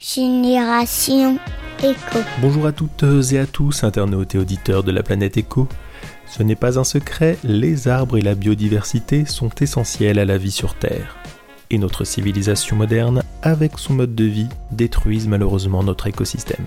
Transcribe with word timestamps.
Génération 0.00 1.40
Éco. 1.82 2.20
Bonjour 2.40 2.66
à 2.66 2.72
toutes 2.72 3.02
et 3.32 3.38
à 3.40 3.46
tous, 3.46 3.82
internautes 3.82 4.36
et 4.36 4.38
auditeurs 4.38 4.84
de 4.84 4.92
la 4.92 5.02
planète 5.02 5.36
Éco. 5.36 5.66
Ce 6.28 6.44
n'est 6.44 6.54
pas 6.54 6.78
un 6.78 6.84
secret, 6.84 7.36
les 7.42 7.88
arbres 7.88 8.16
et 8.16 8.20
la 8.20 8.36
biodiversité 8.36 9.24
sont 9.24 9.50
essentiels 9.60 10.20
à 10.20 10.24
la 10.24 10.38
vie 10.38 10.52
sur 10.52 10.76
Terre. 10.76 11.16
Et 11.70 11.78
notre 11.78 12.04
civilisation 12.04 12.76
moderne, 12.76 13.24
avec 13.42 13.76
son 13.76 13.94
mode 13.94 14.14
de 14.14 14.22
vie, 14.22 14.48
détruisent 14.70 15.26
malheureusement 15.26 15.82
notre 15.82 16.06
écosystème. 16.06 16.66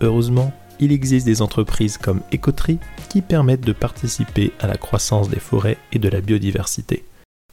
Heureusement, 0.00 0.52
il 0.80 0.90
existe 0.90 1.26
des 1.26 1.42
entreprises 1.42 1.96
comme 1.96 2.22
Écoterie 2.32 2.80
qui 3.08 3.22
permettent 3.22 3.64
de 3.64 3.72
participer 3.72 4.52
à 4.58 4.66
la 4.66 4.76
croissance 4.76 5.28
des 5.28 5.38
forêts 5.38 5.78
et 5.92 6.00
de 6.00 6.08
la 6.08 6.20
biodiversité. 6.20 7.04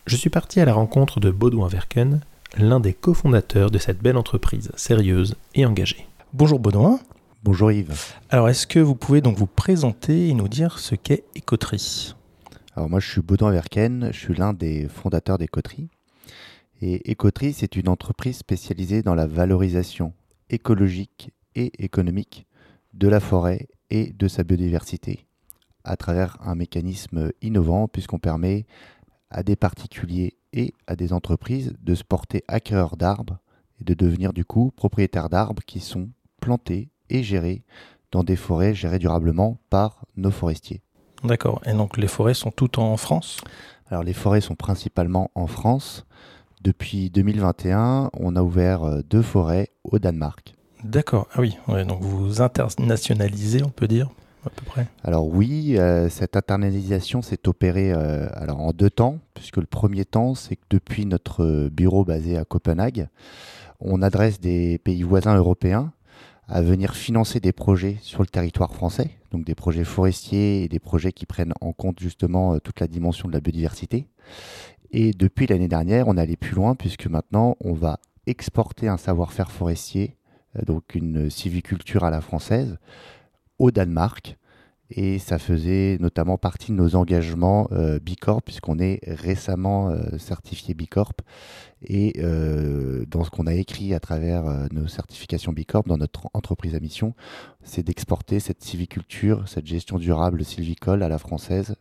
Je 0.08 0.16
suis 0.16 0.32
parti 0.32 0.60
à 0.60 0.66
la 0.66 0.74
rencontre 0.74 1.20
de 1.20 1.30
Baudouin 1.30 1.68
Verken, 1.68 2.22
l'un 2.58 2.80
des 2.80 2.94
cofondateurs 2.94 3.72
de 3.72 3.78
cette 3.78 4.02
belle 4.02 4.18
entreprise 4.18 4.72
sérieuse 4.76 5.36
et 5.54 5.66
engagée. 5.66 6.08
Bonjour 6.34 6.60
Baudouin. 6.60 7.00
Bonjour 7.44 7.72
Yves. 7.72 8.14
Alors 8.30 8.50
est-ce 8.50 8.66
que 8.66 8.80
vous 8.80 8.96
pouvez 8.96 9.22
donc 9.22 9.38
vous 9.38 9.48
présenter 9.48 10.30
et 10.30 10.34
nous 10.34 10.48
dire 10.48 10.80
ce 10.80 10.96
qu'est 10.96 11.24
Écoterie? 11.36 12.16
Alors 12.76 12.90
moi 12.90 13.00
je 13.00 13.10
suis 13.10 13.22
Baudouin 13.22 13.52
Verken, 13.52 14.10
je 14.12 14.18
suis 14.18 14.36
l'un 14.36 14.54
des 14.54 14.88
fondateurs 14.88 15.38
d'Écoterie. 15.38 15.90
Et 16.82 17.12
Écoterie 17.12 17.54
c'est 17.54 17.76
une 17.76 17.90
entreprise 17.90 18.38
spécialisée 18.38 19.02
dans 19.02 19.16
la 19.16 19.28
valorisation 19.28 20.14
écologique 20.50 21.32
et 21.56 21.72
économique 21.84 22.48
de 22.94 23.08
la 23.08 23.20
forêt 23.20 23.68
et 23.90 24.14
de 24.14 24.28
sa 24.28 24.44
biodiversité 24.44 25.26
à 25.84 25.98
travers 25.98 26.38
un 26.42 26.56
mécanisme 26.56 27.32
innovant 27.42 27.88
puisqu'on 27.88 28.20
permet 28.20 28.66
à 29.30 29.44
des 29.44 29.56
particuliers 29.56 30.35
et 30.56 30.74
à 30.88 30.96
des 30.96 31.14
entreprises 31.14 31.74
de 31.82 31.94
se 31.94 32.04
porter 32.04 32.44
acquéreurs 32.48 32.98
d'arbres 32.98 33.38
et 33.80 33.84
de 33.84 33.94
devenir 33.94 34.34
du 34.34 34.46
coup 34.46 34.72
propriétaires 34.76 35.30
d'arbres 35.30 35.62
qui 35.64 35.80
sont 35.80 36.10
plantés 36.42 36.90
et 37.10 37.22
gérés 37.22 37.64
dans 38.12 38.24
des 38.24 38.36
forêts 38.36 38.74
gérées 38.74 38.98
durablement 38.98 39.60
par 39.70 40.06
nos 40.16 40.32
forestiers. 40.32 40.82
D'accord. 41.24 41.62
Et 41.66 41.74
donc 41.74 41.98
les 41.98 42.08
forêts 42.08 42.34
sont 42.34 42.52
toutes 42.52 42.80
en 42.80 42.98
France? 42.98 43.42
Alors 43.88 44.04
les 44.04 44.14
forêts 44.14 44.42
sont 44.42 44.56
principalement 44.56 45.30
en 45.36 45.48
France. 45.48 46.06
Depuis 46.62 47.12
2021, 47.12 48.10
on 48.14 48.36
a 48.36 48.42
ouvert 48.42 48.84
euh, 48.84 49.02
deux 49.08 49.22
forêts 49.22 49.70
au 49.84 50.00
Danemark. 50.00 50.56
D'accord. 50.84 51.28
Ah 51.34 51.42
oui. 51.42 51.56
donc 51.86 52.02
vous 52.02 52.42
internationalisez, 52.42 53.64
on 53.64 53.70
peut 53.70 53.88
dire 53.88 54.10
Alors 55.04 55.28
oui, 55.28 55.78
euh, 55.78 56.10
cette 56.10 56.36
internalisation 56.36 57.22
s'est 57.22 57.48
opérée 57.48 57.92
euh, 57.94 58.28
en 58.48 58.72
deux 58.72 58.90
temps, 58.90 59.20
puisque 59.34 59.58
le 59.58 59.66
premier 59.66 60.06
temps, 60.06 60.36
c'est 60.36 60.56
que 60.56 60.66
depuis 60.70 61.06
notre 61.06 61.70
bureau 61.70 62.06
basé 62.06 62.38
à 62.38 62.46
Copenhague, 62.46 63.08
on 63.80 64.02
adresse 64.02 64.40
des 64.40 64.78
pays 64.78 65.04
voisins 65.04 65.36
européens 65.36 65.92
à 66.48 66.62
venir 66.62 66.96
financer 66.96 67.40
des 67.40 67.52
projets 67.52 67.98
sur 68.02 68.22
le 68.22 68.28
territoire 68.28 68.74
français, 68.74 69.10
donc 69.32 69.46
des 69.46 69.56
projets 69.56 69.84
forestiers 69.84 70.64
et 70.64 70.68
des 70.68 70.80
projets 70.80 71.12
qui 71.12 71.26
prennent 71.26 71.54
en 71.62 71.74
compte 71.74 72.00
justement 72.00 72.54
euh, 72.54 72.60
toute 72.60 72.80
la 72.80 72.88
dimension 72.88 73.28
de 73.28 73.34
la 73.34 73.40
biodiversité. 73.40 74.08
Et 74.92 75.12
depuis 75.12 75.48
l'année 75.48 75.68
dernière, 75.68 76.08
on 76.08 76.18
est 76.18 76.22
allé 76.22 76.38
plus 76.38 76.56
loin 76.56 76.76
puisque 76.76 77.08
maintenant 77.08 77.58
on 77.62 77.74
va 77.74 78.00
exporter 78.28 78.88
un 78.88 78.98
savoir-faire 78.98 79.52
forestier, 79.52 80.16
donc 80.66 80.96
une 80.96 81.30
civiculture 81.30 82.04
à 82.06 82.10
la 82.10 82.22
française, 82.22 82.78
au 83.60 83.72
Danemark. 83.72 84.38
Et 84.92 85.18
ça 85.18 85.40
faisait 85.40 85.98
notamment 86.00 86.38
partie 86.38 86.72
de 86.72 86.78
nos 86.78 86.96
engagements 86.96 87.68
euh, 87.72 87.98
Bicorp, 88.00 88.44
puisqu'on 88.44 88.78
est 88.78 89.00
récemment 89.08 89.90
euh, 89.90 90.18
certifié 90.20 90.76
Bicorp. 90.76 91.14
Et 91.88 92.14
euh, 92.20 93.04
dans 93.10 93.24
ce 93.24 93.32
qu'on 93.32 93.48
a 93.48 93.54
écrit 93.56 93.96
à 93.96 94.00
travers 94.00 94.44
nos 94.72 94.88
certifications 94.88 95.54
Bicorp, 95.54 95.88
dans 95.88 95.98
notre 95.98 96.30
entreprise 96.34 96.76
à 96.76 96.80
mission, 96.80 97.16
c'est 97.64 97.82
d'exporter 97.82 98.40
cette 98.40 98.64
civiculture, 98.64 99.48
cette 99.48 99.66
gestion 99.66 99.98
durable 99.98 100.46
sylvicole 100.46 101.02
à 101.02 101.10
la 101.10 101.18
française 101.18 101.76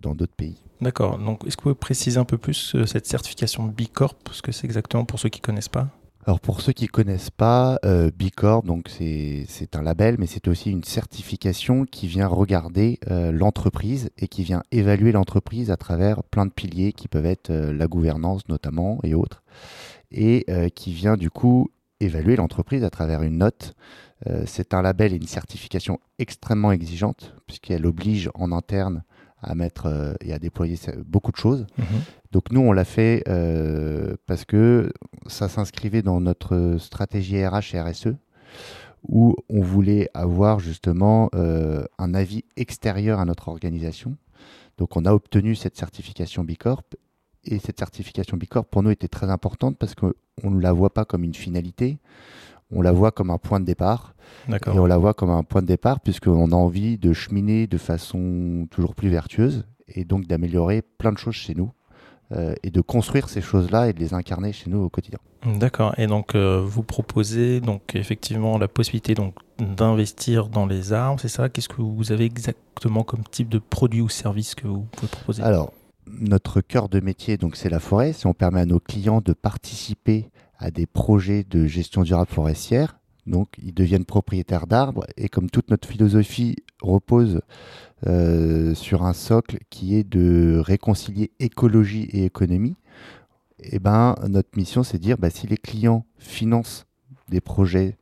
dans 0.00 0.14
d'autres 0.14 0.34
pays. 0.34 0.62
D'accord. 0.80 1.18
Donc, 1.18 1.46
est-ce 1.46 1.56
que 1.56 1.62
vous 1.62 1.70
pouvez 1.70 1.74
préciser 1.74 2.18
un 2.18 2.24
peu 2.24 2.38
plus 2.38 2.76
cette 2.86 3.06
certification 3.06 3.64
Bicorp, 3.64 4.16
ce 4.32 4.42
que 4.42 4.52
c'est 4.52 4.66
exactement 4.66 5.04
pour 5.04 5.18
ceux 5.18 5.28
qui 5.28 5.40
ne 5.40 5.44
connaissent 5.44 5.68
pas? 5.68 5.88
Alors 6.26 6.38
pour 6.38 6.60
ceux 6.60 6.72
qui 6.74 6.86
connaissent 6.86 7.30
pas, 7.30 7.78
euh, 7.86 8.10
Bicorp, 8.14 8.62
donc 8.62 8.90
c'est 8.90 9.74
un 9.74 9.82
label, 9.82 10.16
mais 10.18 10.26
c'est 10.26 10.48
aussi 10.48 10.70
une 10.70 10.84
certification 10.84 11.86
qui 11.86 12.08
vient 12.08 12.26
regarder 12.26 12.98
euh, 13.10 13.32
l'entreprise 13.32 14.10
et 14.18 14.28
qui 14.28 14.42
vient 14.42 14.62
évaluer 14.70 15.12
l'entreprise 15.12 15.70
à 15.70 15.78
travers 15.78 16.22
plein 16.22 16.44
de 16.44 16.50
piliers 16.50 16.92
qui 16.92 17.08
peuvent 17.08 17.24
être 17.24 17.48
euh, 17.48 17.72
la 17.72 17.86
gouvernance 17.86 18.46
notamment 18.48 18.98
et 19.02 19.14
autres, 19.14 19.42
et 20.10 20.44
euh, 20.50 20.68
qui 20.68 20.92
vient 20.92 21.16
du 21.16 21.30
coup 21.30 21.70
évaluer 22.00 22.36
l'entreprise 22.36 22.84
à 22.84 22.90
travers 22.90 23.22
une 23.22 23.38
note. 23.38 23.74
c'est 24.46 24.74
un 24.74 24.82
label 24.82 25.12
et 25.12 25.16
une 25.16 25.26
certification 25.26 25.98
extrêmement 26.18 26.72
exigeante 26.72 27.34
puisqu'elle 27.46 27.86
oblige 27.86 28.30
en 28.34 28.52
interne 28.52 29.02
à 29.42 29.54
mettre 29.54 29.86
euh, 29.86 30.14
et 30.20 30.32
à 30.32 30.38
déployer 30.38 30.76
beaucoup 31.06 31.32
de 31.32 31.36
choses. 31.36 31.66
Mhm. 31.78 31.84
Donc 32.32 32.52
nous, 32.52 32.60
on 32.60 32.72
l'a 32.72 32.84
fait 32.84 33.22
euh, 33.28 34.14
parce 34.26 34.44
que 34.44 34.92
ça 35.26 35.48
s'inscrivait 35.48 36.02
dans 36.02 36.20
notre 36.20 36.76
stratégie 36.78 37.44
RH 37.44 37.74
et 37.74 37.80
RSE, 37.80 38.14
où 39.08 39.34
on 39.48 39.60
voulait 39.62 40.10
avoir 40.14 40.60
justement 40.60 41.30
euh, 41.34 41.84
un 41.98 42.14
avis 42.14 42.44
extérieur 42.56 43.18
à 43.18 43.24
notre 43.24 43.48
organisation. 43.48 44.16
Donc 44.78 44.96
on 44.96 45.04
a 45.04 45.12
obtenu 45.12 45.54
cette 45.54 45.76
certification 45.76 46.44
Bicorp, 46.44 46.84
et 47.44 47.58
cette 47.58 47.78
certification 47.78 48.36
Bicorp 48.36 48.66
pour 48.66 48.82
nous 48.82 48.90
était 48.90 49.08
très 49.08 49.30
importante 49.30 49.78
parce 49.78 49.94
qu'on 49.94 50.12
ne 50.44 50.60
la 50.60 50.72
voit 50.72 50.92
pas 50.92 51.04
comme 51.04 51.24
une 51.24 51.34
finalité, 51.34 51.98
on 52.72 52.82
la 52.82 52.92
voit 52.92 53.10
comme 53.10 53.30
un 53.30 53.38
point 53.38 53.60
de 53.60 53.64
départ. 53.64 54.14
Et 54.48 54.78
on 54.78 54.86
la 54.86 54.98
voit 54.98 55.14
comme 55.14 55.30
un 55.30 55.42
point 55.42 55.62
de 55.62 55.66
départ 55.66 56.00
puisqu'on 56.00 56.52
a 56.52 56.54
envie 56.54 56.98
de 56.98 57.12
cheminer 57.12 57.66
de 57.66 57.78
façon 57.78 58.66
toujours 58.70 58.94
plus 58.94 59.08
vertueuse 59.08 59.66
et 59.88 60.04
donc 60.04 60.26
d'améliorer 60.26 60.82
plein 60.82 61.12
de 61.12 61.18
choses 61.18 61.34
chez 61.34 61.54
nous 61.54 61.72
euh, 62.32 62.54
et 62.62 62.70
de 62.70 62.80
construire 62.80 63.28
ces 63.28 63.40
choses-là 63.40 63.88
et 63.88 63.92
de 63.92 63.98
les 63.98 64.14
incarner 64.14 64.52
chez 64.52 64.70
nous 64.70 64.78
au 64.78 64.88
quotidien. 64.88 65.18
D'accord. 65.44 65.94
Et 65.98 66.06
donc 66.06 66.34
euh, 66.34 66.62
vous 66.64 66.82
proposez 66.82 67.60
donc 67.60 67.96
effectivement 67.96 68.56
la 68.56 68.68
possibilité 68.68 69.14
donc 69.14 69.34
d'investir 69.58 70.48
dans 70.48 70.66
les 70.66 70.92
arbres, 70.92 71.20
c'est 71.20 71.28
ça? 71.28 71.48
Qu'est-ce 71.48 71.68
que 71.68 71.82
vous 71.82 72.12
avez 72.12 72.24
exactement 72.24 73.02
comme 73.02 73.24
type 73.24 73.48
de 73.48 73.58
produit 73.58 74.00
ou 74.00 74.08
service 74.08 74.54
que 74.54 74.68
vous 74.68 74.86
pouvez 74.92 75.08
proposer? 75.08 75.42
Alors 75.42 75.72
notre 76.06 76.60
cœur 76.60 76.88
de 76.88 77.00
métier 77.00 77.36
donc 77.36 77.56
c'est 77.56 77.68
la 77.68 77.80
forêt. 77.80 78.12
Si 78.12 78.26
on 78.26 78.34
permet 78.34 78.60
à 78.60 78.66
nos 78.66 78.80
clients 78.80 79.20
de 79.20 79.32
participer 79.32 80.30
à 80.60 80.70
des 80.70 80.86
projets 80.86 81.44
de 81.48 81.66
gestion 81.66 82.02
durable 82.02 82.30
forestière. 82.30 82.98
Donc, 83.26 83.48
ils 83.62 83.74
deviennent 83.74 84.04
propriétaires 84.04 84.66
d'arbres 84.66 85.06
et 85.16 85.28
comme 85.28 85.50
toute 85.50 85.70
notre 85.70 85.88
philosophie 85.88 86.56
repose 86.82 87.40
euh, 88.06 88.74
sur 88.74 89.04
un 89.04 89.12
socle 89.12 89.58
qui 89.70 89.96
est 89.96 90.04
de 90.04 90.60
réconcilier 90.64 91.32
écologie 91.38 92.08
et 92.12 92.24
économie, 92.24 92.76
eh 93.58 93.78
ben, 93.78 94.14
notre 94.28 94.56
mission, 94.56 94.82
c'est 94.82 94.98
de 94.98 95.02
dire 95.02 95.18
bah, 95.18 95.30
si 95.30 95.46
les 95.46 95.58
clients 95.58 96.06
financent 96.18 96.86
des 97.28 97.40
projets 97.40 97.98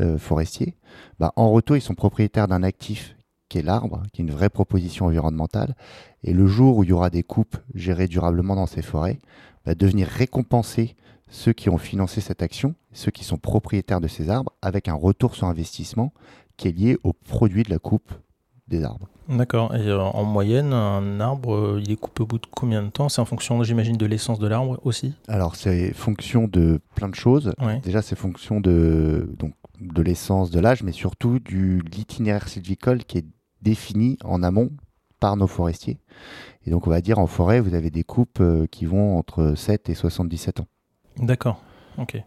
euh, 0.00 0.18
forestiers, 0.18 0.74
bah, 1.18 1.32
en 1.36 1.50
retour, 1.50 1.76
ils 1.76 1.82
sont 1.82 1.94
propriétaires 1.94 2.48
d'un 2.48 2.62
actif 2.62 3.16
qui 3.48 3.58
est 3.58 3.62
l'arbre, 3.62 4.02
qui 4.12 4.20
est 4.20 4.24
une 4.24 4.30
vraie 4.30 4.50
proposition 4.50 5.06
environnementale. 5.06 5.74
Et 6.22 6.32
le 6.32 6.46
jour 6.46 6.78
où 6.78 6.84
il 6.84 6.90
y 6.90 6.92
aura 6.92 7.10
des 7.10 7.22
coupes 7.22 7.56
gérées 7.74 8.08
durablement 8.08 8.56
dans 8.56 8.66
ces 8.66 8.82
forêts, 8.82 9.18
bah, 9.64 9.74
devenir 9.74 10.06
récompensés 10.06 10.96
ceux 11.28 11.52
qui 11.52 11.68
ont 11.68 11.78
financé 11.78 12.20
cette 12.20 12.42
action, 12.42 12.74
ceux 12.92 13.10
qui 13.10 13.24
sont 13.24 13.38
propriétaires 13.38 14.00
de 14.00 14.08
ces 14.08 14.30
arbres, 14.30 14.52
avec 14.62 14.88
un 14.88 14.94
retour 14.94 15.34
sur 15.34 15.46
investissement 15.46 16.12
qui 16.56 16.68
est 16.68 16.72
lié 16.72 16.96
au 17.02 17.12
produit 17.12 17.62
de 17.62 17.70
la 17.70 17.78
coupe 17.78 18.12
des 18.68 18.84
arbres. 18.84 19.08
D'accord. 19.28 19.74
Et 19.74 19.88
euh, 19.88 20.00
en 20.00 20.24
moyenne, 20.24 20.72
un 20.72 21.20
arbre, 21.20 21.54
euh, 21.54 21.80
il 21.82 21.90
est 21.90 21.96
coupé 21.96 22.22
au 22.22 22.26
bout 22.26 22.38
de 22.38 22.46
combien 22.50 22.82
de 22.82 22.88
temps? 22.88 23.08
C'est 23.08 23.20
en 23.20 23.24
fonction, 23.24 23.62
j'imagine, 23.62 23.96
de 23.96 24.06
l'essence 24.06 24.38
de 24.38 24.46
l'arbre 24.46 24.78
aussi? 24.84 25.14
Alors, 25.28 25.56
c'est 25.56 25.92
fonction 25.92 26.46
de 26.46 26.80
plein 26.94 27.08
de 27.08 27.14
choses. 27.14 27.52
Déjà, 27.82 28.02
c'est 28.02 28.16
fonction 28.16 28.60
de, 28.60 29.34
donc, 29.38 29.54
de 29.80 30.02
l'essence, 30.02 30.50
de 30.50 30.60
l'âge, 30.60 30.82
mais 30.82 30.92
surtout 30.92 31.38
du 31.38 31.80
l'itinéraire 31.92 32.48
sylvicole 32.48 33.04
qui 33.04 33.18
est 33.18 33.26
défini 33.62 34.18
en 34.24 34.42
amont 34.42 34.70
par 35.20 35.36
nos 35.36 35.46
forestiers. 35.46 35.98
Et 36.66 36.70
donc, 36.70 36.86
on 36.86 36.90
va 36.90 37.00
dire, 37.00 37.18
en 37.18 37.26
forêt, 37.26 37.60
vous 37.60 37.74
avez 37.74 37.90
des 37.90 38.04
coupes 38.04 38.40
euh, 38.40 38.66
qui 38.70 38.84
vont 38.84 39.18
entre 39.18 39.54
7 39.56 39.88
et 39.88 39.94
77 39.94 40.60
ans. 40.60 40.66
D'accord. 41.18 41.60
Ok. 41.98 42.20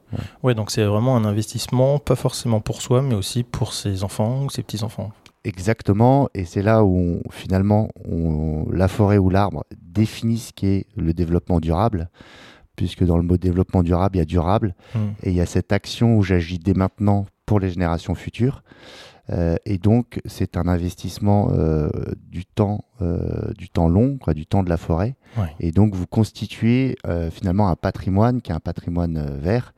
Ouais. 0.43 0.55
donc 0.55 0.71
c'est 0.71 0.85
vraiment 0.85 1.17
un 1.17 1.25
investissement, 1.25 1.99
pas 1.99 2.15
forcément 2.15 2.61
pour 2.61 2.81
soi, 2.81 3.01
mais 3.01 3.15
aussi 3.15 3.43
pour 3.43 3.73
ses 3.73 4.03
enfants 4.03 4.43
ou 4.43 4.49
ses 4.49 4.63
petits-enfants. 4.63 5.11
Exactement, 5.43 6.29
et 6.33 6.45
c'est 6.45 6.61
là 6.61 6.83
où 6.83 7.21
finalement 7.31 7.89
on, 8.09 8.65
la 8.71 8.87
forêt 8.87 9.17
ou 9.17 9.29
l'arbre 9.29 9.63
définit 9.81 10.39
ce 10.39 10.51
qu'est 10.53 10.85
le 10.95 11.13
développement 11.13 11.59
durable, 11.59 12.09
puisque 12.75 13.03
dans 13.03 13.17
le 13.17 13.23
mot 13.23 13.37
développement 13.37 13.83
durable, 13.83 14.17
il 14.17 14.19
y 14.19 14.21
a 14.21 14.25
durable, 14.25 14.75
hmm. 14.95 15.07
et 15.23 15.29
il 15.29 15.35
y 15.35 15.41
a 15.41 15.45
cette 15.45 15.71
action 15.71 16.17
où 16.17 16.21
j'agis 16.21 16.59
dès 16.59 16.73
maintenant 16.73 17.25
pour 17.45 17.59
les 17.59 17.69
générations 17.69 18.15
futures. 18.15 18.63
Euh, 19.31 19.55
et 19.65 19.77
donc, 19.77 20.21
c'est 20.25 20.57
un 20.57 20.67
investissement 20.67 21.49
euh, 21.51 21.89
du 22.29 22.45
temps, 22.45 22.85
euh, 23.01 23.51
du 23.57 23.69
temps 23.69 23.87
long, 23.87 24.17
quoi, 24.17 24.33
du 24.33 24.45
temps 24.45 24.63
de 24.63 24.69
la 24.69 24.77
forêt. 24.77 25.15
Et 25.59 25.71
donc, 25.71 25.93
vous 25.93 26.07
constituez 26.07 26.97
finalement 27.31 27.69
un 27.69 27.75
patrimoine 27.75 28.41
qui 28.41 28.51
est 28.51 28.55
un 28.55 28.59
patrimoine 28.59 29.37
vert, 29.39 29.73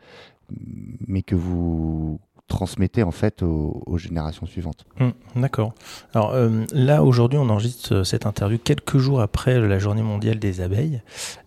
mais 1.07 1.21
que 1.21 1.35
vous 1.35 2.19
transmettez 2.49 3.03
en 3.03 3.11
fait 3.11 3.41
aux, 3.41 3.97
générations 3.97 4.45
suivantes. 4.45 4.85
Hum, 4.99 5.13
d'accord. 5.37 5.73
Alors 6.13 6.31
euh, 6.33 6.65
là 6.73 7.03
aujourd'hui 7.03 7.37
on 7.37 7.49
enregistre 7.49 7.95
euh, 7.95 8.03
cette 8.03 8.25
interview 8.25 8.57
quelques 8.57 8.97
jours 8.97 9.21
après 9.21 9.59
la 9.59 9.79
journée 9.79 10.01
mondiale 10.01 10.39
des 10.39 10.59
abeilles 10.59 11.01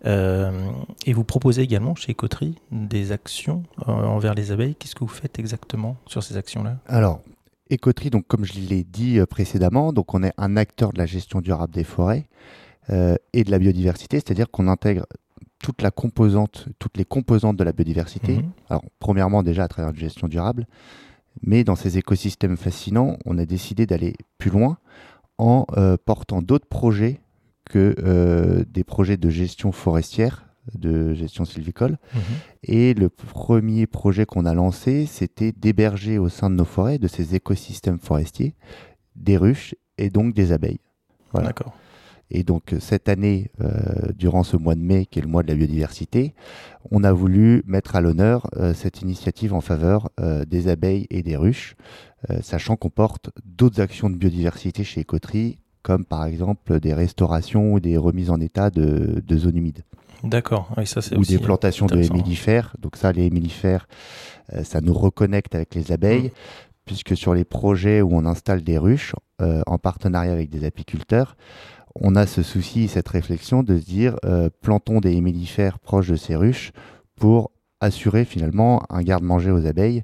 euh, 0.05 0.71
et 1.05 1.13
vous 1.13 1.23
proposez 1.23 1.61
également 1.61 1.93
chez 1.93 2.13
Coterie 2.13 2.55
des 2.71 3.11
actions 3.11 3.63
envers 3.85 4.33
les 4.33 4.51
abeilles. 4.51 4.75
Qu'est-ce 4.75 4.95
que 4.95 5.03
vous 5.03 5.07
faites 5.07 5.37
exactement 5.37 5.97
sur 6.07 6.23
ces 6.23 6.37
actions-là? 6.37 6.77
Alors 6.87 7.21
Écoterie, 7.69 8.09
donc 8.09 8.27
comme 8.27 8.45
je 8.45 8.53
l'ai 8.59 8.83
dit 8.83 9.19
précédemment, 9.29 9.93
donc 9.93 10.13
on 10.13 10.23
est 10.23 10.33
un 10.37 10.57
acteur 10.57 10.93
de 10.93 10.97
la 10.97 11.05
gestion 11.05 11.41
durable 11.41 11.73
des 11.73 11.83
forêts 11.83 12.27
et 12.89 13.43
de 13.45 13.51
la 13.51 13.59
biodiversité, 13.59 14.17
c'est-à-dire 14.17 14.51
qu'on 14.51 14.67
intègre 14.67 15.05
toute 15.63 15.81
la 15.81 15.89
composante, 15.89 16.67
toutes 16.77 16.97
les 16.97 17.05
composantes 17.05 17.55
de 17.55 17.63
la 17.63 17.71
biodiversité. 17.71 18.35
Mhm. 18.35 18.51
Alors, 18.69 18.83
premièrement, 18.99 19.41
déjà 19.41 19.63
à 19.63 19.67
travers 19.67 19.91
une 19.91 19.97
gestion 19.97 20.27
durable, 20.27 20.67
mais 21.41 21.63
dans 21.63 21.75
ces 21.75 21.97
écosystèmes 21.97 22.57
fascinants, 22.57 23.17
on 23.25 23.37
a 23.39 23.45
décidé 23.45 23.87
d'aller 23.87 24.13
plus 24.37 24.51
loin 24.51 24.77
en 25.37 25.65
euh, 25.77 25.97
portant 26.05 26.41
d'autres 26.41 26.67
projets 26.67 27.21
que 27.65 27.95
euh, 27.99 28.65
des 28.67 28.83
projets 28.83 29.17
de 29.17 29.29
gestion 29.29 29.71
forestière, 29.71 30.45
de 30.73 31.13
gestion 31.13 31.45
sylvicole. 31.45 31.97
Mhm. 32.13 32.21
Et 32.63 32.93
le 32.93 33.09
premier 33.09 33.87
projet 33.87 34.25
qu'on 34.25 34.45
a 34.45 34.53
lancé, 34.53 35.05
c'était 35.05 35.51
d'héberger 35.51 36.17
au 36.17 36.29
sein 36.29 36.49
de 36.49 36.55
nos 36.55 36.65
forêts, 36.65 36.97
de 36.97 37.07
ces 37.07 37.35
écosystèmes 37.35 37.99
forestiers, 37.99 38.55
des 39.15 39.37
ruches 39.37 39.75
et 39.97 40.09
donc 40.09 40.33
des 40.33 40.51
abeilles. 40.51 40.79
Voilà. 41.31 41.47
D'accord. 41.47 41.73
Et 42.33 42.43
donc 42.43 42.75
cette 42.79 43.09
année, 43.09 43.51
euh, 43.61 44.11
durant 44.17 44.43
ce 44.43 44.57
mois 44.57 44.75
de 44.75 44.81
mai, 44.81 45.05
qui 45.05 45.19
est 45.19 45.21
le 45.21 45.27
mois 45.27 45.43
de 45.43 45.47
la 45.47 45.55
biodiversité, 45.55 46.33
on 46.91 47.03
a 47.03 47.13
voulu 47.13 47.63
mettre 47.67 47.95
à 47.95 48.01
l'honneur 48.01 48.49
euh, 48.57 48.73
cette 48.73 49.01
initiative 49.01 49.53
en 49.53 49.61
faveur 49.61 50.09
euh, 50.19 50.43
des 50.43 50.67
abeilles 50.67 51.07
et 51.09 51.21
des 51.23 51.37
ruches, 51.37 51.75
sachant 52.41 52.77
qu'on 52.77 52.89
porte 52.89 53.31
d'autres 53.43 53.81
actions 53.81 54.09
de 54.09 54.15
biodiversité 54.15 54.85
chez 54.85 55.01
Écoterie, 55.01 55.59
comme 55.81 56.05
par 56.05 56.23
exemple 56.23 56.79
des 56.79 56.93
restaurations 56.93 57.73
ou 57.73 57.81
des 57.81 57.97
remises 57.97 58.29
en 58.29 58.39
état 58.39 58.69
de, 58.69 59.21
zones 59.35 59.57
humides. 59.57 59.83
D'accord, 60.23 60.69
oui, 60.77 60.87
ça 60.87 61.01
c'est 61.01 61.17
Ou 61.17 61.23
des 61.23 61.37
plantations 61.37 61.85
de 61.85 62.01
hémilifères. 62.01 62.75
Donc 62.79 62.95
ça, 62.95 63.11
les 63.11 63.25
hémilifères, 63.25 63.87
ça 64.63 64.81
nous 64.81 64.93
reconnecte 64.93 65.53
avec 65.55 65.75
les 65.75 65.91
abeilles, 65.91 66.27
mmh. 66.27 66.31
puisque 66.85 67.17
sur 67.17 67.33
les 67.33 67.43
projets 67.43 68.01
où 68.01 68.15
on 68.15 68.25
installe 68.25 68.63
des 68.63 68.77
ruches, 68.77 69.13
en 69.39 69.77
partenariat 69.77 70.31
avec 70.31 70.49
des 70.49 70.63
apiculteurs, 70.63 71.35
on 71.95 72.15
a 72.15 72.25
ce 72.25 72.43
souci, 72.43 72.87
cette 72.87 73.07
réflexion 73.07 73.63
de 73.63 73.77
se 73.77 73.85
dire 73.85 74.15
euh, 74.25 74.49
plantons 74.61 74.99
des 74.99 75.13
hémilifères 75.13 75.79
proches 75.79 76.09
de 76.09 76.15
ces 76.15 76.35
ruches 76.35 76.71
pour 77.15 77.51
assurer 77.79 78.25
finalement 78.25 78.83
un 78.89 79.01
garde-manger 79.03 79.51
aux 79.51 79.65
abeilles 79.65 80.03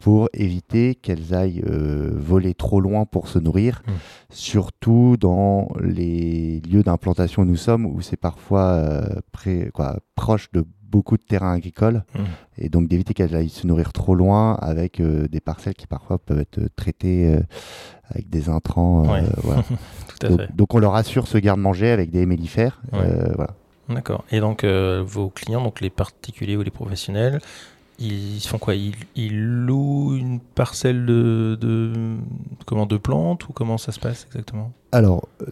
pour 0.00 0.28
éviter 0.32 0.94
qu'elles 0.94 1.34
aillent 1.34 1.62
euh, 1.66 2.10
voler 2.14 2.54
trop 2.54 2.80
loin 2.80 3.04
pour 3.04 3.28
se 3.28 3.38
nourrir, 3.38 3.82
mmh. 3.86 3.90
surtout 4.30 5.16
dans 5.18 5.68
les 5.80 6.60
lieux 6.60 6.82
d'implantation 6.82 7.42
où 7.42 7.44
nous 7.44 7.56
sommes, 7.56 7.86
où 7.86 8.00
c'est 8.00 8.16
parfois 8.16 8.72
euh, 8.72 9.04
proche 10.16 10.50
de 10.52 10.64
beaucoup 10.82 11.16
de 11.16 11.22
terrains 11.22 11.52
agricoles, 11.52 12.02
mmh. 12.14 12.20
et 12.58 12.68
donc 12.68 12.88
d'éviter 12.88 13.14
qu'elles 13.14 13.36
aillent 13.36 13.48
se 13.48 13.66
nourrir 13.66 13.92
trop 13.92 14.14
loin 14.14 14.54
avec 14.54 15.00
des 15.00 15.40
parcelles 15.40 15.74
qui 15.74 15.86
parfois 15.86 16.18
peuvent 16.18 16.40
être 16.40 16.60
traitées 16.74 17.38
avec 18.08 18.28
des 18.28 18.48
intrants. 18.48 19.04
donc, 20.54 20.74
on 20.74 20.78
leur 20.78 20.94
assure 20.94 21.28
ce 21.28 21.38
garde-manger 21.38 21.90
avec 21.90 22.10
des 22.10 22.26
mélifères. 22.26 22.80
Euh, 22.94 23.32
voilà. 23.36 23.54
D'accord. 23.90 24.24
Et 24.30 24.40
donc 24.40 24.62
euh, 24.62 25.02
vos 25.04 25.30
clients, 25.30 25.62
donc 25.62 25.80
les 25.80 25.90
particuliers 25.90 26.56
ou 26.56 26.62
les 26.62 26.70
professionnels, 26.70 27.40
ils 28.00 28.40
font 28.40 28.58
quoi? 28.58 28.74
Ils, 28.74 29.64
louent 29.64 30.16
une 30.16 30.40
parcelle 30.40 31.04
de, 31.06 31.56
de, 31.60 32.16
comment, 32.66 32.86
de 32.86 32.96
plantes 32.96 33.48
ou 33.48 33.52
comment 33.52 33.78
ça 33.78 33.92
se 33.92 34.00
passe 34.00 34.24
exactement? 34.26 34.72
Alors, 34.92 35.28
euh, 35.42 35.46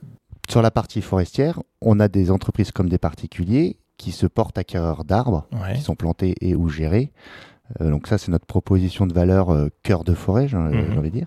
sur 0.49 0.63
la 0.63 0.71
partie 0.71 1.03
forestière, 1.03 1.61
on 1.83 2.01
a 2.01 2.09
des 2.09 2.31
entreprises 2.31 2.73
comme 2.73 2.89
des 2.89 2.99
particuliers 2.99 3.77
qui 3.99 4.13
se 4.13 4.27
portent 4.27 4.57
acquéreurs 4.57 5.05
d'arbres 5.05 5.47
qui 5.75 5.83
sont 5.83 5.97
plantés 5.97 6.35
et 6.41 6.55
ou 6.55 6.69
gérés. 6.69 7.13
Donc 7.81 8.07
ça, 8.07 8.19
c'est 8.19 8.31
notre 8.31 8.47
proposition 8.47 9.07
de 9.07 9.13
valeur 9.13 9.55
cœur 9.83 10.05
de 10.05 10.15
forêt, 10.15 10.49
j'ai 10.49 10.57
mhm. 10.57 10.99
envie 10.99 11.11
de 11.11 11.17
dire. 11.17 11.27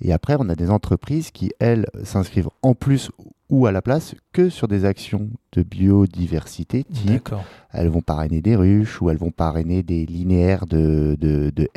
Et 0.00 0.12
après, 0.12 0.36
on 0.38 0.48
a 0.48 0.54
des 0.54 0.70
entreprises 0.70 1.30
qui, 1.30 1.52
elles, 1.58 1.86
s'inscrivent 2.04 2.50
en 2.62 2.74
plus 2.74 3.10
ou 3.48 3.66
à 3.66 3.72
la 3.72 3.80
place 3.80 4.14
que 4.32 4.50
sur 4.50 4.68
des 4.68 4.84
actions 4.84 5.30
de 5.52 5.62
biodiversité. 5.62 6.84
Type, 6.84 7.32
elles 7.72 7.88
vont 7.88 8.02
parrainer 8.02 8.42
des 8.42 8.56
ruches 8.56 9.00
ou 9.00 9.10
elles 9.10 9.18
vont 9.18 9.30
parrainer 9.30 9.82
des 9.82 10.04
linéaires 10.04 10.66
de, 10.66 11.16
de, 11.20 11.50
de 11.50 11.68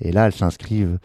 Et 0.00 0.12
là, 0.12 0.26
elles 0.26 0.32
s'inscrivent 0.32 0.98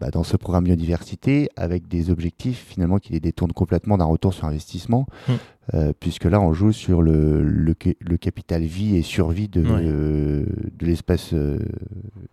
bah, 0.00 0.10
dans 0.10 0.24
ce 0.24 0.36
programme 0.36 0.64
biodiversité 0.64 1.48
avec 1.56 1.88
des 1.88 2.10
objectifs 2.10 2.64
finalement 2.68 2.98
qui 2.98 3.12
les 3.12 3.20
détournent 3.20 3.52
complètement 3.52 3.98
d'un 3.98 4.04
retour 4.04 4.34
sur 4.34 4.44
investissement, 4.46 5.06
hmm. 5.28 5.32
euh, 5.74 5.92
puisque 5.98 6.24
là, 6.24 6.40
on 6.40 6.52
joue 6.52 6.72
sur 6.72 7.02
le, 7.02 7.42
le, 7.42 8.16
capital 8.16 8.62
vie 8.62 8.96
et 8.96 9.02
survie 9.02 9.48
de, 9.48 9.62
de 9.62 10.86
l'espèce 10.86 11.32
euh, 11.32 11.58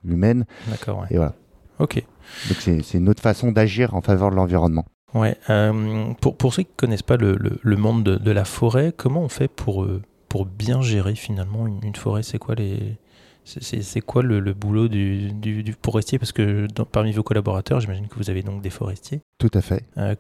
humaine. 0.04 0.46
D'accord. 0.70 1.06
Et 1.10 1.18
voilà. 1.18 1.34
Ok. 1.80 2.04
Donc 2.48 2.58
c'est 2.62 2.98
une 2.98 3.10
autre 3.10 3.22
façon 3.22 3.52
d'agir 3.52 3.96
en 3.96 4.02
faveur 4.02 4.30
de 4.30 4.36
l'environnement. 4.36 4.86
Ouais. 5.14 5.38
Euh, 5.50 6.14
pour, 6.22 6.38
pour, 6.38 6.54
ceux 6.54 6.64
qui 6.64 6.70
ne 6.70 6.78
connaissent 6.78 7.02
pas 7.02 7.18
le, 7.18 7.38
le, 7.62 7.76
monde 7.76 8.04
de, 8.04 8.16
de, 8.16 8.32
la 8.32 8.46
forêt, 8.46 8.94
comment 8.96 9.22
on 9.22 9.30
fait 9.30 9.48
pour, 9.48 9.84
euh, 9.84 10.02
pour 10.30 10.46
bien 10.46 10.82
gérer 10.82 11.16
finalement 11.16 11.68
une, 11.68 11.96
forêt? 11.96 12.24
C'est 12.24 12.38
quoi 12.38 12.56
les 12.56 12.98
c'est 13.60 14.02
quoi 14.02 14.24
le, 14.24 14.40
le 14.40 14.54
boulot 14.54 14.88
du, 14.88 15.32
du, 15.32 15.76
forestier? 15.84 16.20
Parce 16.20 16.32
que 16.32 16.68
parmi 16.92 17.12
vos 17.12 17.24
collaborateurs, 17.24 17.80
j'imagine 17.80 18.08
que 18.08 18.16
vous 18.16 18.30
avez 18.30 18.44
donc 18.44 18.62
des 18.62 18.70
forestiers. 18.70 19.22
Tout 19.38 19.52
à 19.54 19.62
fait. 19.62 19.86
Euh, 19.98 20.16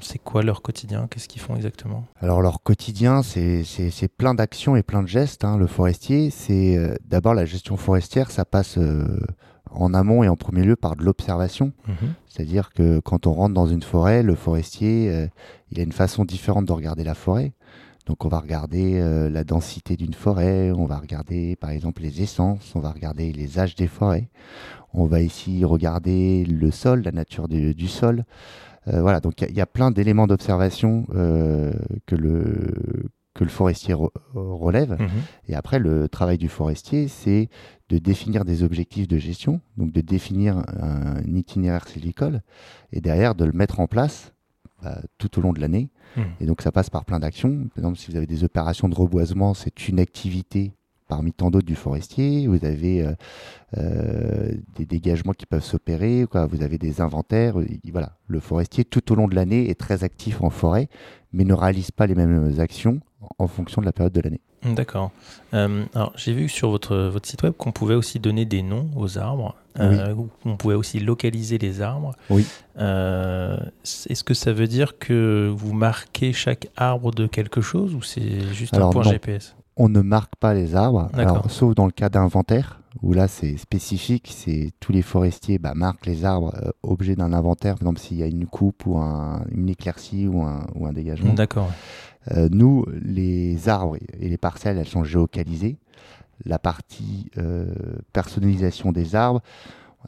c'est 0.00 0.18
quoi 0.18 0.42
leur 0.42 0.62
quotidien? 0.62 1.08
Qu'est-ce 1.10 1.28
qu'ils 1.28 1.40
font 1.40 1.56
exactement? 1.56 2.04
Alors 2.20 2.42
leur 2.42 2.62
quotidien, 2.62 3.22
c'est 3.22 4.08
plein 4.16 4.34
d'actions 4.34 4.76
et 4.76 4.82
plein 4.82 5.02
de 5.02 5.08
gestes. 5.08 5.44
Hein. 5.44 5.56
Le 5.56 5.66
forestier, 5.66 6.30
c'est 6.30 6.76
euh, 6.76 6.94
d'abord 7.04 7.34
la 7.34 7.44
gestion 7.44 7.76
forestière, 7.76 8.30
ça 8.30 8.44
passe 8.44 8.78
en 9.70 9.94
amont 9.94 10.22
et 10.22 10.28
en 10.28 10.36
premier 10.36 10.62
lieu 10.62 10.76
par 10.76 10.96
de 10.96 11.02
l'observation. 11.02 11.72
Mhm. 11.86 12.14
C'est-à-dire 12.26 12.72
que 12.72 13.00
quand 13.00 13.26
on 13.26 13.32
rentre 13.32 13.54
dans 13.54 13.66
une 13.66 13.82
forêt, 13.82 14.22
le 14.22 14.34
forestier, 14.34 15.10
euh, 15.10 15.26
il 15.70 15.80
a 15.80 15.82
une 15.82 15.92
façon 15.92 16.24
différente 16.24 16.66
de 16.66 16.72
regarder 16.72 17.04
la 17.04 17.14
forêt. 17.14 17.52
Donc 18.06 18.24
on 18.24 18.28
va 18.28 18.38
regarder 18.38 19.00
euh, 19.00 19.28
la 19.28 19.44
densité 19.44 19.96
d'une 19.96 20.14
forêt, 20.14 20.70
on 20.70 20.86
va 20.86 20.98
regarder 20.98 21.56
par 21.56 21.70
exemple 21.70 22.02
les 22.02 22.22
essences, 22.22 22.72
on 22.74 22.80
va 22.80 22.90
regarder 22.90 23.32
les 23.32 23.58
âges 23.58 23.74
des 23.74 23.88
forêts, 23.88 24.30
on 24.94 25.06
va 25.06 25.20
ici 25.20 25.64
regarder 25.64 26.44
le 26.44 26.70
sol, 26.70 27.02
la 27.02 27.12
nature 27.12 27.48
du 27.48 27.88
sol. 27.88 28.24
Euh, 28.88 29.00
voilà, 29.00 29.18
donc 29.18 29.42
il 29.42 29.56
y, 29.56 29.60
a 29.60 29.66
plein 29.66 29.90
d'éléments 29.90 30.28
d'observation 30.28 31.04
que 31.06 32.14
le 32.14 33.10
que 33.36 33.44
le 33.44 33.50
forestier 33.50 33.94
relève. 34.34 34.92
Mhm. 34.92 35.08
Et 35.48 35.54
après, 35.54 35.78
le 35.78 36.08
travail 36.08 36.38
du 36.38 36.48
forestier, 36.48 37.06
c'est 37.06 37.48
de 37.88 37.98
définir 37.98 38.44
des 38.44 38.62
objectifs 38.62 39.06
de 39.06 39.18
gestion, 39.18 39.60
donc 39.76 39.92
de 39.92 40.00
définir 40.00 40.56
un, 40.56 41.22
itinéraire 41.26 41.86
sylvicole, 41.86 42.40
et 42.92 43.00
derrière 43.00 43.34
de 43.34 43.44
le 43.44 43.52
mettre 43.52 43.78
en 43.78 43.86
place 43.86 44.32
tout 45.18 45.38
au 45.38 45.42
long 45.42 45.52
de 45.52 45.60
l'année. 45.60 45.90
Mhm. 46.16 46.24
Et 46.40 46.46
donc 46.46 46.62
ça 46.62 46.72
passe 46.72 46.90
par 46.90 47.04
plein 47.04 47.20
d'actions. 47.20 47.68
Par 47.68 47.78
exemple, 47.78 47.98
si 47.98 48.10
vous 48.10 48.16
avez 48.16 48.26
des 48.26 48.44
opérations 48.44 48.88
de 48.88 48.94
reboisement, 48.94 49.54
c'est 49.54 49.88
une 49.88 50.00
activité 50.00 50.72
parmi 51.08 51.32
tant 51.32 51.50
d'autres 51.50 51.66
du 51.66 51.76
forestier. 51.76 52.46
Vous 52.46 52.64
avez 52.64 53.02
euh, 53.02 53.12
euh, 53.78 54.52
des 54.76 54.86
dégagements 54.86 55.32
qui 55.32 55.46
peuvent 55.46 55.64
s'opérer, 55.64 56.24
vous 56.24 56.62
avez 56.62 56.78
des 56.78 57.00
inventaires. 57.00 57.56
Voilà, 57.92 58.16
le 58.26 58.40
forestier 58.40 58.84
tout 58.84 59.12
au 59.12 59.14
long 59.14 59.28
de 59.28 59.34
l'année 59.34 59.70
est 59.70 59.78
très 59.78 60.04
actif 60.04 60.42
en 60.42 60.50
forêt, 60.50 60.88
mais 61.32 61.44
ne 61.44 61.54
réalise 61.54 61.90
pas 61.90 62.06
les 62.06 62.14
mêmes 62.14 62.58
actions 62.58 63.00
en 63.38 63.46
fonction 63.46 63.80
de 63.80 63.86
la 63.86 63.92
période 63.92 64.12
de 64.12 64.20
l'année. 64.20 64.40
D'accord. 64.64 65.12
Euh, 65.54 65.84
alors 65.94 66.12
j'ai 66.16 66.32
vu 66.32 66.48
sur 66.48 66.70
votre, 66.70 66.96
votre 66.96 67.28
site 67.28 67.42
web 67.42 67.52
qu'on 67.52 67.72
pouvait 67.72 67.94
aussi 67.94 68.18
donner 68.18 68.44
des 68.44 68.62
noms 68.62 68.90
aux 68.96 69.18
arbres. 69.18 69.54
Euh, 69.78 70.14
on 70.44 70.56
pouvait 70.56 70.74
aussi 70.74 71.00
localiser 71.00 71.58
les 71.58 71.82
arbres. 71.82 72.14
Oui. 72.30 72.46
Euh, 72.78 73.58
est-ce 73.84 74.24
que 74.24 74.34
ça 74.34 74.52
veut 74.52 74.66
dire 74.66 74.98
que 74.98 75.52
vous 75.54 75.72
marquez 75.72 76.32
chaque 76.32 76.68
arbre 76.76 77.12
de 77.12 77.26
quelque 77.26 77.60
chose 77.60 77.94
ou 77.94 78.02
c'est 78.02 78.40
juste 78.52 78.76
un 78.76 78.90
point 78.90 79.02
GPS 79.02 79.56
On 79.76 79.88
ne 79.88 80.00
marque 80.00 80.36
pas 80.36 80.54
les 80.54 80.74
arbres, 80.74 81.10
sauf 81.48 81.74
dans 81.74 81.86
le 81.86 81.92
cas 81.92 82.08
d'inventaire 82.08 82.80
où 83.02 83.12
là 83.12 83.28
c'est 83.28 83.58
spécifique, 83.58 84.32
c'est 84.34 84.72
tous 84.80 84.90
les 84.90 85.02
forestiers 85.02 85.58
bah, 85.58 85.74
marquent 85.74 86.06
les 86.06 86.24
arbres 86.24 86.54
objets 86.82 87.14
d'un 87.14 87.34
inventaire, 87.34 87.74
par 87.74 87.82
exemple 87.82 88.00
s'il 88.00 88.16
y 88.16 88.22
a 88.22 88.26
une 88.26 88.46
coupe 88.46 88.86
ou 88.86 88.96
une 88.96 89.68
éclaircie 89.68 90.26
ou 90.26 90.42
un, 90.42 90.66
ou 90.74 90.86
un 90.86 90.94
dégagement. 90.94 91.34
D'accord. 91.34 91.70
Euh, 92.32 92.48
nous, 92.50 92.84
les 93.02 93.68
arbres 93.68 93.96
et 93.96 94.28
les 94.28 94.36
parcelles, 94.38 94.78
elles 94.78 94.88
sont 94.88 95.04
géocalisées. 95.04 95.78
La 96.44 96.58
partie 96.58 97.30
euh, 97.38 97.66
personnalisation 98.12 98.92
des 98.92 99.14
arbres, 99.14 99.40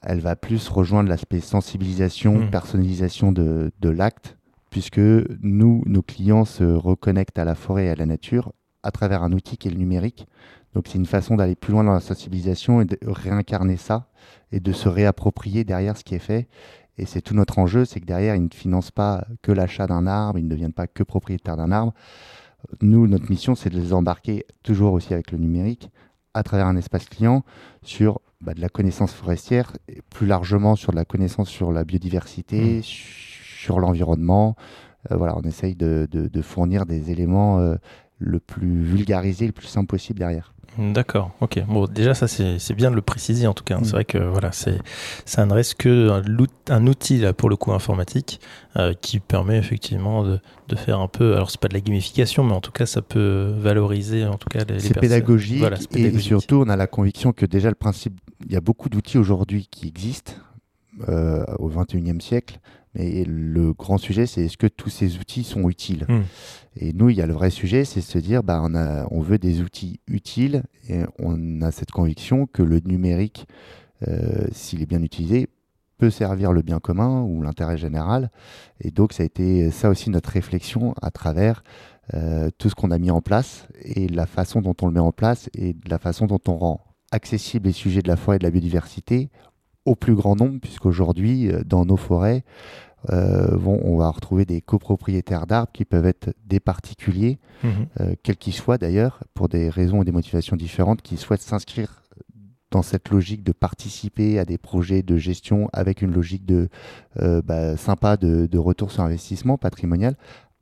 elle 0.02 0.20
va 0.20 0.36
plus 0.36 0.68
rejoindre 0.68 1.08
l'aspect 1.08 1.40
sensibilisation, 1.40 2.38
hmm. 2.38 2.50
personnalisation 2.50 3.32
de, 3.32 3.70
l'acte, 3.82 4.36
puisque 4.70 4.98
nous, 4.98 5.82
nos 5.86 6.02
clients 6.02 6.44
se 6.44 6.64
reconnectent 6.64 7.38
à 7.38 7.44
la 7.44 7.54
forêt 7.54 7.86
et 7.86 7.90
à 7.90 7.94
la 7.94 8.06
nature 8.06 8.52
à 8.82 8.90
travers 8.90 9.22
un 9.22 9.32
outil 9.32 9.56
qui 9.56 9.68
est 9.68 9.72
le 9.72 9.76
numérique. 9.76 10.26
Donc 10.74 10.86
c'est 10.86 10.98
une 10.98 11.06
façon 11.06 11.36
d'aller 11.36 11.56
plus 11.56 11.72
loin 11.72 11.82
dans 11.82 11.92
la 11.92 12.00
sensibilisation 12.00 12.80
et 12.80 12.84
de 12.84 12.98
réincarner 13.06 13.76
ça 13.76 14.08
et 14.52 14.60
de 14.60 14.72
se 14.72 14.88
réapproprier 14.88 15.64
derrière 15.64 15.96
ce 15.96 16.04
qui 16.04 16.14
est 16.14 16.20
fait. 16.20 16.48
Et 16.98 17.06
c'est 17.06 17.20
tout 17.20 17.34
notre 17.34 17.58
enjeu, 17.58 17.84
c'est 17.84 18.00
que 18.00 18.06
derrière, 18.06 18.34
ils 18.34 18.44
ne 18.44 18.52
financent 18.52 18.90
pas 18.90 19.24
que 19.42 19.52
l'achat 19.52 19.86
d'un 19.86 20.06
arbre, 20.06 20.38
ils 20.38 20.44
ne 20.44 20.50
deviennent 20.50 20.72
pas 20.72 20.86
que 20.86 21.02
propriétaires 21.02 21.56
d'un 21.56 21.70
arbre. 21.70 21.94
Nous, 22.82 23.06
notre 23.06 23.30
mission, 23.30 23.54
c'est 23.54 23.70
de 23.70 23.78
les 23.78 23.92
embarquer 23.92 24.44
toujours 24.62 24.92
aussi 24.92 25.14
avec 25.14 25.30
le 25.30 25.38
numérique 25.38 25.90
à 26.38 26.42
travers 26.42 26.66
un 26.66 26.76
espace 26.76 27.06
client 27.06 27.44
sur 27.82 28.20
bah, 28.40 28.54
de 28.54 28.60
la 28.60 28.68
connaissance 28.68 29.12
forestière 29.12 29.72
et 29.88 30.00
plus 30.10 30.26
largement 30.26 30.76
sur 30.76 30.92
de 30.92 30.96
la 30.96 31.04
connaissance 31.04 31.48
sur 31.48 31.72
la 31.72 31.84
biodiversité, 31.84 32.78
mmh. 32.78 32.82
sur 32.82 33.80
l'environnement. 33.80 34.56
Euh, 35.10 35.16
voilà, 35.16 35.36
on 35.36 35.42
essaye 35.42 35.74
de, 35.74 36.06
fournir 36.42 36.86
des 36.86 37.10
éléments 37.10 37.58
euh, 37.58 37.76
le 38.18 38.40
plus 38.40 38.82
vulgarisés, 38.82 39.46
le 39.46 39.52
plus 39.52 39.66
simple 39.66 39.88
possible 39.88 40.18
derrière. 40.20 40.54
D'accord, 40.78 41.32
ok. 41.40 41.60
Bon, 41.66 41.86
déjà, 41.86 42.14
ça, 42.14 42.28
c'est 42.28 42.74
bien 42.74 42.92
de 42.92 42.94
le 42.94 43.02
préciser 43.02 43.48
en 43.48 43.52
tout 43.52 43.64
cas. 43.64 43.78
C'est 43.82 43.88
mm. 43.88 43.92
vrai 43.92 44.04
que 44.04 44.18
voilà, 44.18 44.52
ça 44.52 45.46
ne 45.46 45.52
reste 45.52 45.74
que 45.74 46.22
un, 46.70 46.86
outil, 46.86 47.18
là, 47.18 47.32
pour 47.32 47.50
le 47.50 47.56
coup, 47.56 47.72
informatique, 47.72 48.40
euh, 48.76 48.94
qui 49.00 49.18
permet 49.18 49.58
effectivement 49.58 50.22
de, 50.22 50.38
de, 50.68 50.76
faire 50.76 51.00
un 51.00 51.08
peu. 51.08 51.34
Alors, 51.34 51.50
c'est 51.50 51.60
pas 51.60 51.66
de 51.66 51.74
la 51.74 51.80
gamification, 51.80 52.44
mais 52.44 52.54
en 52.54 52.60
tout 52.60 52.70
cas, 52.70 52.86
ça 52.86 53.02
peut 53.02 53.52
valoriser 53.58 54.24
en 54.24 54.36
tout 54.36 54.48
cas 54.48 54.60
les, 54.68 54.78
C'est 54.78 54.98
pédagogique, 54.98 55.64
et 55.94 56.16
surtout, 56.20 56.62
on 56.64 56.68
a 56.68 56.76
la 56.76 56.86
conviction 56.86 57.32
que 57.32 57.44
déjà, 57.44 57.68
le 57.70 57.74
principe. 57.74 58.14
Il 58.46 58.52
y 58.52 58.56
a 58.56 58.60
beaucoup 58.60 58.88
d'outils 58.88 59.18
aujourd'hui 59.18 59.66
qui 59.68 59.88
existent 59.88 60.32
euh, 61.08 61.44
au 61.58 61.70
21e 61.70 62.20
siècle. 62.20 62.60
Mais 62.94 63.24
le 63.24 63.72
grand 63.74 63.98
sujet, 63.98 64.26
c'est 64.26 64.46
est-ce 64.46 64.56
que 64.56 64.66
tous 64.66 64.88
ces 64.88 65.18
outils 65.18 65.44
sont 65.44 65.68
utiles 65.68 66.06
hmm. 66.08 66.22
Et 66.76 66.92
nous, 66.92 67.10
il 67.10 67.16
y 67.16 67.22
a 67.22 67.26
le 67.26 67.34
vrai 67.34 67.50
sujet, 67.50 67.84
c'est 67.84 68.00
se 68.00 68.18
dire, 68.18 68.42
bah, 68.42 68.60
on, 68.62 68.74
a, 68.74 69.06
on 69.10 69.20
veut 69.20 69.38
des 69.38 69.60
outils 69.60 70.00
utiles 70.06 70.62
et 70.88 71.02
on 71.18 71.60
a 71.60 71.70
cette 71.70 71.90
conviction 71.90 72.46
que 72.46 72.62
le 72.62 72.80
numérique, 72.80 73.46
euh, 74.06 74.46
s'il 74.52 74.80
est 74.80 74.86
bien 74.86 75.02
utilisé, 75.02 75.48
peut 75.98 76.10
servir 76.10 76.52
le 76.52 76.62
bien 76.62 76.78
commun 76.78 77.22
ou 77.22 77.42
l'intérêt 77.42 77.76
général. 77.76 78.30
Et 78.80 78.90
donc, 78.90 79.12
ça 79.12 79.24
a 79.24 79.26
été 79.26 79.70
ça 79.70 79.90
aussi 79.90 80.10
notre 80.10 80.30
réflexion 80.30 80.94
à 81.02 81.10
travers 81.10 81.62
euh, 82.14 82.48
tout 82.56 82.70
ce 82.70 82.74
qu'on 82.74 82.90
a 82.90 82.98
mis 82.98 83.10
en 83.10 83.20
place 83.20 83.66
et 83.82 84.08
la 84.08 84.26
façon 84.26 84.62
dont 84.62 84.74
on 84.80 84.86
le 84.86 84.92
met 84.92 85.00
en 85.00 85.12
place 85.12 85.50
et 85.54 85.76
la 85.86 85.98
façon 85.98 86.26
dont 86.26 86.40
on 86.46 86.56
rend 86.56 86.80
accessible 87.10 87.66
les 87.66 87.72
sujets 87.72 88.00
de 88.00 88.08
la 88.08 88.16
forêt 88.16 88.36
et 88.36 88.38
de 88.38 88.44
la 88.44 88.50
biodiversité 88.50 89.28
au 89.88 89.94
plus 89.94 90.14
grand 90.14 90.36
nombre, 90.36 90.60
puisqu'aujourd'hui, 90.60 91.50
euh, 91.50 91.62
dans 91.64 91.84
nos 91.84 91.96
forêts, 91.96 92.44
euh, 93.10 93.56
on 93.64 93.96
va 93.96 94.10
retrouver 94.10 94.44
des 94.44 94.60
copropriétaires 94.60 95.46
d'arbres 95.46 95.72
qui 95.72 95.84
peuvent 95.84 96.06
être 96.06 96.34
des 96.46 96.60
particuliers, 96.60 97.38
mhm. 97.62 97.70
euh, 98.00 98.14
quels 98.22 98.36
qu'ils 98.36 98.52
soient 98.52 98.76
d'ailleurs, 98.76 99.24
pour 99.34 99.48
des 99.48 99.70
raisons 99.70 100.02
et 100.02 100.04
des 100.04 100.12
motivations 100.12 100.56
différentes, 100.56 101.00
qui 101.00 101.16
souhaitent 101.16 101.42
s'inscrire 101.42 102.02
dans 102.70 102.82
cette 102.82 103.08
logique 103.08 103.44
de 103.44 103.52
participer 103.52 104.38
à 104.38 104.44
des 104.44 104.58
projets 104.58 105.02
de 105.02 105.16
gestion 105.16 105.70
avec 105.72 106.02
une 106.02 106.12
logique 106.12 106.44
de 106.44 106.68
bah, 107.16 107.78
sympa 107.78 108.18
de, 108.18 108.44
de, 108.44 108.58
retour 108.58 108.90
sur 108.92 109.02
investissement 109.02 109.56
patrimonial, 109.56 110.16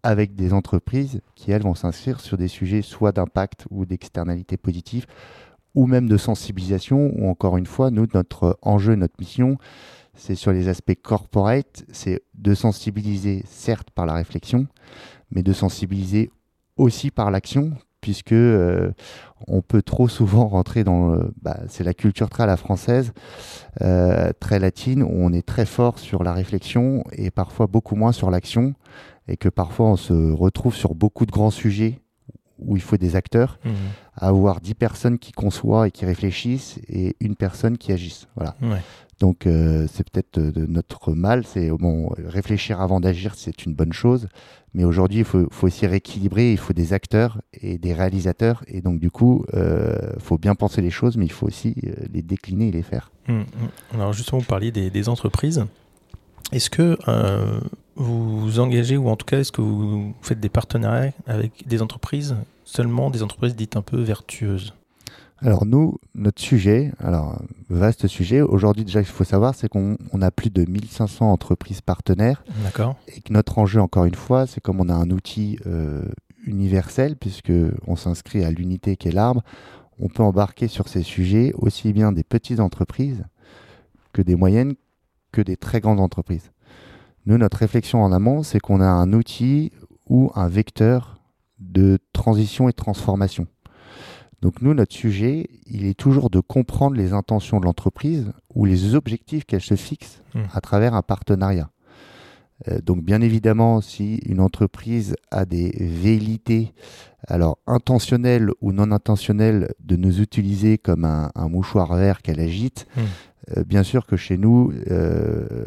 avec 0.04 0.36
des 0.36 0.52
entreprises 0.52 1.20
qui, 1.34 1.50
elles, 1.50 1.62
vont 1.62 1.74
s'inscrire 1.74 2.20
sur 2.20 2.36
des 2.36 2.46
sujets 2.46 2.82
soit 2.82 3.10
d'impact 3.10 3.66
ou 3.72 3.86
d'externalité 3.86 4.56
positive, 4.56 5.06
ou 5.76 5.86
même 5.86 6.08
de 6.08 6.16
sensibilisation, 6.16 7.12
ou 7.16 7.28
encore 7.28 7.58
une 7.58 7.66
fois, 7.66 7.90
nous, 7.90 8.06
notre 8.14 8.58
enjeu, 8.62 8.96
notre 8.96 9.14
mission, 9.20 9.58
c'est 10.14 10.34
sur 10.34 10.50
les 10.50 10.68
aspects 10.68 10.96
corporate, 11.00 11.84
c'est 11.92 12.22
de 12.34 12.54
sensibiliser 12.54 13.44
certes 13.46 13.90
par 13.90 14.06
la 14.06 14.14
réflexion, 14.14 14.66
mais 15.30 15.42
de 15.42 15.52
sensibiliser 15.52 16.30
aussi 16.78 17.10
par 17.10 17.30
l'action, 17.30 17.72
puisque 18.00 18.32
euh, 18.32 18.90
on 19.46 19.60
peut 19.60 19.82
trop 19.82 20.08
souvent 20.08 20.48
rentrer 20.48 20.82
dans 20.82 21.18
bah, 21.42 21.58
c'est 21.68 21.84
la 21.84 21.94
culture 21.94 22.30
très 22.30 22.44
à 22.44 22.46
la 22.46 22.56
française, 22.56 23.12
euh, 23.82 24.32
très 24.40 24.58
latine, 24.58 25.02
où 25.02 25.10
on 25.12 25.32
est 25.34 25.46
très 25.46 25.66
fort 25.66 25.98
sur 25.98 26.24
la 26.24 26.32
réflexion 26.32 27.04
et 27.12 27.30
parfois 27.30 27.66
beaucoup 27.66 27.96
moins 27.96 28.12
sur 28.12 28.30
l'action, 28.30 28.74
et 29.28 29.36
que 29.36 29.50
parfois 29.50 29.90
on 29.90 29.96
se 29.96 30.32
retrouve 30.32 30.74
sur 30.74 30.94
beaucoup 30.94 31.26
de 31.26 31.32
grands 31.32 31.50
sujets 31.50 32.00
où 32.58 32.76
il 32.76 32.82
faut 32.82 32.96
des 32.96 33.16
acteurs, 33.16 33.58
mmh. 33.64 33.70
avoir 34.16 34.60
dix 34.60 34.74
personnes 34.74 35.18
qui 35.18 35.32
conçoivent 35.32 35.86
et 35.86 35.90
qui 35.90 36.04
réfléchissent 36.04 36.78
et 36.88 37.16
une 37.20 37.36
personne 37.36 37.78
qui 37.78 37.92
agisse. 37.92 38.28
Voilà. 38.36 38.56
Donc 39.18 39.46
euh, 39.46 39.86
c'est 39.90 40.08
peut-être 40.08 40.38
de 40.38 40.66
notre 40.66 41.14
mal, 41.14 41.44
c'est 41.46 41.70
bon, 41.70 42.10
réfléchir 42.18 42.80
avant 42.80 43.00
d'agir, 43.00 43.34
c'est 43.34 43.64
une 43.64 43.74
bonne 43.74 43.92
chose, 43.92 44.28
mais 44.74 44.84
aujourd'hui 44.84 45.20
il 45.20 45.24
faut, 45.24 45.46
faut, 45.50 45.68
aussi 45.68 45.86
rééquilibrer, 45.86 46.52
il 46.52 46.58
faut 46.58 46.74
des 46.74 46.92
acteurs 46.92 47.40
et 47.54 47.78
des 47.78 47.94
réalisateurs, 47.94 48.62
et 48.66 48.82
donc 48.82 49.00
du 49.00 49.10
coup 49.10 49.46
il 49.54 49.58
euh, 49.58 50.18
faut 50.18 50.36
bien 50.36 50.54
penser 50.54 50.82
les 50.82 50.90
choses, 50.90 51.16
mais 51.16 51.24
il 51.24 51.32
faut 51.32 51.46
aussi 51.46 51.74
euh, 51.86 51.94
les 52.12 52.20
décliner 52.20 52.68
et 52.68 52.72
les 52.72 52.82
faire. 52.82 53.10
Mmh, 53.26 53.32
mmh. 53.32 53.44
Alors 53.94 54.12
justement, 54.12 54.40
vous 54.40 54.46
parliez 54.46 54.70
des, 54.70 54.90
des 54.90 55.08
entreprises. 55.08 55.64
Est-ce 56.52 56.68
que 56.68 56.98
vous 57.96 58.40
vous 58.40 58.60
engagez, 58.60 58.96
ou 58.96 59.08
en 59.08 59.16
tout 59.16 59.26
cas, 59.26 59.40
est-ce 59.40 59.52
que 59.52 59.62
vous 59.62 60.14
faites 60.22 60.40
des 60.40 60.48
partenariats 60.48 61.12
avec 61.26 61.66
des 61.66 61.82
entreprises, 61.82 62.36
seulement 62.64 63.10
des 63.10 63.22
entreprises 63.22 63.56
dites 63.56 63.76
un 63.76 63.82
peu 63.82 64.00
vertueuses? 64.00 64.74
Alors 65.38 65.66
nous, 65.66 65.98
notre 66.14 66.40
sujet, 66.40 66.92
alors 66.98 67.38
vaste 67.68 68.06
sujet, 68.06 68.40
aujourd'hui 68.40 68.84
déjà 68.84 69.02
qu'il 69.02 69.12
faut 69.12 69.24
savoir, 69.24 69.54
c'est 69.54 69.68
qu'on 69.68 69.96
a 70.20 70.30
plus 70.30 70.50
de 70.50 70.64
1500 70.68 71.30
entreprises 71.30 71.82
partenaires. 71.82 72.42
D'accord. 72.64 72.96
Et 73.08 73.20
que 73.20 73.32
notre 73.32 73.58
enjeu, 73.58 73.80
encore 73.80 74.06
une 74.06 74.14
fois, 74.14 74.46
c'est 74.46 74.62
comme 74.62 74.80
on 74.80 74.88
a 74.88 74.94
un 74.94 75.10
outil 75.10 75.58
euh, 75.66 76.02
universel, 76.46 77.16
puisque 77.16 77.52
on 77.86 77.96
s'inscrit 77.96 78.44
à 78.44 78.50
l'unité 78.50 78.96
qu'est 78.96 79.12
l'arbre, 79.12 79.42
on 79.98 80.08
peut 80.08 80.22
embarquer 80.22 80.68
sur 80.68 80.88
ces 80.88 81.02
sujets 81.02 81.52
aussi 81.56 81.92
bien 81.92 82.12
des 82.12 82.24
petites 82.24 82.60
entreprises 82.60 83.24
que 84.12 84.22
des 84.22 84.36
moyennes, 84.36 84.74
que 85.32 85.42
des 85.42 85.56
très 85.56 85.80
grandes 85.80 86.00
entreprises. 86.00 86.50
Nous, 87.26 87.38
notre 87.38 87.58
réflexion 87.58 88.02
en 88.02 88.12
amont, 88.12 88.42
c'est 88.42 88.60
qu'on 88.60 88.80
a 88.80 88.86
un 88.86 89.12
outil 89.12 89.72
ou 90.08 90.30
un 90.36 90.48
vecteur 90.48 91.20
de 91.58 91.98
transition 92.12 92.68
et 92.68 92.72
de 92.72 92.76
transformation. 92.76 93.48
Donc 94.42 94.62
nous, 94.62 94.74
notre 94.74 94.94
sujet, 94.94 95.48
il 95.66 95.86
est 95.86 95.98
toujours 95.98 96.30
de 96.30 96.40
comprendre 96.40 96.96
les 96.96 97.12
intentions 97.12 97.58
de 97.58 97.64
l'entreprise 97.64 98.32
ou 98.54 98.64
les 98.64 98.94
objectifs 98.94 99.44
qu'elle 99.44 99.62
se 99.62 99.74
fixe 99.74 100.22
hmm. 100.34 100.42
à 100.52 100.60
travers 100.60 100.94
un 100.94 101.02
partenariat. 101.02 101.70
Euh, 102.68 102.80
donc 102.80 103.02
bien 103.02 103.20
évidemment, 103.20 103.80
si 103.80 104.16
une 104.26 104.40
entreprise 104.40 105.14
a 105.30 105.44
des 105.44 105.72
velléités, 105.78 106.72
alors 107.28 107.58
intentionnelles 107.66 108.50
ou 108.60 108.72
non 108.72 108.92
intentionnelles, 108.92 109.72
de 109.84 109.96
nous 109.96 110.20
utiliser 110.20 110.78
comme 110.78 111.04
un, 111.04 111.30
mouchoir 111.48 111.94
vert 111.94 112.22
qu'elle 112.22 112.40
agite, 112.40 112.86
hmm. 112.96 113.02
Euh, 113.56 113.64
bien 113.64 113.82
sûr 113.82 114.06
que 114.06 114.16
chez 114.16 114.36
nous, 114.38 114.72
euh, 114.90 115.64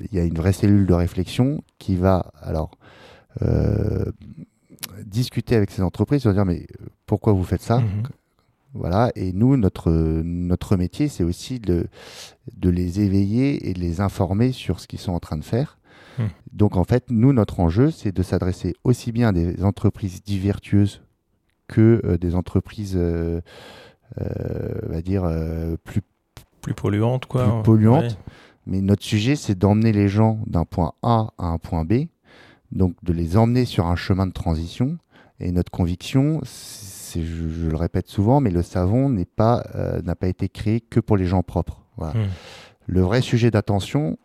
il 0.00 0.16
y 0.16 0.20
a 0.20 0.24
une 0.24 0.34
vraie 0.34 0.52
cellule 0.52 0.86
de 0.86 0.94
réflexion 0.94 1.62
qui 1.78 1.94
va 1.94 2.32
alors 2.42 2.72
euh, 3.42 4.04
discuter 5.04 5.54
avec 5.54 5.70
ces 5.70 5.82
entreprises, 5.82 6.22
sur 6.22 6.32
dire 6.32 6.44
mais 6.44 6.66
pourquoi 7.06 7.32
vous 7.32 7.44
faites 7.44 7.62
ça 7.62 7.80
mhm. 7.80 8.02
Voilà, 8.72 9.10
et 9.16 9.32
nous, 9.32 9.56
notre, 9.56 9.90
notre 9.90 10.76
métier, 10.76 11.08
c'est 11.08 11.24
aussi 11.24 11.58
de, 11.58 11.88
de 12.56 12.70
les 12.70 13.00
éveiller 13.00 13.68
et 13.68 13.74
de 13.74 13.80
les 13.80 14.00
informer 14.00 14.52
sur 14.52 14.78
ce 14.78 14.86
qu'ils 14.86 15.00
sont 15.00 15.10
en 15.10 15.18
train 15.18 15.36
de 15.36 15.42
faire. 15.42 15.79
Mhm. 16.20 16.28
Donc 16.52 16.76
en 16.76 16.84
fait, 16.84 17.04
nous, 17.10 17.32
notre 17.32 17.60
enjeu, 17.60 17.90
c'est 17.90 18.12
de 18.12 18.22
s'adresser 18.22 18.74
aussi 18.84 19.12
bien 19.12 19.28
à 19.28 19.32
des 19.32 19.64
entreprises 19.64 20.22
divertueuses 20.22 21.02
que 21.68 22.16
des 22.20 22.34
entreprises, 22.34 22.98
on 22.98 23.42
va 24.88 25.02
dire, 25.02 25.22
plus 25.84 26.02
plus 26.60 26.74
polluante, 26.74 27.26
quoi. 27.26 27.44
Plus 27.44 27.62
polluante. 27.62 28.18
Mais 28.66 28.80
notre 28.80 29.02
sujet, 29.02 29.36
c'est 29.36 29.58
d'emmener 29.58 29.92
les 29.92 30.08
gens 30.08 30.38
d'un 30.46 30.64
point 30.64 30.92
A 31.02 31.32
à 31.38 31.46
un 31.46 31.58
point 31.58 31.84
B, 31.84 32.04
donc 32.72 32.94
de 33.02 33.12
les 33.12 33.36
emmener 33.36 33.64
sur 33.64 33.86
un 33.86 33.96
chemin 33.96 34.26
de 34.26 34.32
transition. 34.32 34.98
Et 35.40 35.52
notre 35.52 35.72
conviction, 35.72 36.40
je, 36.44 37.68
le 37.68 37.76
répète 37.76 38.08
souvent, 38.08 38.40
mais 38.40 38.50
le 38.50 38.62
savon 38.62 39.08
n'est 39.08 39.24
pas, 39.24 39.64
euh, 39.74 40.02
n'a 40.02 40.14
pas 40.14 40.28
été 40.28 40.48
créé 40.48 40.80
que 40.80 41.00
pour 41.00 41.16
les 41.16 41.24
gens 41.26 41.42
propres. 41.42 41.82
Hmm. 41.98 42.28
Le 42.86 43.00
vrai 43.00 43.22
sujet 43.22 43.50
d'attention, 43.50 44.18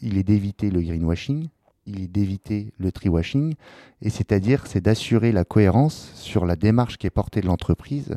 il 0.00 0.18
est 0.18 0.22
d'éviter 0.22 0.70
le 0.70 0.80
greenwashing, 0.80 1.48
il 1.86 2.02
est 2.02 2.08
d'éviter 2.08 2.72
le 2.78 2.92
tree-washing, 2.92 3.54
et 4.00 4.10
c'est-à-dire 4.10 4.66
c'est 4.66 4.80
d'assurer 4.80 5.32
la 5.32 5.44
cohérence 5.44 6.12
sur 6.14 6.46
la 6.46 6.56
démarche 6.56 6.98
qui 6.98 7.06
est 7.06 7.10
portée 7.10 7.40
de 7.40 7.46
l'entreprise 7.46 8.16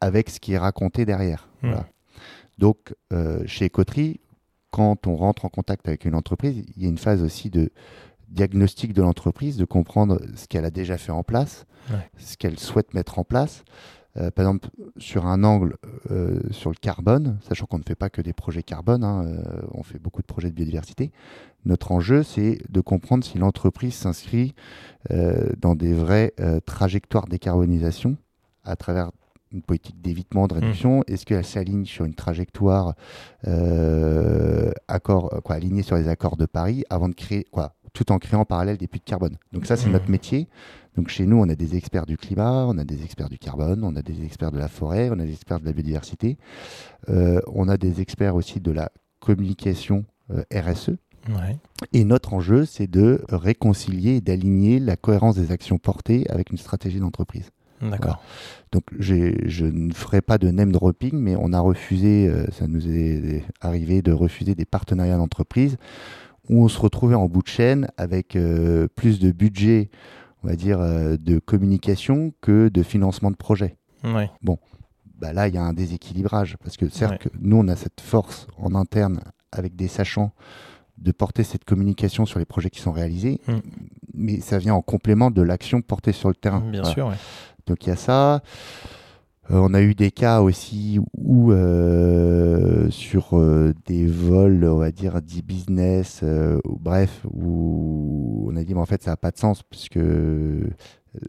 avec 0.00 0.30
ce 0.30 0.40
qui 0.40 0.52
est 0.52 0.58
raconté 0.58 1.04
derrière. 1.04 1.48
Hmm. 1.62 1.68
Voilà. 1.68 1.86
Donc, 2.58 2.94
euh, 3.12 3.42
chez 3.46 3.66
Ecoterie, 3.66 4.20
quand 4.70 5.06
on 5.06 5.16
rentre 5.16 5.44
en 5.44 5.48
contact 5.48 5.88
avec 5.88 6.04
une 6.04 6.14
entreprise, 6.14 6.64
il 6.76 6.82
y 6.82 6.86
a 6.86 6.88
une 6.88 6.98
phase 6.98 7.22
aussi 7.22 7.50
de 7.50 7.70
diagnostic 8.28 8.92
de 8.92 9.00
l'entreprise, 9.00 9.56
de 9.56 9.64
comprendre 9.64 10.20
ce 10.36 10.46
qu'elle 10.46 10.64
a 10.64 10.70
déjà 10.70 10.98
fait 10.98 11.12
en 11.12 11.22
place, 11.22 11.64
ce 12.18 12.36
qu'elle 12.36 12.58
souhaite 12.58 12.92
mettre 12.92 13.18
en 13.18 13.24
place. 13.24 13.64
Euh, 14.16 14.30
par 14.30 14.44
exemple, 14.46 14.68
sur 14.96 15.26
un 15.26 15.44
angle 15.44 15.76
euh, 16.10 16.40
sur 16.50 16.70
le 16.70 16.76
carbone, 16.76 17.38
sachant 17.46 17.66
qu'on 17.66 17.78
ne 17.78 17.84
fait 17.84 17.94
pas 17.94 18.10
que 18.10 18.22
des 18.22 18.32
projets 18.32 18.62
carbone, 18.62 19.04
hein, 19.04 19.26
on 19.72 19.82
fait 19.82 19.98
beaucoup 19.98 20.22
de 20.22 20.26
projets 20.26 20.50
de 20.50 20.54
biodiversité. 20.54 21.12
Notre 21.64 21.92
enjeu, 21.92 22.22
c'est 22.22 22.58
de 22.68 22.80
comprendre 22.80 23.24
si 23.24 23.38
l'entreprise 23.38 23.94
s'inscrit 23.94 24.54
dans 25.58 25.74
des 25.74 25.92
vraies 25.92 26.32
trajectoires 26.64 27.26
décarbonisation 27.26 28.16
à 28.64 28.76
travers 28.76 29.10
une 29.52 29.62
politique 29.62 30.00
d'évitement, 30.00 30.46
de 30.46 30.54
réduction 30.54 31.02
Est-ce 31.06 31.24
qu'elle 31.24 31.44
s'aligne 31.44 31.84
sur 31.84 32.04
une 32.04 32.14
trajectoire 32.14 32.94
euh, 33.46 34.70
accord, 34.88 35.30
quoi, 35.44 35.56
alignée 35.56 35.82
sur 35.82 35.96
les 35.96 36.08
accords 36.08 36.36
de 36.36 36.46
Paris 36.46 36.84
avant 36.90 37.08
de 37.08 37.14
créer, 37.14 37.44
quoi, 37.44 37.74
tout 37.98 38.12
en 38.12 38.18
créant 38.18 38.42
en 38.42 38.44
parallèle 38.44 38.76
des 38.76 38.86
puits 38.86 39.00
de 39.00 39.04
carbone 39.04 39.36
Donc 39.52 39.66
ça, 39.66 39.76
c'est 39.76 39.90
notre 39.90 40.08
métier. 40.08 40.46
Donc 40.96 41.08
chez 41.08 41.26
nous, 41.26 41.36
on 41.36 41.48
a 41.48 41.56
des 41.56 41.76
experts 41.76 42.06
du 42.06 42.16
climat, 42.16 42.64
on 42.68 42.78
a 42.78 42.84
des 42.84 43.02
experts 43.02 43.28
du 43.28 43.38
carbone, 43.38 43.82
on 43.82 43.96
a 43.96 44.02
des 44.02 44.24
experts 44.24 44.52
de 44.52 44.58
la 44.58 44.68
forêt, 44.68 45.10
on 45.10 45.18
a 45.18 45.24
des 45.24 45.32
experts 45.32 45.58
de 45.58 45.64
la 45.64 45.72
biodiversité, 45.72 46.38
euh, 47.08 47.40
on 47.52 47.68
a 47.68 47.76
des 47.76 48.00
experts 48.00 48.36
aussi 48.36 48.60
de 48.60 48.70
la 48.70 48.92
communication 49.18 50.04
euh, 50.30 50.44
RSE. 50.54 50.92
Et 51.92 52.04
notre 52.04 52.34
enjeu, 52.34 52.64
c'est 52.64 52.88
de 52.88 53.20
réconcilier 53.28 54.16
et 54.16 54.20
d'aligner 54.20 54.78
la 54.78 54.96
cohérence 54.96 55.34
des 55.34 55.50
actions 55.50 55.78
portées 55.78 56.24
avec 56.30 56.50
une 56.50 56.58
stratégie 56.58 57.00
d'entreprise. 57.00 57.50
D'accord. 57.82 58.22
Donc 58.72 58.84
je 58.98 59.64
ne 59.64 59.92
ferai 59.92 60.20
pas 60.20 60.38
de 60.38 60.50
name 60.50 60.70
dropping, 60.70 61.16
mais 61.18 61.34
on 61.36 61.52
a 61.52 61.60
refusé, 61.60 62.28
euh, 62.28 62.46
ça 62.52 62.68
nous 62.68 62.88
est 62.88 63.42
arrivé 63.60 64.02
de 64.02 64.12
refuser 64.12 64.54
des 64.54 64.64
partenariats 64.64 65.16
d'entreprise 65.16 65.76
où 66.48 66.64
on 66.64 66.68
se 66.68 66.78
retrouvait 66.78 67.14
en 67.14 67.26
bout 67.26 67.42
de 67.42 67.48
chaîne 67.48 67.88
avec 67.96 68.38
plus 68.94 69.18
de 69.18 69.32
budget 69.32 69.90
on 70.42 70.48
va 70.48 70.56
dire, 70.56 70.80
euh, 70.80 71.16
de 71.18 71.38
communication 71.38 72.32
que 72.40 72.68
de 72.68 72.82
financement 72.82 73.30
de 73.30 73.36
projet. 73.36 73.76
Bon, 74.42 74.58
bah 75.18 75.32
là, 75.32 75.48
il 75.48 75.54
y 75.54 75.58
a 75.58 75.62
un 75.62 75.72
déséquilibrage, 75.72 76.56
parce 76.62 76.76
que 76.76 76.88
certes, 76.88 77.28
nous, 77.40 77.56
on 77.56 77.68
a 77.68 77.76
cette 77.76 78.00
force 78.00 78.46
en 78.56 78.74
interne 78.74 79.20
avec 79.50 79.74
des 79.74 79.88
sachants 79.88 80.32
de 80.98 81.12
porter 81.12 81.42
cette 81.44 81.64
communication 81.64 82.26
sur 82.26 82.38
les 82.38 82.44
projets 82.44 82.70
qui 82.70 82.80
sont 82.80 82.92
réalisés, 82.92 83.40
mm. 83.46 83.58
mais 84.14 84.40
ça 84.40 84.58
vient 84.58 84.74
en 84.74 84.82
complément 84.82 85.30
de 85.30 85.42
l'action 85.42 85.80
portée 85.80 86.12
sur 86.12 86.28
le 86.28 86.34
terrain. 86.34 86.60
Bien 86.60 86.84
sûr, 86.84 87.12
Donc 87.66 87.86
il 87.86 87.90
y 87.90 87.92
a 87.92 87.96
ça. 87.96 88.42
Euh, 89.50 89.56
on 89.56 89.72
a 89.72 89.80
eu 89.80 89.94
des 89.94 90.10
cas 90.10 90.40
aussi 90.40 91.00
où, 91.16 91.52
euh, 91.52 92.90
sur 92.90 93.38
euh, 93.38 93.72
des 93.86 94.06
vols, 94.06 94.64
on 94.64 94.76
va 94.76 94.90
dire, 94.90 95.22
dits 95.22 95.42
business, 95.42 96.22
bref, 96.64 97.22
où 97.32 98.48
on 98.50 98.56
a 98.56 98.64
dit, 98.64 98.74
mais 98.74 98.80
en 98.80 98.86
fait, 98.86 99.02
ça 99.02 99.12
n'a 99.12 99.16
pas 99.16 99.30
de 99.30 99.38
sens, 99.38 99.62
puisque 99.62 99.98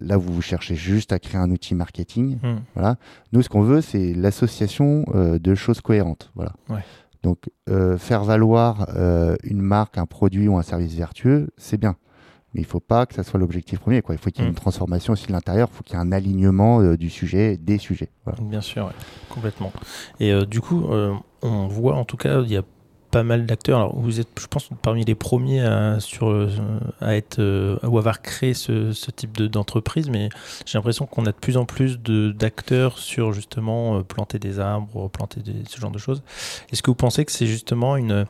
là, 0.02 0.18
vous, 0.18 0.34
vous 0.34 0.42
cherchez 0.42 0.76
juste 0.76 1.14
à 1.14 1.20
créer 1.20 1.40
un 1.40 1.50
outil 1.52 1.76
marketing. 1.76 2.38
Hmm. 2.44 2.60
Voilà. 2.76 2.98
Nous, 3.32 3.42
ce 3.42 3.50
qu'on 3.50 3.62
veut, 3.62 3.82
c'est 3.82 4.14
l'association 4.14 5.06
de 5.14 5.56
choses 5.56 5.82
cohérentes. 5.82 6.32
Voilà. 6.36 6.54
Donc, 7.24 7.50
faire 7.98 8.24
valoir 8.24 8.88
une 9.44 9.62
marque, 9.62 9.98
un 9.98 10.06
produit 10.06 10.48
ou 10.48 10.58
un 10.58 10.64
service 10.64 10.94
vertueux, 10.94 11.50
c'est 11.58 11.78
bien 11.78 11.96
mais 12.54 12.62
il 12.62 12.64
ne 12.64 12.70
faut 12.70 12.80
pas 12.80 13.06
que 13.06 13.14
ça 13.14 13.24
soit 13.24 13.40
l'objectif 13.40 13.80
premier. 13.80 14.02
Quoi. 14.02 14.16
Il 14.16 14.18
faut 14.18 14.32
qu'il 14.32 14.42
y 14.42 14.46
ait 14.46 14.50
une 14.50 14.54
mm. 14.54 14.60
transformation 14.60 15.14
aussi 15.14 15.28
de 15.28 15.32
l'intérieur, 15.32 15.70
il 15.72 15.76
faut 15.76 15.84
qu'il 15.84 15.96
y 15.96 15.98
ait 15.98 16.02
un 16.02 16.12
alignement 16.12 16.82
euh, 16.82 16.98
du 16.98 17.10
sujet, 17.10 17.58
des 17.58 17.78
sujets. 17.78 18.10
Bien 18.42 18.62
sûr, 18.62 18.92
complètement. 19.30 19.72
Et 20.20 20.32
euh, 20.32 20.46
du 20.46 20.62
coup, 20.62 20.88
euh, 20.92 21.14
on 21.42 21.68
voit 21.68 21.96
en 21.96 22.06
tout 22.06 22.18
cas, 22.18 22.42
il 22.42 22.52
y 22.52 22.58
a 22.58 22.64
pas 23.12 23.24
mal 23.24 23.48
d'acteurs. 23.48 23.80
Alors, 23.80 24.00
vous 24.00 24.20
êtes, 24.20 24.28
je 24.40 24.46
pense, 24.46 24.70
parmi 24.84 25.04
les 25.04 25.16
premiers 25.16 25.62
à, 25.62 26.00
sur, 26.00 26.48
à 27.02 27.16
être 27.16 27.40
ou 27.84 27.98
avoir 27.98 28.22
créé 28.22 28.54
ce, 28.54 28.92
ce 28.92 29.10
type 29.10 29.42
d'entreprise, 29.42 30.12
mais 30.12 30.30
j'ai 30.68 30.78
l'impression 30.78 31.08
qu'on 31.08 31.26
a 31.26 31.32
de 31.32 31.38
plus 31.38 31.58
en 31.58 31.66
plus 31.66 31.98
d'acteurs 32.00 33.00
sur 33.00 33.34
justement 33.34 34.04
planter 34.04 34.38
des 34.38 34.60
arbres, 34.60 35.10
planter 35.10 35.42
des, 35.42 35.64
ce 35.68 35.80
genre 35.80 35.90
de 35.90 35.98
choses. 35.98 36.22
Est-ce 36.72 36.84
que 36.84 36.92
vous 36.92 36.96
pensez 36.96 37.26
que 37.26 37.32
c'est 37.32 37.48
justement 37.48 37.98
une, 37.98 38.28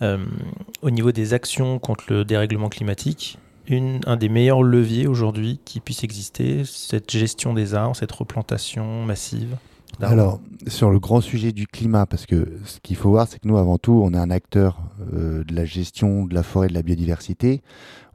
au 0.00 0.90
niveau 0.90 1.12
des 1.12 1.34
actions 1.34 1.78
contre 1.78 2.04
le 2.08 2.24
dérèglement 2.24 2.70
climatique, 2.70 3.38
un 3.70 4.16
des 4.16 4.28
meilleurs 4.28 4.62
leviers 4.62 5.06
aujourd'hui 5.06 5.60
qui 5.64 5.80
puisse 5.80 6.04
exister, 6.04 6.64
cette 6.64 7.10
gestion 7.10 7.54
des 7.54 7.74
arbres, 7.74 7.96
cette 7.96 8.12
replantation 8.12 9.04
massive 9.04 9.56
alors, 10.00 10.40
sur 10.66 10.90
le 10.90 10.98
grand 10.98 11.20
sujet 11.20 11.52
du 11.52 11.66
climat, 11.66 12.06
parce 12.06 12.26
que 12.26 12.58
ce 12.64 12.80
qu'il 12.80 12.96
faut 12.96 13.10
voir, 13.10 13.28
c'est 13.28 13.38
que 13.38 13.46
nous, 13.46 13.56
avant 13.58 13.78
tout, 13.78 14.02
on 14.04 14.12
est 14.12 14.18
un 14.18 14.30
acteur 14.30 14.80
euh, 15.12 15.44
de 15.44 15.54
la 15.54 15.64
gestion 15.64 16.24
de 16.24 16.34
la 16.34 16.42
forêt, 16.42 16.68
de 16.68 16.74
la 16.74 16.82
biodiversité. 16.82 17.62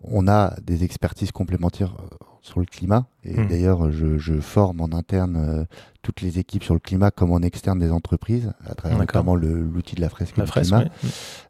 On 0.03 0.27
a 0.27 0.55
des 0.62 0.83
expertises 0.83 1.31
complémentaires 1.31 1.95
sur 2.41 2.60
le 2.60 2.65
climat. 2.65 3.08
Et 3.23 3.39
hmm. 3.39 3.47
d'ailleurs, 3.47 3.91
je, 3.91 4.39
forme 4.39 4.82
en 4.82 4.91
interne 4.95 5.36
euh, 5.38 5.65
toutes 6.02 6.21
les 6.21 6.39
équipes 6.39 6.63
sur 6.63 6.73
le 6.73 6.80
climat 6.80 7.12
comme 7.12 7.32
en 7.32 7.41
externe 7.41 7.80
des 7.80 7.91
entreprises, 7.91 8.52
à 8.65 8.75
travers 8.75 8.97
notamment 8.97 9.36
l'outil 9.36 9.95
de 9.95 10.02
la 10.02 10.10
fresque 10.10 10.38
la 10.38 10.45
climat. 10.45 10.86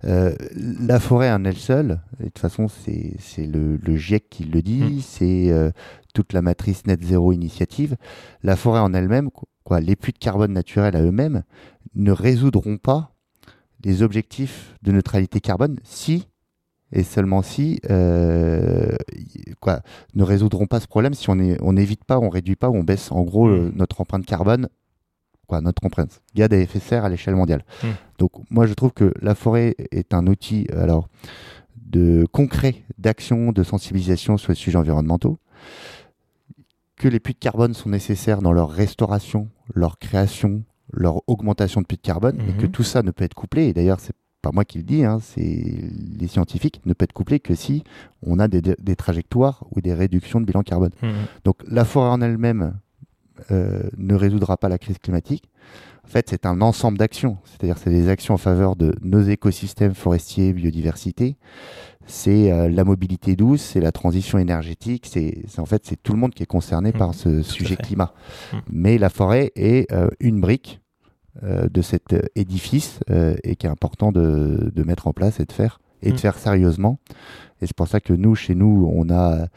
la 0.03 0.99
forêt 0.99 1.31
en 1.31 1.45
elle 1.45 1.57
seule, 1.57 2.01
et 2.19 2.23
de 2.23 2.29
toute 2.29 2.39
façon, 2.39 2.67
c'est 2.67 3.45
le, 3.45 3.77
le, 3.77 3.95
GIEC 3.95 4.29
qui 4.29 4.45
le 4.45 4.61
dit, 4.61 4.81
hmm. 4.81 4.99
c'est 5.01 5.73
toute 6.13 6.33
la 6.33 6.41
matrice 6.41 6.85
net 6.87 7.03
zéro 7.03 7.31
initiative. 7.31 7.95
La 8.43 8.55
forêt 8.55 8.79
en 8.79 8.93
elle-même, 8.93 9.29
les 9.77 9.95
puits 9.95 10.13
de 10.13 10.17
carbone 10.17 10.53
naturels 10.53 10.95
à 10.95 11.01
eux-mêmes 11.01 11.43
ne 11.95 12.11
résoudront 12.11 12.77
pas 12.77 13.13
les 13.83 14.01
objectifs 14.01 14.75
de 14.81 14.91
neutralité 14.91 15.39
carbone 15.39 15.77
si 15.83 16.27
et 16.91 17.03
seulement 17.03 17.41
si 17.41 17.79
euh, 17.89 18.95
quoi 19.59 19.81
ne 20.15 20.23
résoudront 20.23 20.67
pas 20.67 20.79
ce 20.79 20.87
problème 20.87 21.13
si 21.13 21.29
on 21.29 21.35
n'évite 21.73 22.03
pas, 22.03 22.19
on 22.19 22.29
réduit 22.29 22.55
pas 22.55 22.69
on 22.69 22.83
baisse 22.83 23.11
en 23.11 23.21
gros 23.21 23.47
mmh. 23.47 23.71
notre 23.75 24.01
empreinte 24.01 24.25
carbone 24.25 24.69
quoi 25.47 25.61
notre 25.61 25.85
empreinte 25.85 26.21
gaz 26.35 26.49
à 26.51 26.57
effet 26.57 26.79
de 26.79 26.83
serre 26.83 27.05
à 27.05 27.09
l'échelle 27.09 27.35
mondiale. 27.35 27.63
Mmh. 27.83 27.87
Donc 28.17 28.31
moi 28.49 28.65
je 28.67 28.73
trouve 28.73 28.91
que 28.91 29.13
la 29.21 29.35
forêt 29.35 29.75
est 29.91 30.13
un 30.13 30.27
outil 30.27 30.67
alors 30.75 31.07
de 31.75 32.25
concret 32.31 32.83
d'action 32.97 33.51
de 33.51 33.63
sensibilisation 33.63 34.37
sur 34.37 34.51
les 34.51 34.55
sujets 34.55 34.77
environnementaux 34.77 35.39
que 36.99 37.07
les 37.07 37.19
puits 37.19 37.33
de 37.33 37.39
carbone 37.39 37.73
sont 37.73 37.89
nécessaires 37.89 38.41
dans 38.41 38.51
leur 38.51 38.69
restauration, 38.69 39.49
leur 39.73 39.97
création, 39.97 40.63
leur 40.91 41.21
augmentation 41.27 41.81
de 41.81 41.87
puits 41.87 41.97
de 41.97 42.01
carbone, 42.01 42.39
et 42.47 42.53
que 42.53 42.65
mhm. 42.65 42.71
tout 42.71 42.83
ça 42.83 43.01
ne 43.01 43.09
peut 43.09 43.23
être 43.23 43.33
couplé. 43.33 43.67
Et 43.67 43.73
d'ailleurs, 43.73 43.99
c'est 43.99 44.15
pas 44.41 44.51
moi 44.51 44.65
qui 44.65 44.77
le 44.77 44.83
dis, 44.83 45.03
hein, 45.03 45.19
c'est 45.21 45.41
les 46.19 46.27
scientifiques, 46.27 46.81
ne 46.85 46.93
peut 46.93 47.03
être 47.03 47.13
couplé 47.13 47.39
que 47.39 47.55
si 47.55 47.83
on 48.23 48.39
a 48.39 48.47
des, 48.47 48.95
trajectoires 48.95 49.65
ou 49.71 49.81
des 49.81 49.93
réductions 49.93 50.39
de 50.39 50.45
bilan 50.45 50.63
carbone. 50.63 50.91
Mhm. 51.01 51.11
Donc 51.43 51.57
la 51.67 51.85
forêt 51.85 52.09
en 52.09 52.21
elle-même 52.21 52.73
euh, 53.51 53.83
ne 53.97 54.15
résoudra 54.15 54.57
pas 54.57 54.69
la 54.69 54.77
crise 54.77 54.97
climatique. 54.97 55.49
En 56.05 56.07
fait, 56.07 56.27
c'est 56.29 56.45
un 56.45 56.61
ensemble 56.61 56.97
d'actions. 56.97 57.37
C'est-à-dire, 57.45 57.77
c'est 57.77 57.91
des 57.91 58.09
actions 58.09 58.33
en 58.33 58.37
faveur 58.37 58.75
de 58.75 58.95
nos 59.03 59.21
écosystèmes 59.21 59.93
forestiers, 59.93 60.53
biodiversité, 60.53 61.37
c'est 62.09 62.51
euh, 62.51 62.69
la 62.69 62.83
mobilité 62.83 63.35
douce, 63.35 63.61
c'est 63.61 63.79
la 63.79 63.91
transition 63.91 64.39
énergétique, 64.39 65.05
c'est 65.07 65.43
en 65.57 65.65
fait 65.65 65.83
c'est 65.85 66.01
tout 66.01 66.13
le 66.13 66.19
monde 66.19 66.33
qui 66.33 66.43
est 66.43 66.47
concerné 66.47 66.91
par 66.91 67.09
mmh, 67.09 67.13
ce 67.13 67.41
sujet 67.43 67.75
climat. 67.75 68.13
Mmh. 68.51 68.57
Mais 68.71 68.97
la 68.97 69.09
forêt 69.09 69.51
est 69.55 69.91
euh, 69.91 70.09
une 70.19 70.41
brique 70.41 70.81
de 71.41 71.81
cet 71.81 72.15
édifice 72.35 72.99
et 73.09 73.55
qui 73.55 73.65
est 73.65 73.69
important 73.69 74.11
de, 74.11 74.83
mettre 74.83 75.07
en 75.07 75.13
place 75.13 75.39
et 75.39 75.45
de 75.45 75.51
faire 75.51 75.79
et 76.01 76.09
de 76.09 76.15
mmh. 76.15 76.19
faire 76.19 76.37
sérieusement. 76.37 76.99
Et 77.61 77.67
c'est 77.67 77.75
pour 77.75 77.89
ça 77.89 77.99
que 77.99 78.13
nous, 78.13 78.35
chez 78.35 78.55
nous, 78.55 78.89
on 78.93 79.09
a 79.09 79.47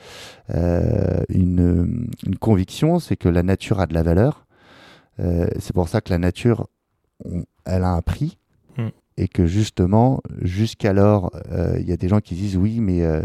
une, 1.28 2.08
conviction, 2.40 2.98
c'est 2.98 3.16
que 3.16 3.28
la 3.28 3.42
nature 3.42 3.80
a 3.80 3.86
de 3.86 3.94
la 3.94 4.02
valeur. 4.02 4.46
c'est 5.18 5.72
pour 5.72 5.88
ça 5.88 6.00
que 6.00 6.10
la 6.10 6.18
nature, 6.18 6.68
elle 7.64 7.84
a 7.84 7.90
un 7.90 8.02
prix 8.02 8.38
et 9.16 9.28
que 9.28 9.46
justement, 9.46 10.20
jusqu'alors, 10.40 11.30
euh, 11.50 11.76
il 11.78 11.88
y 11.88 11.92
a 11.92 11.96
des 11.96 12.08
gens 12.08 12.20
qui 12.20 12.34
disent 12.34 12.56
oui, 12.56 12.80
mais 12.80 13.02
euh, 13.02 13.22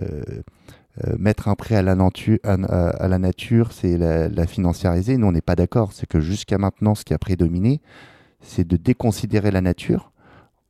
euh, 1.05 1.15
mettre 1.17 1.47
un 1.47 1.55
prêt 1.55 1.75
à 1.75 1.81
la, 1.81 1.95
nature, 1.95 2.39
à, 2.43 3.07
la 3.07 3.19
nature, 3.19 3.71
c'est 3.71 3.97
la, 3.97 4.47
financiariser. 4.47 5.17
Nous, 5.17 5.27
on 5.27 5.31
n'est 5.31 5.41
pas 5.41 5.55
d'accord. 5.55 5.93
C'est 5.93 6.07
que 6.07 6.19
jusqu'à 6.19 6.57
maintenant, 6.57 6.95
ce 6.95 7.05
qui 7.05 7.13
a 7.13 7.17
prédominé, 7.17 7.81
c'est 8.41 8.67
de 8.67 8.77
déconsidérer 8.77 9.51
la 9.51 9.61
nature 9.61 10.11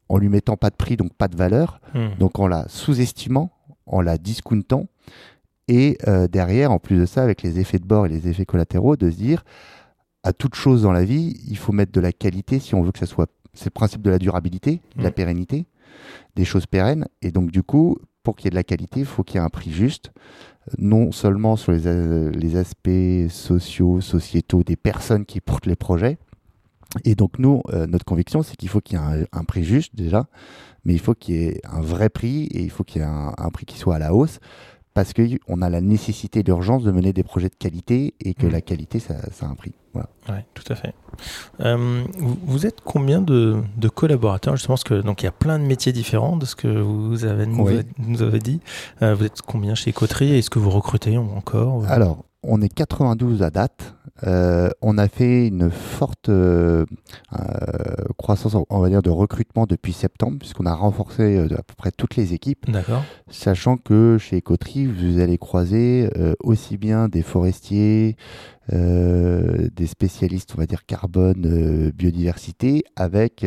en 0.09 0.17
lui 0.17 0.29
mettant 0.29 0.57
pas 0.57 0.69
de 0.69 0.75
prix, 0.75 0.95
donc 0.97 1.13
pas 1.13 1.27
de 1.27 1.35
valeur, 1.35 1.81
hmm. 1.93 2.17
donc 2.19 2.39
en 2.39 2.47
la 2.47 2.67
sous-estimant, 2.69 3.51
en 3.85 4.01
la 4.01 4.17
discountant, 4.17 4.87
et 5.69 5.97
derrière, 6.31 6.71
en 6.71 6.79
plus 6.79 6.97
de 6.97 7.05
ça, 7.05 7.23
avec 7.23 7.41
les 7.41 7.59
effets 7.59 7.77
de 7.77 7.85
bord 7.85 8.05
et 8.05 8.09
les 8.09 8.29
effets 8.29 8.45
collatéraux, 8.45 8.95
de 8.95 9.11
se 9.11 9.17
dire 9.17 9.43
à 10.23 10.31
toute 10.31 10.55
chose 10.55 10.83
dans 10.83 10.93
la 10.93 11.03
vie, 11.03 11.41
il 11.45 11.57
faut 11.57 11.73
mettre 11.73 11.91
de 11.91 11.99
la 11.99 12.13
qualité 12.13 12.59
si 12.59 12.73
on 12.73 12.83
veut 12.83 12.93
que 12.93 12.99
ça 12.99 13.05
soit 13.05 13.29
c'est 13.57 13.65
le 13.65 13.71
principe 13.71 14.01
de 14.01 14.09
la 14.09 14.19
durabilité, 14.19 14.81
de 14.95 15.03
la 15.03 15.09
mmh. 15.09 15.13
pérennité, 15.13 15.65
des 16.35 16.45
choses 16.45 16.67
pérennes. 16.67 17.07
Et 17.21 17.31
donc, 17.31 17.51
du 17.51 17.63
coup, 17.63 17.97
pour 18.23 18.35
qu'il 18.35 18.45
y 18.45 18.47
ait 18.47 18.51
de 18.51 18.55
la 18.55 18.63
qualité, 18.63 19.01
il 19.01 19.05
faut 19.05 19.23
qu'il 19.23 19.35
y 19.35 19.37
ait 19.39 19.45
un 19.45 19.49
prix 19.49 19.71
juste, 19.71 20.11
non 20.77 21.11
seulement 21.11 21.55
sur 21.55 21.71
les, 21.71 21.87
euh, 21.87 22.29
les, 22.31 22.55
aspects 22.55 23.29
sociaux, 23.29 24.01
sociétaux 24.01 24.63
des 24.63 24.75
personnes 24.75 25.25
qui 25.25 25.41
portent 25.41 25.65
les 25.65 25.75
projets. 25.75 26.17
Et 27.05 27.15
donc, 27.15 27.39
nous, 27.39 27.61
euh, 27.69 27.87
notre 27.87 28.05
conviction, 28.05 28.43
c'est 28.43 28.55
qu'il 28.55 28.69
faut 28.69 28.81
qu'il 28.81 28.97
y 28.97 29.01
ait 29.01 29.27
un, 29.31 29.43
prix 29.43 29.63
juste 29.63 29.95
déjà, 29.95 30.27
mais 30.85 30.93
il 30.93 30.99
faut 30.99 31.13
qu'il 31.13 31.35
y 31.35 31.43
ait 31.45 31.61
un 31.69 31.81
vrai 31.81 32.09
prix 32.09 32.43
et 32.45 32.61
il 32.61 32.71
faut 32.71 32.83
qu'il 32.83 33.01
y 33.01 33.05
ait 33.05 33.07
un, 33.07 33.33
un 33.37 33.49
prix 33.49 33.65
qui 33.65 33.77
soit 33.77 33.95
à 33.95 33.99
la 33.99 34.13
hausse 34.13 34.39
parce 34.97 35.13
qu'on 35.13 35.61
a 35.61 35.69
la 35.69 35.79
nécessité 35.79 36.41
d'urgence 36.41 36.81
de 36.81 36.91
mener 36.91 37.13
des 37.13 37.21
projets 37.21 37.49
de 37.49 37.55
qualité 37.55 38.15
et 38.19 38.33
que 38.33 38.47
mmh. 38.47 38.51
la 38.51 38.61
qualité, 38.61 38.97
ça, 38.97 39.13
a 39.13 39.45
un 39.45 39.53
prix. 39.53 39.73
Voilà. 39.93 40.09
Oui, 40.27 40.37
tout 40.55 40.63
à 40.73 40.75
fait. 40.75 40.95
Euh, 41.59 42.03
vous, 42.17 42.65
êtes 42.65 42.81
combien 42.83 43.21
de, 43.21 43.61
collaborateurs? 43.93 44.57
Je 44.57 44.65
pense 44.65 44.83
que 44.83 44.95
donc 44.95 45.21
il 45.21 45.25
y 45.25 45.29
a 45.29 45.31
plein 45.31 45.59
de 45.59 45.65
métiers 45.65 45.91
différents 45.91 46.35
de 46.35 46.45
ce 46.45 46.55
que 46.55 46.67
vous 46.67 47.25
avez 47.25 47.45
nous, 47.45 48.23
avez 48.23 48.39
dit. 48.39 48.59
Euh, 49.03 49.13
vous 49.13 49.25
êtes 49.25 49.43
combien 49.43 49.75
chez 49.75 49.93
Coterie? 49.93 50.35
Est-ce 50.35 50.49
que 50.49 50.57
vous 50.57 50.71
recrutez 50.71 51.15
encore? 51.15 51.85
Alors, 51.87 52.25
on 52.47 52.61
est 52.61 52.73
92 52.73 53.43
à 53.43 53.49
date. 53.49 53.93
Euh, 54.25 54.69
on 54.81 54.97
a 54.97 55.07
fait 55.07 55.47
une 55.47 55.69
forte 55.69 56.29
euh, 56.29 56.85
euh, 57.33 57.37
croissance, 58.17 58.55
on 58.69 58.79
va 58.79 58.89
dire, 58.89 59.03
de 59.03 59.09
recrutement 59.09 59.65
depuis 59.67 59.93
septembre, 59.93 60.39
puisqu'on 60.39 60.65
a 60.65 60.73
renforcé 60.73 61.37
à 61.37 61.61
peu 61.61 61.75
près 61.77 61.91
toutes 61.91 62.15
les 62.15 62.33
équipes. 62.33 62.71
D'accord. 62.71 63.03
Sachant 63.29 63.77
que 63.77 64.17
chez 64.17 64.37
Ecotri, 64.37 64.87
vous 64.87 65.19
allez 65.19 65.37
croiser 65.37 66.09
aussi 66.39 66.77
bien 66.77 67.09
des 67.09 67.21
forestiers, 67.21 68.15
des 68.69 69.87
spécialistes, 69.87 70.53
on 70.55 70.57
va 70.57 70.65
dire, 70.65 70.85
carbone, 70.85 71.91
biodiversité, 71.95 72.83
avec 72.95 73.45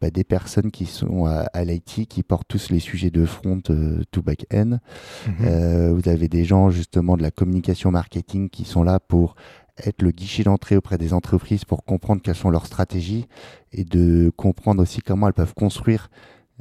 bah, 0.00 0.10
des 0.10 0.24
personnes 0.24 0.70
qui 0.70 0.86
sont 0.86 1.26
à, 1.26 1.64
l'IT, 1.64 2.06
qui 2.08 2.22
portent 2.22 2.48
tous 2.48 2.70
les 2.70 2.78
sujets 2.78 3.10
de 3.10 3.26
front 3.26 3.60
to 3.60 4.22
back-end. 4.22 4.78
Mhm. 5.26 5.92
vous 5.94 6.08
avez 6.08 6.28
des 6.28 6.44
gens, 6.44 6.70
justement, 6.70 7.16
de 7.16 7.22
la 7.22 7.30
communication 7.30 7.90
marketing 7.90 8.48
qui 8.48 8.64
sont 8.64 8.82
là 8.82 8.98
pour 8.98 9.34
être 9.78 10.02
le 10.02 10.10
guichet 10.10 10.44
d'entrée 10.44 10.76
auprès 10.76 10.98
des 10.98 11.12
entreprises 11.12 11.64
pour 11.64 11.84
comprendre 11.84 12.22
quelles 12.22 12.34
sont 12.34 12.50
leurs 12.50 12.66
stratégies 12.66 13.26
et 13.72 13.84
de 13.84 14.30
comprendre 14.36 14.82
aussi 14.82 15.00
comment 15.00 15.26
elles 15.26 15.34
peuvent 15.34 15.54
construire 15.54 16.10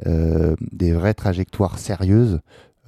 euh, 0.07 0.55
des 0.71 0.91
vraies 0.93 1.13
trajectoires 1.13 1.77
sérieuses 1.77 2.39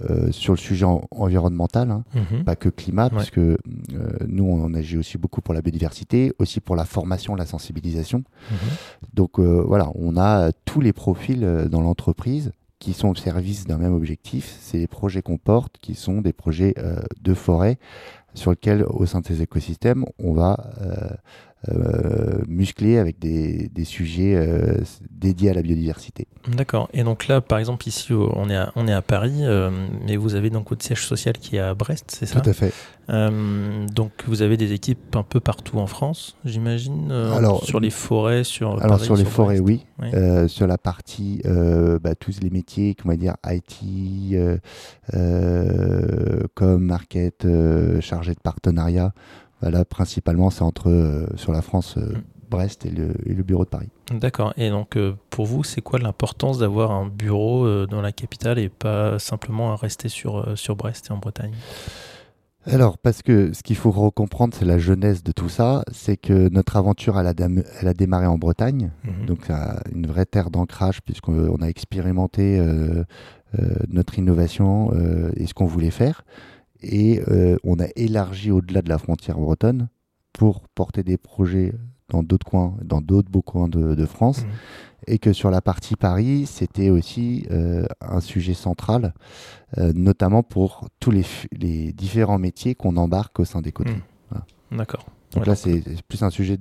euh, 0.01 0.29
sur 0.31 0.53
le 0.53 0.57
sujet 0.57 0.85
environnemental, 1.11 1.89
hein. 1.89 2.03
mhm. 2.13 2.43
pas 2.43 2.57
que 2.57 2.67
climat, 2.67 3.09
parce 3.09 3.29
que 3.29 3.57
euh, 3.93 4.09
nous, 4.27 4.43
on 4.43 4.73
agit 4.73 4.97
aussi 4.97 5.17
beaucoup 5.17 5.39
pour 5.39 5.53
la 5.53 5.61
biodiversité, 5.61 6.33
aussi 6.37 6.59
pour 6.59 6.75
la 6.75 6.83
formation, 6.83 7.33
la 7.33 7.45
sensibilisation. 7.45 8.23
Mhm. 8.51 8.57
Donc 9.13 9.39
voilà, 9.39 9.89
on 9.95 10.17
a 10.17 10.51
tous 10.65 10.81
les 10.81 10.91
profils 10.91 11.67
dans 11.69 11.81
l'entreprise 11.81 12.51
qui 12.79 12.91
sont 12.91 13.07
au 13.07 13.15
service 13.15 13.65
d'un 13.67 13.77
même 13.77 13.93
objectif. 13.93 14.57
C'est 14.59 14.77
les 14.77 14.87
projets 14.87 15.21
qu'on 15.21 15.37
porte, 15.37 15.77
qui 15.79 15.95
sont 15.95 16.19
des 16.21 16.33
projets 16.33 16.75
de 17.21 17.33
forêt 17.33 17.77
sur 18.33 18.51
lequel, 18.51 18.83
au 18.83 19.05
sein 19.05 19.21
de 19.21 19.25
ces 19.25 19.41
écosystèmes, 19.41 20.03
on 20.19 20.33
va 20.33 20.57
euh, 21.69 21.75
euh, 21.75 22.43
muscler 22.47 22.97
avec 22.97 23.19
des, 23.19 23.69
des 23.73 23.85
sujets 23.85 24.35
euh, 24.35 24.77
dédiés 25.09 25.49
à 25.49 25.53
la 25.53 25.61
biodiversité. 25.61 26.27
D'accord. 26.47 26.89
Et 26.93 27.03
donc 27.03 27.27
là, 27.27 27.41
par 27.41 27.59
exemple, 27.59 27.87
ici, 27.87 28.13
on 28.13 28.49
est 28.49 28.55
à, 28.55 28.71
on 28.75 28.87
est 28.87 28.93
à 28.93 29.01
Paris, 29.01 29.41
mais 30.05 30.15
vous 30.15 30.35
avez 30.35 30.49
donc 30.49 30.69
votre 30.69 30.83
siège 30.83 31.05
social 31.05 31.33
qui 31.37 31.55
est 31.55 31.59
à 31.59 31.73
Brest, 31.73 32.15
c'est 32.17 32.25
ça? 32.25 32.39
Tout 32.41 32.49
à 32.49 32.53
fait. 32.53 32.73
donc 33.93 34.11
vous 34.27 34.41
avez 34.41 34.57
des 34.57 34.73
équipes 34.73 35.15
un 35.15 35.23
peu 35.23 35.39
partout 35.39 35.79
en 35.79 35.87
France, 35.87 36.37
j'imagine 36.45 37.11
Alors 37.11 37.63
sur 37.63 37.79
les 37.79 37.89
forêts, 37.89 38.43
sur 38.43 38.81
alors 38.81 38.99
sur 38.99 39.15
les 39.15 39.25
forêts, 39.25 39.59
oui. 39.59 39.85
sur 40.47 40.67
la 40.67 40.77
partie, 40.77 41.41
bah, 41.45 42.15
tous 42.15 42.39
les 42.41 42.49
métiers, 42.49 42.95
comment 42.95 43.15
dire, 43.15 43.35
IT, 43.47 44.35
comme 46.53 46.83
market, 46.83 47.47
chargé 48.01 48.33
de 48.33 48.39
partenariat. 48.39 49.13
Là, 49.61 49.85
principalement, 49.85 50.49
c'est 50.49 50.63
entre 50.63 50.89
euh, 50.89 51.27
sur 51.35 51.51
la 51.51 51.61
France, 51.61 51.95
euh, 51.97 52.17
mm. 52.17 52.23
Brest 52.49 52.85
et 52.85 52.91
le, 52.91 53.43
bureau 53.43 53.65
de 53.65 53.69
Paris. 53.69 53.89
D'accord. 54.11 54.53
Et 54.55 54.69
donc, 54.69 54.97
euh, 54.97 55.15
pour 55.31 55.47
vous, 55.47 55.63
c'est 55.63 55.81
quoi 55.81 55.97
l'importance 55.97 56.59
d'avoir 56.59 56.91
un 56.91 57.07
bureau 57.07 57.87
dans 57.87 58.01
la 58.01 58.11
capitale 58.11 58.59
et 58.59 58.69
pas 58.69 59.17
simplement 59.17 59.75
rester 59.75 60.09
sur, 60.09 60.55
sur 60.55 60.75
Brest 60.75 61.07
et 61.09 61.11
en 61.11 61.17
Bretagne? 61.17 61.53
Alors, 62.67 62.99
parce 62.99 63.23
que 63.23 63.51
ce 63.51 63.63
qu'il 63.63 63.75
faut 63.75 63.89
recomprendre, 63.89 64.53
c'est 64.55 64.65
la 64.65 64.77
jeunesse 64.77 65.23
de 65.23 65.31
tout 65.31 65.49
ça, 65.49 65.83
c'est 65.91 66.17
que 66.17 66.49
notre 66.49 66.77
aventure, 66.77 67.19
elle 67.19 67.27
a, 67.27 67.33
elle 67.81 67.87
a 67.87 67.93
démarré 67.93 68.27
en 68.27 68.37
Bretagne, 68.37 68.91
mm-hmm. 69.05 69.25
donc 69.25 69.49
une 69.91 70.05
vraie 70.05 70.25
terre 70.25 70.51
d'ancrage, 70.51 71.01
puisqu'on 71.01 71.57
a 71.61 71.67
expérimenté 71.67 72.63
notre 73.89 74.19
innovation 74.19 74.91
et 75.35 75.47
ce 75.47 75.55
qu'on 75.55 75.65
voulait 75.65 75.91
faire. 75.91 76.23
Et 76.81 77.21
euh, 77.27 77.57
on 77.63 77.79
a 77.79 77.87
élargi 77.95 78.51
au-delà 78.51 78.81
de 78.81 78.89
la 78.89 78.97
frontière 78.97 79.37
bretonne 79.37 79.89
pour 80.33 80.67
porter 80.69 81.03
des 81.03 81.17
projets 81.17 81.73
dans 82.09 82.21
d'autres 82.21 82.45
coins, 82.45 82.75
dans 82.83 83.01
d'autres 83.01 83.29
beaux 83.29 83.41
coins 83.41 83.67
de, 83.67 84.05
France. 84.05 84.43
Mmh. 84.43 84.47
Et 85.07 85.19
que 85.19 85.33
sur 85.33 85.51
la 85.51 85.61
partie 85.61 85.95
Paris, 85.95 86.45
c'était 86.45 86.89
aussi 86.89 87.45
euh, 87.51 87.85
un 88.01 88.19
sujet 88.19 88.53
central, 88.53 89.13
euh, 89.77 89.93
notamment 89.93 90.43
pour 90.43 90.87
tous 90.99 91.11
les, 91.11 91.23
les 91.51 91.93
différents 91.93 92.39
métiers 92.39 92.75
qu'on 92.75 92.97
embarque 92.97 93.39
au 93.39 93.45
sein 93.45 93.61
des 93.61 93.71
côtés. 93.71 93.95
Mmh. 94.31 94.77
D'accord. 94.77 95.05
Donc 95.35 95.45
là, 95.45 95.55
c'est 95.55 95.83
plus 96.07 96.23
un 96.23 96.29
sujet 96.29 96.57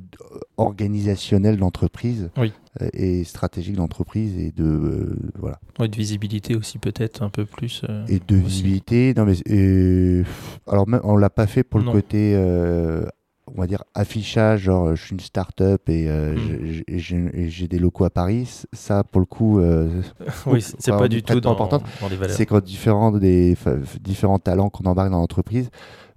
organisationnel 0.56 1.56
d'entreprise 1.56 2.30
euh, 2.38 2.88
et 2.92 3.24
stratégique 3.24 3.76
d'entreprise 3.76 4.36
et 4.36 4.50
de 4.50 4.64
euh, 4.64 5.16
voilà. 5.38 5.58
de 5.78 5.96
visibilité 5.96 6.56
aussi 6.56 6.78
peut-être 6.78 7.22
un 7.22 7.30
peu 7.30 7.44
plus. 7.44 7.82
Euh, 7.88 8.04
et 8.08 8.20
de 8.26 8.36
visibilité, 8.36 9.14
non 9.16 9.24
mais 9.24 10.24
alors 10.66 10.88
même, 10.88 11.00
on 11.04 11.16
l'a 11.16 11.30
pas 11.30 11.46
fait 11.46 11.62
pour 11.62 11.80
le 11.80 11.90
côté 11.90 12.34
on 13.56 13.60
va 13.60 13.66
dire 13.66 13.84
affichage, 13.94 14.62
genre 14.62 14.96
je 14.96 15.04
suis 15.04 15.12
une 15.12 15.20
start-up 15.20 15.88
et, 15.88 16.08
hmm. 16.08 16.82
j'ai 16.88 17.68
des 17.68 17.78
locaux 17.78 18.04
à 18.04 18.10
Paris. 18.10 18.62
Ça, 18.72 19.04
pour 19.04 19.20
le 19.20 19.26
coup, 19.26 19.60
oui, 20.46 20.62
c'est 20.62 20.90
pas 20.90 21.08
du 21.08 21.22
tout 21.22 21.40
dans, 21.40 21.54
valeurs. 21.54 21.82
C'est 22.30 22.46
quand 22.46 22.64
différents 22.64 23.12
des 23.12 23.56
différents 24.00 24.38
talents 24.38 24.70
qu'on 24.70 24.84
embarque 24.84 25.10
dans 25.10 25.20
l'entreprise 25.20 25.70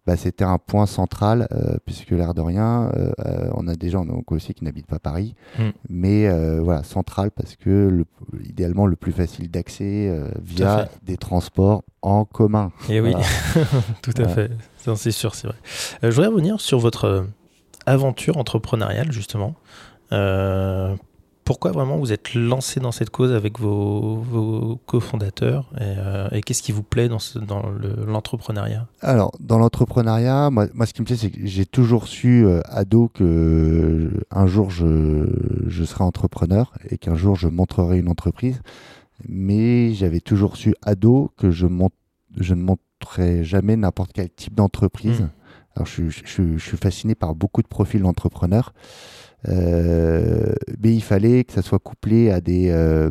bah, 0.07 0.15
c'était 0.15 0.45
un 0.45 0.57
point 0.57 0.85
central, 0.85 1.49
euh, 1.51 1.75
puisque 1.85 2.11
l'air 2.11 2.33
de 2.33 2.39
rien, 2.39 2.89
euh, 2.95 3.11
euh, 3.25 3.49
on 3.55 3.67
a 3.67 3.75
des 3.75 3.89
gens 3.89 4.05
donc, 4.05 4.31
aussi 4.31 4.53
qui 4.53 4.63
n'habitent 4.63 4.87
pas 4.87 4.99
Paris, 4.99 5.35
mm. 5.59 5.63
mais 5.89 6.59
voilà, 6.61 6.83
central 6.83 7.29
parce 7.29 7.57
que 7.57 7.89
le, 7.89 8.05
idéalement 8.45 8.85
le 8.85 8.95
plus 8.95 9.11
facile 9.11 9.51
d'accès 9.51 10.09
via 10.41 10.87
des 11.03 11.17
transports 11.17 11.83
en 12.01 12.23
commun. 12.23 12.71
Et 12.87 12.95
eh 12.95 13.01
oui, 13.01 13.13
tout 14.01 14.13
à 14.15 14.29
fait, 14.29 14.49
c'est 14.95 15.11
sûr, 15.11 15.35
c'est 15.35 15.47
vrai. 15.47 15.57
je 16.01 16.07
voudrais 16.07 16.27
revenir 16.27 16.61
sur 16.61 16.79
votre 16.79 17.27
aventure 17.85 18.37
entrepreneuriale, 18.37 19.11
justement 19.11 19.55
pourquoi 21.47 21.71
vraiment 21.71 21.97
vous 21.97 22.12
êtes 22.12 22.33
lancé 22.33 22.81
dans 22.81 22.91
cette 22.91 23.10
cause 23.10 23.31
avec 23.31 23.57
vos, 23.57 24.81
cofondateurs 24.86 25.71
et, 25.79 26.38
et 26.38 26.41
qu'est-ce 26.41 26.62
qui 26.62 26.73
vous 26.73 26.83
plaît 26.83 27.07
dans, 27.07 27.19
dans 27.41 27.63
l'entrepreneuriat? 28.05 28.86
Alors, 28.99 29.31
dans 29.39 29.57
l'entrepreneuriat, 29.57 30.49
moi, 30.49 30.67
moi, 30.73 30.86
ce 30.86 30.91
qui 30.91 31.01
me 31.01 31.05
plaît, 31.05 31.15
c'est 31.15 31.29
que 31.29 31.39
j'ai 31.45 31.65
toujours 31.65 32.10
su, 32.10 32.45
euh, 32.45 32.60
ado, 32.65 33.10
que 33.13 33.23
euh, 33.23 34.25
un 34.29 34.45
jour 34.45 34.71
je, 34.71 35.29
je 35.67 35.86
serai 35.86 36.03
entrepreneur 36.03 36.73
et 36.89 36.97
qu'un 36.97 37.15
jour 37.15 37.38
je 37.38 37.47
montrerai 37.47 37.99
une 37.99 38.10
entreprise. 38.10 38.62
Mais 39.25 39.93
j'avais 39.93 40.19
toujours 40.19 40.57
su, 40.57 40.75
ado, 40.81 41.31
que 41.38 41.49
je, 41.49 41.67
je 42.36 42.53
ne 42.55 42.62
montrerai 42.62 43.45
jamais 43.45 43.77
n'importe 43.77 44.12
quel 44.12 44.29
type 44.29 44.53
d'entreprise. 44.53 45.21
Mmh. 45.21 45.29
Alors, 45.77 45.88
je, 45.88 46.10
je, 46.10 46.57
je, 46.57 46.57
suis 46.57 46.75
fasciné 46.75 47.15
par 47.15 47.36
beaucoup 47.36 47.62
de 47.62 47.67
profils 47.67 48.01
d'entrepreneurs. 48.01 48.73
Euh, 49.47 50.54
mais 50.80 50.93
il 50.93 51.04
fallait 51.04 51.43
que 51.43 51.54
ça 51.54 51.62
soit 51.62 51.80
couplé 51.80 52.32
à 52.32 52.41
des, 52.41 52.69
euh, 52.69 53.10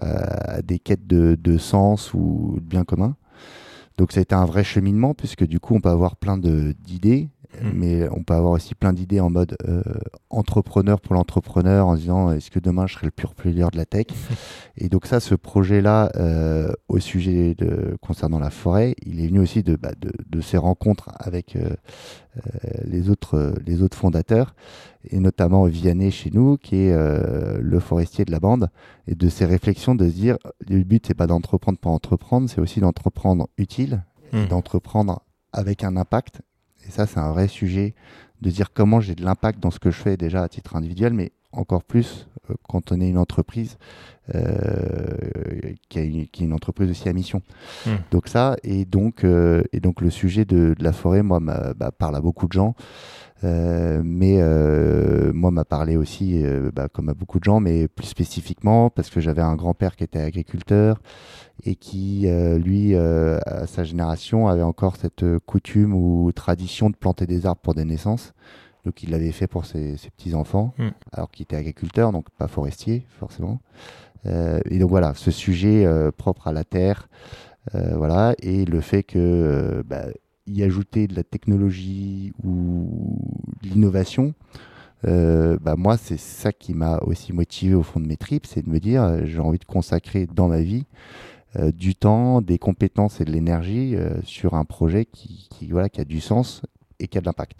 à 0.00 0.62
des 0.62 0.78
quêtes 0.78 1.06
de, 1.06 1.36
de, 1.38 1.58
sens 1.58 2.14
ou 2.14 2.56
de 2.60 2.64
bien 2.64 2.84
commun. 2.84 3.16
Donc 3.98 4.12
ça 4.12 4.20
a 4.20 4.22
été 4.22 4.34
un 4.34 4.46
vrai 4.46 4.64
cheminement 4.64 5.12
puisque 5.12 5.44
du 5.44 5.60
coup 5.60 5.74
on 5.74 5.80
peut 5.80 5.90
avoir 5.90 6.16
plein 6.16 6.38
d'idées 6.38 7.28
Mm. 7.62 7.70
Mais 7.74 8.08
on 8.10 8.22
peut 8.22 8.34
avoir 8.34 8.52
aussi 8.52 8.74
plein 8.74 8.92
d'idées 8.92 9.20
en 9.20 9.30
mode 9.30 9.56
euh, 9.66 9.82
entrepreneur 10.30 11.00
pour 11.00 11.14
l'entrepreneur 11.14 11.86
en 11.86 11.96
disant 11.96 12.30
est-ce 12.30 12.50
que 12.50 12.58
demain 12.58 12.86
je 12.86 12.94
serai 12.94 13.06
le 13.06 13.10
pur 13.10 13.34
player 13.34 13.66
de 13.72 13.76
la 13.76 13.86
tech? 13.86 14.06
Et 14.76 14.88
donc 14.88 15.06
ça, 15.06 15.18
ce 15.20 15.34
projet-là 15.34 16.10
euh, 16.16 16.72
au 16.88 16.98
sujet 16.98 17.54
de, 17.54 17.96
concernant 18.00 18.38
la 18.38 18.50
forêt, 18.50 18.94
il 19.04 19.20
est 19.20 19.26
venu 19.26 19.40
aussi 19.40 19.62
de, 19.62 19.76
bah, 19.76 19.92
de, 19.98 20.12
de, 20.28 20.40
ces 20.40 20.56
rencontres 20.56 21.10
avec 21.18 21.56
euh, 21.56 21.70
les, 22.84 23.10
autres, 23.10 23.54
les 23.66 23.82
autres 23.82 23.96
fondateurs 23.96 24.54
et 25.10 25.18
notamment 25.18 25.64
Vianney 25.64 26.10
chez 26.10 26.30
nous 26.32 26.56
qui 26.56 26.76
est 26.76 27.60
le 27.60 27.80
forestier 27.80 28.24
de 28.24 28.30
la 28.30 28.40
bande 28.40 28.68
et 29.06 29.14
de 29.14 29.28
ces 29.28 29.44
réflexions 29.44 29.94
de 29.94 30.06
se 30.06 30.12
dire 30.12 30.38
le 30.68 30.82
but 30.84 31.06
c'est 31.06 31.14
pas 31.14 31.26
d'entreprendre 31.26 31.78
pour 31.78 31.92
entreprendre, 31.92 32.48
c'est 32.48 32.60
aussi 32.60 32.80
d'entreprendre 32.80 33.48
utile, 33.58 33.87
mm. 34.32 34.46
d'entreprendre 34.46 35.22
avec 35.52 35.84
un 35.84 35.96
impact 35.96 36.40
et 36.88 36.90
ça, 36.90 37.06
c'est 37.06 37.18
un 37.18 37.32
vrai 37.32 37.48
sujet 37.48 37.94
de 38.40 38.50
dire 38.50 38.72
comment 38.72 39.00
j'ai 39.00 39.14
de 39.14 39.22
l'impact 39.24 39.60
dans 39.60 39.70
ce 39.70 39.78
que 39.78 39.90
je 39.90 40.00
fais 40.00 40.16
déjà 40.16 40.42
à 40.42 40.48
titre 40.48 40.76
individuel, 40.76 41.12
mais 41.12 41.32
encore 41.52 41.84
plus 41.84 42.28
euh, 42.50 42.54
quand 42.68 42.92
on 42.92 43.00
est 43.00 43.08
une 43.08 43.18
entreprise 43.18 43.78
euh, 44.34 45.72
qui, 45.88 46.00
une, 46.00 46.20
est 46.20 46.40
une 46.40 46.52
entreprise 46.52 46.90
aussi 46.90 47.08
à 47.08 47.12
mission. 47.12 47.42
Hmm. 47.86 47.96
Donc 48.10 48.28
ça, 48.28 48.56
et 48.62 48.84
donc, 48.84 49.24
euh, 49.24 49.62
et 49.72 49.80
donc 49.80 50.00
le 50.00 50.10
sujet 50.10 50.44
de, 50.44 50.74
de 50.78 50.84
la 50.84 50.92
forêt, 50.92 51.22
moi, 51.22 51.40
bah, 51.40 51.90
parle 51.96 52.16
à 52.16 52.20
beaucoup 52.20 52.46
de 52.46 52.52
gens. 52.52 52.74
Euh, 53.44 54.02
mais 54.04 54.38
euh, 54.40 55.32
moi 55.32 55.52
m'a 55.52 55.64
parlé 55.64 55.96
aussi, 55.96 56.42
bah, 56.74 56.88
comme 56.92 57.08
à 57.08 57.14
beaucoup 57.14 57.38
de 57.38 57.44
gens, 57.44 57.60
mais 57.60 57.86
plus 57.86 58.06
spécifiquement 58.06 58.90
parce 58.90 59.10
que 59.10 59.20
j'avais 59.20 59.42
un 59.42 59.54
grand-père 59.54 59.94
qui 59.94 60.04
était 60.04 60.18
agriculteur, 60.18 61.00
et 61.64 61.74
qui, 61.74 62.22
euh, 62.26 62.58
lui, 62.58 62.94
euh, 62.94 63.38
à 63.46 63.66
sa 63.66 63.84
génération, 63.84 64.48
avait 64.48 64.62
encore 64.62 64.96
cette 64.96 65.22
euh, 65.22 65.40
coutume 65.44 65.92
ou 65.94 66.30
tradition 66.32 66.90
de 66.90 66.96
planter 66.96 67.26
des 67.26 67.46
arbres 67.46 67.60
pour 67.60 67.74
des 67.74 67.84
naissances. 67.84 68.32
Donc 68.84 69.02
il 69.02 69.10
l'avait 69.10 69.32
fait 69.32 69.46
pour 69.46 69.66
ses, 69.66 69.96
petits-enfants, 70.16 70.74
hmm. 70.78 70.88
alors 71.12 71.30
qu'il 71.30 71.44
était 71.44 71.56
agriculteur, 71.56 72.12
donc 72.12 72.30
pas 72.30 72.48
forestier, 72.48 73.06
forcément. 73.18 73.60
et 74.24 74.78
donc 74.78 74.90
voilà, 74.90 75.14
ce 75.14 75.30
sujet 75.30 75.86
propre 76.16 76.48
à 76.48 76.52
la 76.52 76.64
terre, 76.64 77.08
voilà, 77.72 78.34
et 78.40 78.64
le 78.64 78.80
fait 78.80 79.02
que 79.02 79.82
bah, 79.86 80.06
y 80.46 80.62
ajouter 80.62 81.06
de 81.06 81.14
la 81.14 81.22
technologie 81.22 82.32
ou 82.42 83.20
de 83.62 83.68
l'innovation, 83.68 84.34
bah 85.02 85.76
moi, 85.76 85.96
c'est 85.96 86.18
ça 86.18 86.52
qui 86.52 86.74
m'a 86.74 86.98
aussi 86.98 87.32
motivé 87.32 87.74
au 87.74 87.82
fond 87.82 88.00
de 88.00 88.06
mes 88.06 88.16
tripes, 88.16 88.46
c'est 88.46 88.62
de 88.62 88.70
me 88.70 88.80
dire, 88.80 89.24
j'ai 89.24 89.40
envie 89.40 89.58
de 89.58 89.64
consacrer 89.64 90.26
dans 90.26 90.48
ma 90.48 90.60
vie 90.60 90.86
du 91.74 91.94
temps, 91.94 92.40
des 92.40 92.58
compétences 92.58 93.20
et 93.20 93.24
de 93.24 93.30
l'énergie 93.30 93.96
sur 94.24 94.54
un 94.54 94.64
projet 94.64 95.04
qui, 95.04 95.48
voilà, 95.70 95.88
qui 95.88 96.00
a 96.00 96.04
du 96.04 96.20
sens 96.20 96.62
et 97.00 97.08
qui 97.08 97.18
a 97.18 97.20
de 97.20 97.26
l'impact. 97.26 97.58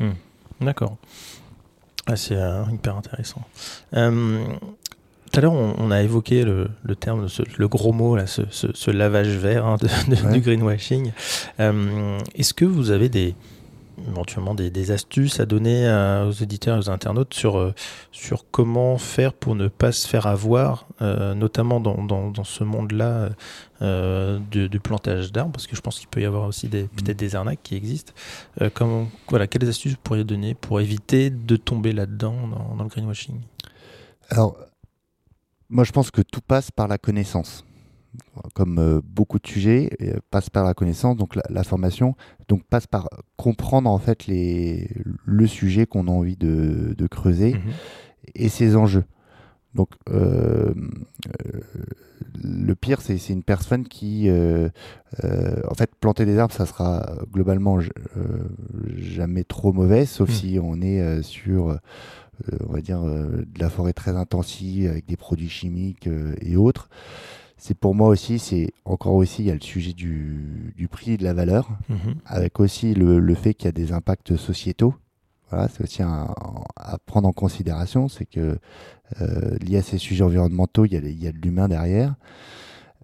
Hmm. 0.00 0.12
D'accord. 0.60 0.96
Ah, 2.06 2.16
c'est 2.16 2.36
hyper 2.72 2.96
intéressant. 2.96 3.42
Euh, 3.94 4.46
tout 5.30 5.38
à 5.38 5.42
l'heure, 5.42 5.52
on, 5.52 5.90
a 5.90 6.02
évoqué 6.02 6.42
le, 6.42 6.96
terme, 6.98 7.28
le 7.58 7.68
gros 7.68 7.92
mot, 7.92 8.16
là, 8.16 8.26
ce, 8.26 8.90
lavage 8.90 9.36
vert 9.36 9.66
hein, 9.66 9.76
du 10.32 10.40
greenwashing. 10.40 11.12
Euh, 11.60 12.18
est-ce 12.34 12.54
que 12.54 12.64
vous 12.64 12.90
avez 12.90 13.10
des, 13.10 13.34
éventuellement 14.06 14.54
des, 14.54 14.90
astuces 14.90 15.40
à 15.40 15.46
donner 15.46 15.86
aux 16.26 16.32
éditeurs 16.32 16.76
et 16.76 16.78
aux 16.78 16.90
internautes 16.90 17.34
sur, 17.34 17.58
euh, 17.58 17.74
sur 18.12 18.44
comment 18.50 18.96
faire 18.96 19.32
pour 19.32 19.54
ne 19.54 19.68
pas 19.68 19.92
se 19.92 20.06
faire 20.06 20.26
avoir, 20.26 20.86
euh, 21.02 21.34
notamment 21.34 21.80
dans, 21.80 22.04
dans, 22.04 22.44
ce 22.44 22.64
monde-là 22.64 23.30
du, 23.80 24.80
plantage 24.80 25.32
d'arbres, 25.32 25.52
parce 25.52 25.66
que 25.66 25.76
je 25.76 25.80
pense 25.80 25.98
qu'il 25.98 26.08
peut 26.08 26.20
y 26.20 26.24
avoir 26.24 26.46
aussi 26.46 26.68
des, 26.68 26.84
mmh. 26.84 26.88
peut-être 26.88 27.18
des 27.18 27.34
arnaques 27.34 27.62
qui 27.62 27.74
existent. 27.74 28.12
comment, 28.74 29.08
voilà, 29.28 29.46
quelles 29.46 29.68
astuces 29.68 29.92
vous 29.92 29.98
pourriez 30.02 30.24
donner 30.24 30.54
pour 30.54 30.80
éviter 30.80 31.30
de 31.30 31.56
tomber 31.56 31.92
là-dedans 31.92 32.34
dans, 32.48 32.76
dans 32.76 32.84
le 32.84 32.88
greenwashing? 32.88 33.40
Alors, 34.30 34.56
moi, 35.68 35.84
je 35.84 35.92
pense 35.92 36.10
que 36.10 36.22
tout 36.22 36.40
passe 36.40 36.70
par 36.70 36.88
la 36.88 36.98
connaissance. 36.98 37.64
Comme 38.54 38.78
euh, 38.78 39.00
beaucoup 39.04 39.38
de 39.38 39.46
sujets, 39.46 39.90
euh, 40.00 40.18
passe 40.30 40.50
par 40.50 40.64
la 40.64 40.74
connaissance, 40.74 41.16
donc 41.16 41.36
la, 41.36 41.64
formation, 41.64 42.14
donc 42.48 42.64
passe 42.64 42.86
par 42.86 43.08
comprendre 43.36 43.90
en 43.90 43.98
fait 43.98 44.26
les, 44.26 44.90
le 45.24 45.46
sujet 45.46 45.86
qu'on 45.86 46.08
a 46.08 46.10
envie 46.10 46.36
de, 46.36 46.94
creuser 47.10 47.54
mhm. 47.54 47.72
et 48.34 48.48
ses 48.48 48.76
enjeux. 48.76 49.04
Donc, 49.74 49.90
euh, 50.08 50.72
le 52.42 52.74
pire, 52.74 53.00
c'est 53.02 53.28
une 53.28 53.42
personne 53.42 53.86
qui, 53.86 54.28
en 54.30 55.74
fait, 55.74 55.90
planter 56.00 56.24
des 56.24 56.38
arbres, 56.38 56.54
ça 56.54 56.66
sera 56.66 57.06
globalement 57.32 57.78
jamais 58.96 59.44
trop 59.44 59.72
mauvais, 59.72 60.06
sauf 60.06 60.30
mhm. 60.30 60.34
si 60.34 60.58
on 60.60 60.80
est 60.80 61.22
sur 61.22 61.78
on 62.68 62.72
va 62.72 62.80
dire, 62.80 63.02
euh, 63.02 63.44
de 63.46 63.60
la 63.60 63.70
forêt 63.70 63.92
très 63.92 64.16
intensive 64.16 64.90
avec 64.90 65.06
des 65.06 65.16
produits 65.16 65.48
chimiques 65.48 66.06
euh, 66.06 66.34
et 66.40 66.56
autres. 66.56 66.88
C'est 67.58 67.76
pour 67.76 67.94
moi 67.94 68.08
aussi, 68.08 68.38
c'est 68.38 68.72
encore 68.84 69.14
aussi, 69.14 69.42
il 69.42 69.46
y 69.46 69.50
a 69.50 69.54
le 69.54 69.60
sujet 69.60 69.92
du, 69.92 70.88
prix 70.90 71.12
et 71.12 71.16
de 71.16 71.24
la 71.24 71.34
valeur, 71.34 71.68
mhm. 71.88 72.14
avec 72.24 72.60
aussi 72.60 72.94
le, 72.94 73.34
fait 73.34 73.54
qu'il 73.54 73.66
y 73.66 73.68
a 73.68 73.72
des 73.72 73.92
impacts 73.92 74.36
sociétaux. 74.36 74.94
Voilà, 75.50 75.68
c'est 75.68 75.82
aussi 75.82 76.02
à 76.02 76.98
prendre 77.06 77.26
en 77.26 77.32
considération, 77.32 78.08
c'est 78.08 78.26
que 78.26 78.58
lié 79.60 79.78
à 79.78 79.82
ces 79.82 79.98
sujets 79.98 80.22
environnementaux, 80.22 80.84
il 80.84 80.92
y 80.92 80.96
a, 80.96 81.00
il 81.00 81.22
y 81.22 81.26
a 81.26 81.32
de 81.32 81.38
l'humain 81.38 81.68
derrière. 81.68 82.14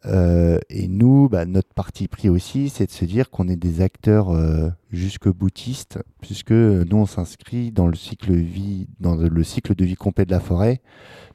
Euh, 0.07 0.59
et 0.69 0.88
nous, 0.88 1.29
bah, 1.29 1.47
notre 1.47 1.73
parti 1.73 2.09
pris 2.09 2.29
aussi, 2.29 2.69
c'est 2.69 2.87
de 2.87 2.90
se 2.90 3.05
dire 3.05 3.31
qu'on 3.31 3.49
est 3.49 3.57
des 3.57 3.81
acteurs 3.81 4.31
euh, 4.31 4.69
jusque 4.90 5.29
boutistes, 5.29 5.99
puisque 6.21 6.51
nous, 6.51 6.97
on 6.97 7.07
s'inscrit 7.07 7.73
dans 7.73 7.87
le 7.87 7.95
cycle 7.95 8.33
vie, 8.33 8.87
dans 9.01 9.14
le 9.14 9.45
cycle 9.45 9.75
de 9.75 9.85
vie 9.85 9.95
complet 9.95 10.27
de 10.27 10.31
la 10.31 10.40
forêt. 10.40 10.83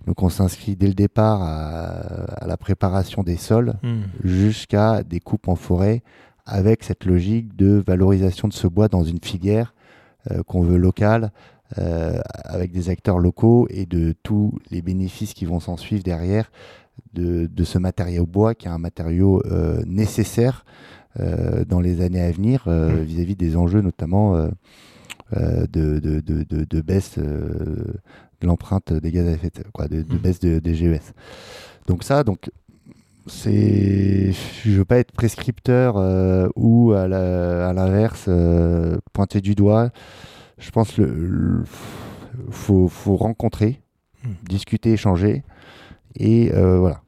Donc, 0.06 0.22
on 0.22 0.30
s'inscrit 0.30 0.76
dès 0.76 0.88
le 0.88 0.94
départ 0.94 1.42
à, 1.42 2.46
la 2.46 2.58
préparation 2.58 3.24
des 3.24 3.38
sols, 3.38 3.74
hmm. 3.84 4.02
jusqu'à 4.24 5.04
des 5.04 5.20
coupes 5.20 5.48
en 5.48 5.56
forêt, 5.56 6.04
avec 6.46 6.84
cette 6.84 7.06
logique 7.06 7.56
de 7.56 7.84
valorisation 7.86 8.48
de 8.48 8.54
ce 8.54 8.68
bois 8.68 8.88
dans 8.88 9.04
une 9.04 9.20
filière 9.24 9.74
euh, 10.32 10.44
qu'on 10.44 10.62
veut 10.62 10.78
locale, 10.78 11.32
avec 12.46 12.72
des 12.72 12.90
acteurs 12.90 13.20
locaux 13.20 13.68
et 13.70 13.86
de 13.86 14.16
tous 14.24 14.58
les 14.72 14.82
bénéfices 14.82 15.36
qui 15.36 15.46
vont 15.46 15.60
s'en 15.60 15.78
suivre 15.78 16.02
derrière 16.02 16.50
de, 17.14 17.64
ce 17.64 17.78
matériau 17.78 18.26
bois 18.26 18.56
qui 18.56 18.68
est 18.68 18.72
un 18.72 18.78
matériau 18.78 19.42
euh, 19.46 19.82
nécessaire 19.86 20.66
euh, 21.20 21.66
dans 21.66 21.80
les 21.80 22.02
années 22.02 22.22
à 22.22 22.32
venir 22.32 22.64
euh, 22.68 22.90
mmh. 22.90 23.04
vis-à-vis 23.04 23.36
des 23.36 23.58
enjeux 23.58 23.82
notamment 23.82 24.36
de, 25.34 25.68
de, 25.70 26.82
baisse 26.82 27.18
de 27.18 28.48
l'empreinte 28.48 28.94
des 28.94 29.12
gaz 29.12 29.28
à 29.28 29.32
effet 29.32 29.50
de 29.50 29.56
serre, 29.56 29.72
quoi, 29.74 29.88
de, 29.88 30.02
mmh. 30.02 30.18
baisse 30.18 30.40
des 30.40 30.74
GES. 30.74 31.14
Donc 31.88 32.04
ça, 32.04 32.24
donc 32.24 32.50
c'est, 33.28 34.32
je 34.64 34.72
veux 34.72 34.86
pas 34.86 34.98
être 34.98 35.12
prescripteur 35.12 35.96
ou 36.56 36.94
à 36.94 37.08
l'inverse 37.08 38.30
pointer 39.14 39.42
du 39.42 39.56
doigt. 39.56 39.92
Je 40.58 40.72
pense 40.72 40.98
le, 40.98 41.64
faut, 42.50 42.88
faut 42.88 43.16
rencontrer, 43.16 43.82
mmh. 44.24 44.30
discuter, 44.48 44.94
échanger. 44.94 45.44
Et 46.16 46.52
euh, 46.54 46.80
voilà. 46.80 47.02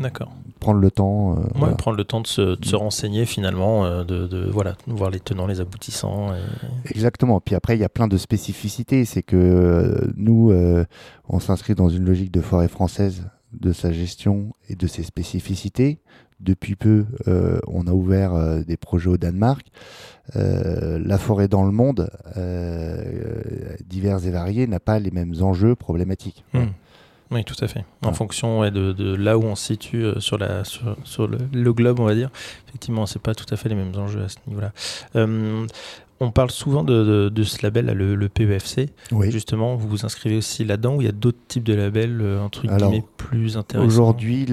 D'accord. 0.00 0.32
Prendre 0.60 0.80
le 0.80 0.90
temps. 0.90 1.38
Euh, 1.38 1.74
prendre 1.76 1.96
le 1.96 2.04
temps 2.04 2.20
de 2.20 2.26
se, 2.26 2.74
renseigner 2.74 3.26
finalement, 3.26 3.84
euh, 3.84 4.02
de, 4.02 4.48
voilà, 4.50 4.74
voir 4.88 5.10
les 5.10 5.20
tenants, 5.20 5.46
les 5.46 5.60
aboutissants. 5.60 6.32
Exactement. 6.86 7.40
Puis 7.40 7.54
après, 7.54 7.76
il 7.76 7.80
y 7.80 7.84
a 7.84 7.88
plein 7.88 8.08
de 8.08 8.16
spécificités. 8.16 9.04
C'est 9.04 9.22
que 9.22 10.10
nous, 10.16 10.52
on 11.28 11.38
s'inscrit 11.38 11.74
dans 11.74 11.88
une 11.88 12.04
logique 12.04 12.32
de 12.32 12.40
forêt 12.40 12.68
française, 12.68 13.28
de 13.52 13.72
sa 13.72 13.92
gestion 13.92 14.52
et 14.68 14.74
de 14.74 14.86
ses 14.86 15.04
spécificités. 15.04 16.00
Depuis 16.40 16.74
peu, 16.74 17.06
on 17.68 17.86
a 17.86 17.92
ouvert 17.92 18.64
des 18.64 18.76
projets 18.76 19.10
au 19.10 19.16
Danemark. 19.16 19.64
la 20.34 21.18
forêt 21.18 21.46
dans 21.46 21.64
le 21.64 21.72
monde, 21.72 22.10
divers 23.86 24.26
et 24.26 24.30
variés, 24.32 24.66
n'a 24.66 24.80
pas 24.80 24.98
les 24.98 25.12
mêmes 25.12 25.34
enjeux 25.40 25.76
problématiques. 25.76 26.44
Hmm. 26.52 26.66
Oui, 27.30 27.44
tout 27.44 27.56
à 27.60 27.68
fait. 27.68 27.84
En 28.04 28.12
fonction 28.12 28.62
de, 28.70 28.92
de, 28.92 29.14
là 29.14 29.36
où 29.36 29.44
on 29.44 29.54
se 29.54 29.66
situe 29.66 30.04
euh, 30.04 30.20
sur, 30.20 30.38
la, 30.38 30.64
sur, 30.64 31.28
le, 31.28 31.72
globe, 31.72 32.00
on 32.00 32.04
va 32.04 32.14
dire, 32.14 32.30
effectivement, 32.68 33.06
c'est 33.06 33.20
pas 33.20 33.34
tout 33.34 33.46
à 33.52 33.56
fait 33.56 33.68
les 33.68 33.74
mêmes 33.74 33.94
enjeux 33.96 34.22
à 34.22 34.28
ce 34.28 34.36
niveau-là. 34.46 34.72
Euh, 35.16 35.66
on 36.20 36.30
parle 36.32 36.50
souvent 36.50 36.82
de, 36.82 37.28
de, 37.28 37.42
ce 37.44 37.62
label, 37.62 37.86
le, 37.86 38.14
le 38.16 38.28
PEFC. 38.28 38.90
Justement, 39.28 39.76
vous 39.76 39.88
vous 39.88 40.04
inscrivez 40.04 40.38
aussi 40.38 40.64
là-dedans 40.64 40.96
ou 40.96 41.02
il 41.02 41.04
y 41.04 41.08
a 41.08 41.12
d'autres 41.12 41.38
types 41.46 41.62
de 41.64 41.74
labels, 41.74 42.18
euh, 42.20 42.42
un 42.42 42.48
truc 42.48 42.70
plus 43.16 43.56
intéressants? 43.56 43.86
Aujourd'hui, 43.86 44.46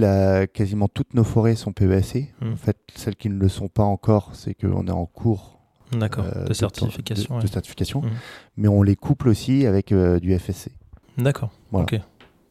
quasiment 0.53 0.87
toutes 0.87 1.13
nos 1.13 1.23
forêts 1.23 1.55
sont 1.55 1.71
PEFC. 1.71 2.33
Hmm. 2.41 2.53
En 2.53 2.57
fait, 2.57 2.77
celles 2.95 3.15
qui 3.15 3.29
ne 3.29 3.39
le 3.39 3.49
sont 3.49 3.69
pas 3.69 3.83
encore, 3.83 4.31
c'est 4.33 4.53
qu'on 4.53 4.85
est 4.87 4.91
en 4.91 5.05
cours 5.05 5.53
D'accord, 5.91 6.25
de, 6.47 6.53
certification. 6.53 7.39
De, 7.39 7.47
certification. 7.47 8.01
Hmm. 8.01 8.09
Mais 8.57 8.67
on 8.67 8.83
les 8.83 8.95
couple 8.95 9.29
aussi 9.29 9.65
avec 9.65 9.93
du 9.93 10.37
FSC. 10.37 10.71
D'accord. 11.17 11.51
Ok. 11.71 11.99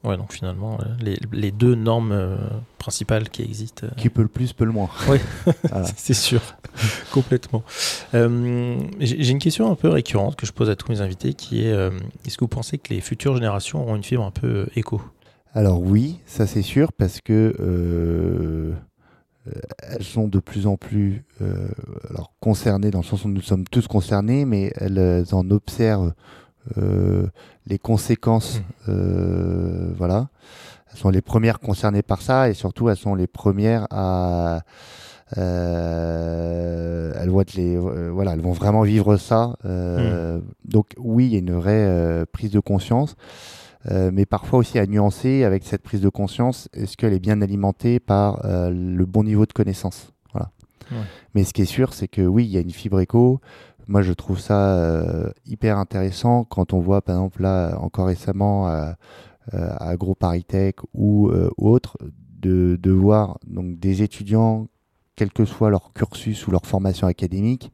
Ouais, 0.05 0.19
donc 0.19 0.35
finalement, 0.35 0.75
euh, 0.75 0.85
les, 1.01 1.19
les 1.33 1.51
deux 1.51 1.75
normes 1.75 2.13
euh, 2.13 2.37
principales 2.77 3.31
qui 3.31 3.43
existent. 3.43 3.87
Euh, 3.87 3.91
qui 3.97 4.11
peut 4.11 4.21
le 4.21 4.29
plus, 4.29 4.53
peut 4.53 4.67
le 4.67 4.73
moins. 4.73 4.91
Oui, 5.09 5.19
c'est 5.97 6.15
sûr, 6.15 6.43
complètement. 7.13 7.63
J'ai 8.13 9.31
une 9.31 9.39
question 9.39 9.71
un 9.71 9.77
peu 9.77 9.89
récurrente 9.89 10.37
que 10.37 10.47
je 10.47 10.53
pose 10.53 10.69
à 10.69 10.77
tous 10.77 10.93
mes 10.93 11.01
invités 11.01 11.33
qui 11.33 11.65
est 11.65 11.73
est-ce 12.27 12.37
que 12.37 12.45
vous 12.45 12.49
pensez 12.49 12.77
que 12.79 12.93
les 12.93 13.01
futures 13.01 13.35
générations 13.35 13.83
auront 13.83 13.97
une 13.97 14.05
fibre 14.05 14.25
un 14.25 14.31
peu 14.31 14.67
éco? 14.77 15.01
Alors 15.55 15.81
oui, 15.81 16.21
ça 16.27 16.47
c'est 16.47 16.63
sûr, 16.63 16.93
parce 16.93 17.21
que 17.21 18.75
elles 19.83 20.03
sont 20.03 20.29
de 20.29 20.39
plus 20.39 20.67
en 20.67 20.77
plus 20.77 21.25
alors, 22.11 22.33
concernées, 22.41 22.91
dans 22.91 23.01
le 23.01 23.05
sens 23.05 23.25
où 23.25 23.29
nous 23.29 23.43
sommes 23.43 23.65
tous 23.65 23.87
concernés, 23.87 24.45
mais 24.45 24.73
elles 24.77 25.25
en 25.33 25.51
observent 25.51 26.13
les 27.67 27.79
conséquences, 27.79 28.59
mmh. 28.59 28.91
euh, 28.91 29.93
voilà. 29.97 30.29
Elles 30.93 30.99
sont 30.99 31.11
les 31.11 31.23
premières 31.23 31.61
concernées 31.61 32.03
par 32.03 32.23
ça 32.23 32.49
et 32.49 32.55
surtout 32.55 32.89
elles 32.89 32.97
sont 32.97 33.15
les 33.15 33.27
premières 33.27 33.87
à 33.91 34.61
euh, 35.39 37.13
elles 37.21 37.31
vont 37.31 37.43
les 37.57 37.77
voilà 37.77 38.35
elles 38.35 38.41
vont 38.41 38.53
vraiment 38.53 38.83
vivre 38.83 39.17
ça 39.17 39.57
mmh. 39.65 40.41
donc 40.67 40.87
oui 40.99 41.27
il 41.27 41.33
y 41.33 41.37
a 41.37 41.39
une 41.39 41.55
vraie 41.55 42.25
prise 42.31 42.53
de 42.53 42.61
conscience 42.61 43.17
mais 43.91 44.25
parfois 44.25 44.61
aussi 44.61 44.79
à 44.79 44.87
nuancer 44.87 45.43
avec 45.43 45.65
cette 45.65 45.83
prise 45.83 46.01
de 46.01 46.09
conscience 46.09 46.69
est-ce 46.75 46.97
qu'elle 46.97 47.13
est 47.13 47.19
bien 47.19 47.43
alimentée 47.43 47.99
par 47.99 48.43
le 48.45 49.05
bon 49.05 49.25
niveau 49.25 49.47
de 49.47 49.53
connaissance? 49.53 50.13
Voilà 50.33 50.51
mais 51.35 51.43
ce 51.43 51.53
qui 51.53 51.63
est 51.63 51.67
sûr 51.67 51.93
c'est 51.93 52.07
que 52.07 52.23
oui 52.23 52.45
il 52.45 52.51
y 52.53 52.57
a 52.57 52.61
une 52.61 52.71
fibre 52.71 53.01
éco 53.01 53.41
moi, 53.87 54.03
je 54.03 54.13
trouve 54.13 54.39
ça 54.39 54.77
euh, 54.79 55.31
hyper 55.47 55.79
intéressant 55.79 56.45
quand 56.45 56.73
on 56.73 56.81
voit, 56.81 57.03
par 57.03 57.17
exemple, 57.17 57.43
là, 57.43 57.79
encore 57.81 58.07
récemment, 58.07 58.69
euh, 58.69 58.93
à 59.53 59.91
AgroParisTech 59.91 60.77
ou 60.95 61.29
euh, 61.29 61.51
autre, 61.59 61.99
de, 62.41 62.79
de, 62.81 62.91
voir 62.91 63.39
donc, 63.47 63.79
des 63.79 64.03
étudiants, 64.03 64.69
quel 65.17 65.31
que 65.31 65.45
soit 65.45 65.71
leur 65.71 65.93
cursus 65.93 66.47
ou 66.47 66.51
leur 66.51 66.67
formation 66.67 67.07
académique, 67.07 67.73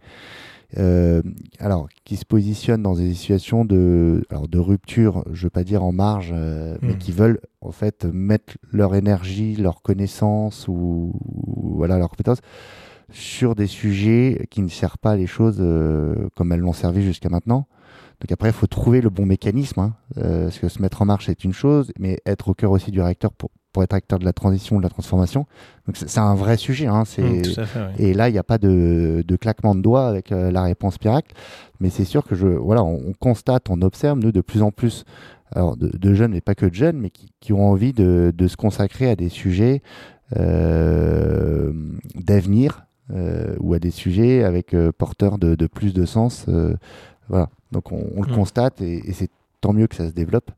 alors, 1.58 1.88
qui 2.04 2.16
se 2.16 2.24
positionnent 2.24 2.84
dans 2.84 2.94
des 2.94 3.12
situations 3.14 3.64
de, 3.64 4.24
alors, 4.30 4.46
de 4.46 4.58
rupture, 4.60 5.24
je 5.32 5.44
veux 5.44 5.50
pas 5.50 5.64
dire 5.64 5.82
en 5.82 5.90
marge, 5.90 6.32
mais 6.32 6.92
hmm. 6.92 6.98
qui 6.98 7.10
veulent 7.10 7.40
en 7.60 7.72
fait 7.72 8.04
mettre 8.04 8.54
leur 8.70 8.94
énergie, 8.94 9.56
leur 9.56 9.82
connaissance 9.82 10.68
ou, 10.68 11.12
ou 11.24 11.74
voilà 11.74 11.98
leur 11.98 12.08
compétence 12.08 12.38
sur 13.12 13.54
des 13.54 13.66
sujets 13.66 14.46
qui 14.50 14.62
ne 14.62 14.68
servent 14.68 14.98
pas 14.98 15.16
les 15.16 15.26
choses 15.26 15.58
euh, 15.60 16.28
comme 16.36 16.52
elles 16.52 16.60
l'ont 16.60 16.72
servi 16.72 17.02
jusqu'à 17.02 17.28
maintenant. 17.28 17.66
Donc 18.20 18.30
après, 18.32 18.50
il 18.50 18.54
faut 18.54 18.66
trouver 18.66 19.00
le 19.00 19.10
bon 19.10 19.26
mécanisme. 19.26 19.80
Hein. 19.80 19.94
Euh, 20.18 20.44
parce 20.44 20.58
que 20.58 20.68
se 20.68 20.82
mettre 20.82 21.02
en 21.02 21.06
marche, 21.06 21.26
c'est 21.26 21.44
une 21.44 21.54
chose, 21.54 21.92
mais 21.98 22.18
être 22.26 22.48
au 22.48 22.54
cœur 22.54 22.70
aussi 22.70 22.90
du 22.90 23.00
réacteur 23.00 23.32
pour, 23.32 23.50
pour 23.72 23.82
être 23.82 23.94
acteur 23.94 24.18
de 24.18 24.24
la 24.24 24.32
transition, 24.32 24.76
de 24.78 24.82
la 24.82 24.90
transformation. 24.90 25.46
Donc 25.86 25.96
c'est 25.96 26.18
un 26.18 26.34
vrai 26.34 26.56
sujet. 26.56 26.86
Hein. 26.86 27.02
Mm, 27.02 27.06
fait, 27.06 27.22
oui. 27.42 27.64
et 27.98 28.14
là, 28.14 28.28
il 28.28 28.32
n'y 28.32 28.38
a 28.38 28.44
pas 28.44 28.58
de, 28.58 29.24
de 29.26 29.36
claquement 29.36 29.74
de 29.74 29.80
doigts 29.80 30.06
avec 30.06 30.32
euh, 30.32 30.50
la 30.50 30.62
réponse 30.62 31.00
miracle. 31.02 31.34
Mais 31.80 31.88
c'est 31.88 32.04
sûr 32.04 32.24
que 32.24 32.34
je, 32.34 32.46
voilà, 32.46 32.84
on, 32.84 33.00
on 33.08 33.12
constate, 33.14 33.70
on 33.70 33.80
observe, 33.80 34.18
nous, 34.18 34.32
de 34.32 34.42
plus 34.42 34.62
en 34.62 34.70
plus, 34.70 35.04
alors 35.52 35.76
de, 35.76 35.88
de 35.88 36.14
jeunes, 36.14 36.32
mais 36.32 36.42
pas 36.42 36.54
que 36.54 36.66
de 36.66 36.74
jeunes, 36.74 36.98
mais 36.98 37.10
qui, 37.10 37.32
qui 37.40 37.54
ont 37.54 37.70
envie 37.70 37.94
de, 37.94 38.32
de 38.36 38.48
se 38.48 38.56
consacrer 38.56 39.08
à 39.08 39.16
des 39.16 39.30
sujets 39.30 39.82
euh, 40.36 41.72
d'avenir 42.14 42.84
euh, 43.14 43.56
ou 43.60 43.74
à 43.74 43.78
des 43.78 43.90
sujets 43.90 44.42
avec 44.44 44.74
euh, 44.74 44.92
porteurs 44.92 45.38
de, 45.38 45.54
de 45.54 45.66
plus 45.66 45.92
de 45.94 46.04
sens. 46.04 46.46
euh, 46.48 46.74
voilà. 47.28 47.48
Donc 47.72 47.92
on, 47.92 48.04
on 48.16 48.22
le 48.22 48.34
constate 48.34 48.80
et, 48.80 49.08
et 49.08 49.12
c'est 49.12 49.30
tant 49.60 49.72
mieux 49.74 49.86
que 49.86 49.94
ça 49.94 50.08
se 50.08 50.14
développe, 50.14 50.50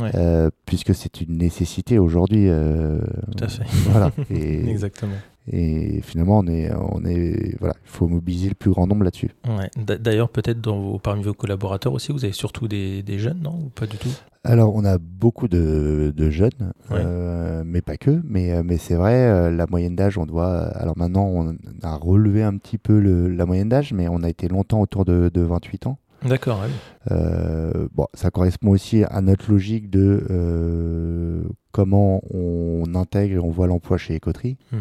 Ouais, 0.00 0.10
euh, 0.16 0.50
puisque 0.66 0.94
c'est 0.96 1.20
une 1.20 1.38
nécessité 1.38 1.98
aujourd'hui. 2.00 2.48
euh, 2.48 2.98
tout 3.36 3.44
à 3.44 3.48
fait. 3.48 3.64
voilà. 3.88 4.10
Et, 4.30 4.68
Exactement. 4.68 5.14
et 5.46 6.00
finalement, 6.02 6.38
on 6.40 6.46
est, 6.48 6.72
on 6.74 7.04
est, 7.04 7.56
voilà, 7.60 7.74
il 7.84 7.88
faut 7.88 8.08
mobiliser 8.08 8.48
le 8.48 8.54
plus 8.56 8.70
grand 8.72 8.86
nombre 8.88 9.04
là-dessus. 9.04 9.30
Ouais. 9.46 9.70
D'ailleurs, 9.76 10.28
peut-être 10.28 10.60
dans 10.60 10.80
vos, 10.80 10.98
parmi 10.98 11.22
vos 11.22 11.34
collaborateurs 11.34 11.92
aussi, 11.92 12.10
vous 12.10 12.24
avez 12.24 12.32
surtout 12.32 12.66
des, 12.66 13.02
des 13.04 13.18
jeunes, 13.20 13.40
non? 13.42 13.52
Ou 13.66 13.68
pas 13.74 13.86
du 13.86 13.96
tout? 13.96 14.10
Alors, 14.44 14.74
on 14.74 14.84
a 14.84 14.98
beaucoup 14.98 15.46
de, 15.46 16.12
de 16.16 16.30
jeunes, 16.30 16.50
Ouais. 16.90 16.96
euh, 16.98 17.62
mais 17.64 17.80
pas 17.80 17.96
que. 17.96 18.20
Mais, 18.24 18.52
euh, 18.52 18.62
mais 18.64 18.76
c'est 18.76 18.96
vrai, 18.96 19.14
euh, 19.14 19.50
la 19.52 19.66
moyenne 19.68 19.94
d'âge, 19.94 20.18
on 20.18 20.26
doit. 20.26 20.62
Alors 20.76 20.98
maintenant, 20.98 21.26
on 21.26 21.54
a 21.82 21.94
relevé 21.94 22.42
un 22.42 22.56
petit 22.56 22.76
peu 22.78 22.98
le- 22.98 23.28
la 23.28 23.46
moyenne 23.46 23.68
d'âge, 23.68 23.92
mais 23.92 24.08
on 24.08 24.22
a 24.24 24.28
été 24.28 24.48
longtemps 24.48 24.80
autour 24.80 25.04
de, 25.04 25.30
de 25.32 25.40
28 25.42 25.86
ans. 25.86 25.98
D'accord, 26.26 26.60
ouais. 26.60 26.68
Euh, 27.12 27.86
bon, 27.94 28.06
ça 28.14 28.30
correspond 28.30 28.70
aussi 28.70 29.04
à 29.04 29.20
notre 29.20 29.50
logique 29.50 29.90
de 29.90 31.44
comment 31.72 32.20
on 32.32 32.94
intègre 32.96 33.34
et 33.36 33.38
on 33.38 33.50
voit 33.50 33.66
l'emploi 33.68 33.96
chez 33.96 34.16
Ecoterie. 34.16 34.56
Hmm. 34.72 34.78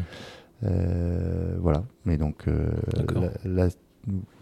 Voilà. 1.59 1.83
Mais 2.05 2.17
donc 2.17 2.45
là, 3.45 3.67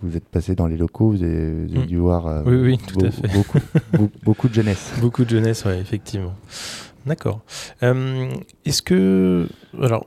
vous 0.01 0.15
êtes 0.15 0.25
passé 0.27 0.55
dans 0.55 0.67
les 0.67 0.77
locaux, 0.77 1.09
vous 1.11 1.23
avez, 1.23 1.51
vous 1.65 1.71
avez 1.75 1.83
Hmm. 1.83 1.87
dû 1.87 1.97
voir 1.97 2.27
euh, 2.27 2.43
Oui, 2.45 2.55
oui, 2.55 2.77
tout 2.77 3.05
à 3.05 3.11
fait. 3.11 3.27
beaucoup, 3.33 3.59
beau- 3.93 4.09
beaucoup 4.23 4.47
de 4.49 4.53
jeunesse. 4.53 4.91
Beaucoup 5.01 5.25
de 5.25 5.29
jeunesse, 5.29 5.65
ouais, 5.65 5.79
effectivement. 5.79 6.33
D'accord. 7.05 7.41
Euh, 7.83 8.29
Est-ce 8.65 8.81
que. 8.81 9.47
Alors, 9.81 10.05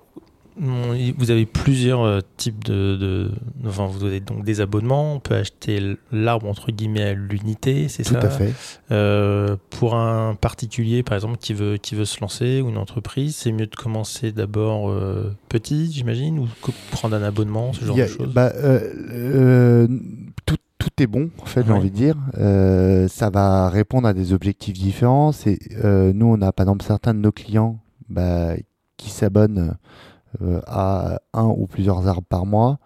vous 0.61 1.31
avez 1.31 1.47
plusieurs 1.47 2.03
euh, 2.03 2.21
types 2.37 2.63
de, 2.65 2.97
de- 2.97 3.31
Enfin, 3.67 3.87
vous 3.87 4.05
avez 4.05 4.21
donc 4.21 4.45
des 4.45 4.61
abonnements. 4.61 5.15
On 5.15 5.21
peut 5.21 5.35
acheter 5.35 5.97
l'arbre, 6.11 6.47
entre 6.49 6.71
guillemets, 6.73 7.03
à 7.03 7.13
l'unité, 7.15 7.89
c'est 7.89 8.03
Tout 8.03 8.15
ça 8.15 8.21
à 8.21 8.29
fait. 8.31 8.53
Euh, 8.91 9.57
Pour 9.71 9.95
un 9.95 10.35
particulier, 10.35 11.03
par 11.03 11.15
exemple, 11.15 11.39
qui 11.39 11.55
veut, 11.55 11.77
qui 11.79 11.95
veut 11.95 12.05
se 12.05 12.21
lancer, 12.21 12.61
ou 12.61 12.69
une 12.69 12.77
entreprise, 12.79 13.35
c'est 13.37 13.53
mieux 13.53 13.67
de 13.67 13.75
commencer 13.77 14.33
d'abord 14.33 14.91
euh, 14.91 15.35
petit, 15.49 15.91
j'imagine, 15.93 16.39
ou 16.39 16.49
prendre 16.91 17.17
un 17.17 17.23
abonnement, 17.23 17.73
ce 17.73 17.85
genre 17.85 17.99
a- 17.99 18.03
de 18.03 18.07
choses? 18.07 18.35
bah, 18.35 18.53
euh, 18.57 19.87
tout, 20.47 20.57
tout 20.79 20.91
est 20.99 21.07
bon, 21.07 21.31
en 21.41 21.47
fait, 21.47 21.65
j'ai 21.67 21.73
envie 21.73 21.91
de 21.91 21.97
dire. 21.97 22.17
Ça 23.09 23.31
va 23.31 23.69
répondre 23.71 24.07
à 24.09 24.13
des 24.13 24.33
objectifs 24.33 24.75
différents. 24.75 25.31
Nous, 25.85 26.27
on 26.27 26.43
a 26.43 26.53
par 26.53 26.65
exemple 26.67 26.85
certains 26.85 27.15
de 27.15 27.21
nos 27.21 27.33
clients 27.33 27.79
bah, 28.09 28.55
qui 28.97 29.11
s'abonnent 29.11 29.77
à 30.67 31.21
un 31.35 31.47
ou 31.47 31.67
plusieurs 31.67 32.07
arbres 32.09 32.27
par 32.29 32.47
mois 32.47 32.79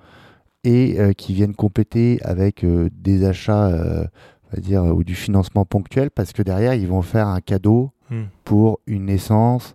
et 0.64 0.98
euh, 0.98 1.12
qui 1.12 1.32
viennent 1.32 1.54
compléter 1.54 2.18
avec 2.22 2.64
euh, 2.64 2.88
des 2.92 3.24
achats, 3.24 3.66
euh, 3.68 4.04
on 4.44 4.56
va 4.56 4.60
dire, 4.60 4.84
ou 4.84 5.04
du 5.04 5.14
financement 5.14 5.64
ponctuel 5.64 6.10
parce 6.10 6.32
que 6.32 6.42
derrière, 6.42 6.74
ils 6.74 6.88
vont 6.88 7.02
faire 7.02 7.28
un 7.28 7.40
cadeau 7.40 7.92
Hmm. 8.10 8.26
pour 8.44 8.78
une 8.86 9.06
naissance, 9.06 9.74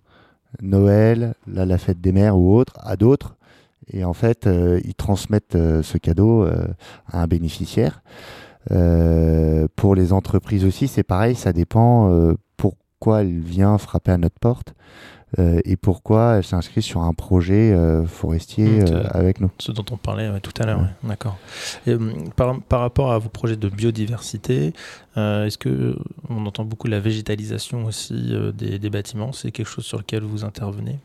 Noël, 0.62 1.34
la 1.48 1.78
fête 1.78 2.00
des 2.00 2.14
mères 2.14 2.38
ou 2.38 2.56
autre, 2.56 2.74
à 2.80 2.96
d'autres. 2.96 3.36
Et 3.92 4.06
en 4.06 4.14
fait, 4.14 4.48
euh, 4.48 4.80
ils 4.86 4.96
transmettent 4.96 5.56
euh, 5.56 5.84
ce 5.84 5.98
cadeau 5.98 6.44
euh, 6.44 6.68
à 7.08 7.22
un 7.24 7.28
bénéficiaire. 7.28 8.02
Euh, 8.72 9.68
pour 9.76 9.96
les 9.96 10.14
entreprises 10.14 10.64
aussi, 10.64 10.88
c'est 10.88 11.04
pareil, 11.04 11.36
ça 11.36 11.52
dépend 11.52 12.10
euh, 12.10 12.36
pourquoi 12.56 13.22
elle 13.22 13.40
vient 13.40 13.78
frapper 13.78 14.12
à 14.12 14.18
notre 14.18 14.40
porte 14.40 14.70
euh, 14.70 15.21
et 15.38 15.78
pourquoi 15.78 16.36
elle 16.38 16.44
s'inscrit 16.44 16.82
sur 16.82 17.02
un 17.02 17.14
projet 17.14 17.72
euh, 17.74 18.06
forestier 18.06 18.66
Mm, 18.82 18.86
euh, 18.92 19.04
avec 19.12 19.40
nous. 19.42 19.50
Ce 19.60 19.72
dont 19.72 19.86
on 19.92 19.98
parlait 19.98 20.30
tout 20.42 20.52
à 20.62 20.66
l'heure, 20.66 20.80
Ouais. 20.80 20.86
ouais, 21.04 21.10
d'accord. 21.10 21.38
Hum, 21.88 22.30
par, 22.36 22.60
par 22.62 22.80
rapport 22.82 23.12
à 23.12 23.18
vos 23.20 23.30
projets 23.30 23.56
de 23.58 23.70
biodiversité, 23.70 24.74
euh, 25.18 25.46
est-ce 25.46 25.58
que 25.58 25.96
on 26.30 26.46
entend 26.46 26.66
beaucoup 26.66 26.88
la 26.88 27.00
végétalisation 27.00 27.86
aussi 27.86 28.30
euh, 28.32 28.52
des, 28.52 28.78
des 28.80 28.90
bâtiments 28.90 29.32
C'est 29.32 29.52
quelque 29.52 29.68
chose 29.70 29.86
sur 29.86 29.98
lequel 29.98 30.24
vous 30.24 30.44
intervenez? 30.44 31.00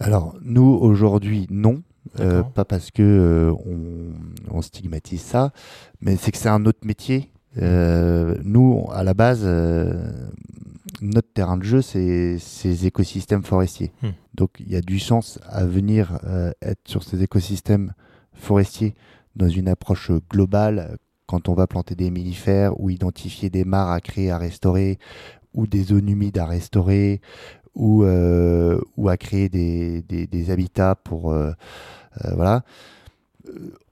Alors, 0.00 0.34
nous, 0.42 0.78
aujourd'hui, 0.80 1.46
non. 1.50 1.82
Euh, 2.20 2.42
pas 2.42 2.64
parce 2.64 2.90
que 2.90 3.02
euh, 3.02 3.52
on, 3.64 4.56
on 4.56 4.60
stigmatise 4.60 5.20
ça, 5.22 5.52
mais 6.00 6.16
c'est 6.16 6.32
que 6.32 6.36
c'est 6.38 6.48
un 6.48 6.66
autre 6.66 6.80
métier. 6.84 7.30
Euh, 7.58 8.36
nous, 8.42 8.86
à 8.92 9.04
la 9.04 9.14
base, 9.14 9.42
euh, 9.44 10.02
notre 11.02 11.32
terrain 11.32 11.56
de 11.56 11.64
jeu, 11.64 11.82
c'est 11.82 12.38
ces 12.38 12.86
écosystèmes 12.86 13.42
forestiers. 13.42 13.92
Hmm. 14.02 14.10
Donc, 14.34 14.50
il 14.60 14.70
y 14.70 14.76
a 14.76 14.80
du 14.80 14.98
sens 14.98 15.38
à 15.46 15.66
venir 15.66 16.18
euh, 16.24 16.52
être 16.62 16.80
sur 16.86 17.02
ces 17.02 17.22
écosystèmes 17.22 17.92
forestiers 18.32 18.94
dans 19.34 19.48
une 19.48 19.68
approche 19.68 20.12
globale 20.30 20.96
quand 21.26 21.48
on 21.48 21.54
va 21.54 21.66
planter 21.66 21.94
des 21.94 22.10
mellifères 22.10 22.78
ou 22.80 22.88
identifier 22.88 23.50
des 23.50 23.64
mares 23.64 23.90
à 23.90 24.00
créer, 24.00 24.30
à 24.30 24.38
restaurer, 24.38 24.98
ou 25.54 25.66
des 25.66 25.82
zones 25.82 26.08
humides 26.08 26.38
à 26.38 26.46
restaurer, 26.46 27.20
ou, 27.74 28.04
euh, 28.04 28.80
ou 28.96 29.08
à 29.08 29.16
créer 29.16 29.48
des, 29.48 30.02
des, 30.02 30.26
des 30.26 30.50
habitats 30.50 30.94
pour 30.94 31.32
euh, 31.32 31.52
voilà. 32.34 32.62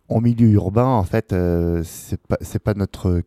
En 0.09 0.21
milieu 0.21 0.49
urbain, 0.51 0.87
en 0.87 1.05
fait, 1.05 1.35
c'est 1.85 2.21
pas 2.21 2.37
pas 2.65 2.75
notre 2.75 3.23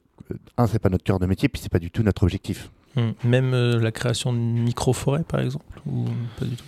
un 0.57 0.67
c'est 0.67 0.79
pas 0.79 0.89
notre 0.89 1.03
cœur 1.03 1.19
de 1.19 1.25
métier, 1.25 1.49
puis 1.49 1.61
c'est 1.61 1.71
pas 1.71 1.79
du 1.79 1.91
tout 1.91 2.03
notre 2.03 2.23
objectif. 2.23 2.71
Hum, 2.95 3.13
Même 3.23 3.53
euh, 3.53 3.79
la 3.79 3.91
création 3.91 4.31
de 4.33 4.37
micro-forêts, 4.37 5.23
par 5.23 5.39
exemple 5.39 5.65
Ou 5.87 6.05
pas 6.39 6.45
du 6.45 6.55
tout? 6.55 6.63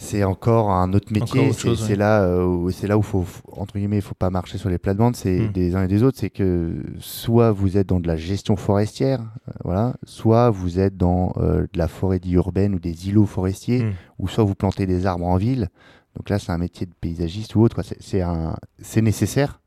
C'est 0.00 0.22
encore 0.22 0.70
un 0.70 0.92
autre 0.92 1.12
métier. 1.12 1.52
C'est 1.52 1.70
ouais. 1.90 1.96
là 1.96 2.22
euh, 2.22 2.44
où 2.44 2.70
c'est 2.70 2.86
là 2.86 2.96
où 2.96 3.02
faut 3.02 3.24
entre 3.50 3.76
guillemets, 3.78 3.96
il 3.96 4.02
faut 4.02 4.14
pas 4.14 4.30
marcher 4.30 4.56
sur 4.56 4.68
les 4.70 4.78
plates-bandes. 4.78 5.16
C'est 5.16 5.40
Mm. 5.40 5.52
des 5.52 5.74
uns 5.74 5.82
et 5.82 5.88
des 5.88 6.04
autres. 6.04 6.18
C'est 6.20 6.30
que 6.30 6.84
soit 7.00 7.50
vous 7.50 7.76
êtes 7.76 7.88
dans 7.88 7.98
de 7.98 8.06
la 8.06 8.16
gestion 8.16 8.54
forestière, 8.54 9.20
euh, 9.48 9.52
voilà, 9.64 9.96
soit 10.04 10.50
vous 10.50 10.78
êtes 10.78 10.96
dans 10.96 11.32
euh, 11.38 11.62
de 11.72 11.78
la 11.78 11.88
forêt 11.88 12.20
urbaine 12.30 12.76
ou 12.76 12.78
des 12.78 13.08
îlots 13.08 13.26
forestiers, 13.26 13.82
Mm. 13.82 13.92
ou 14.20 14.28
soit 14.28 14.44
vous 14.44 14.54
plantez 14.54 14.86
des 14.86 15.04
arbres 15.04 15.26
en 15.26 15.36
ville. 15.36 15.68
Donc 16.16 16.30
là, 16.30 16.38
c'est 16.38 16.52
un 16.52 16.58
métier 16.58 16.86
de 16.86 16.92
paysagiste 17.00 17.56
ou 17.56 17.62
autre. 17.62 17.82
C'est- 17.82 19.02
nécessaire, 19.02 19.60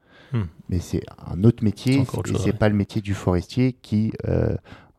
mais 0.70 0.80
c'est 0.80 1.02
un 1.30 1.44
autre 1.44 1.62
métier. 1.62 2.06
C'est 2.06 2.46
ouais. 2.46 2.54
pas 2.54 2.70
le 2.70 2.76
métier 2.76 3.02
du 3.02 3.14
forestier 3.14 3.74
qui, 3.82 4.14
euh, 4.30 4.56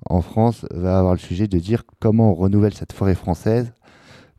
en 0.08 0.20
France, 0.20 0.66
va 0.72 0.98
avoir 0.98 1.12
le 1.14 1.18
sujet 1.18 1.46
de 1.48 1.58
dire 1.58 1.82
comment 2.00 2.30
on 2.30 2.34
renouvelle 2.34 2.74
cette 2.74 2.92
forêt 2.92 3.14
française 3.14 3.72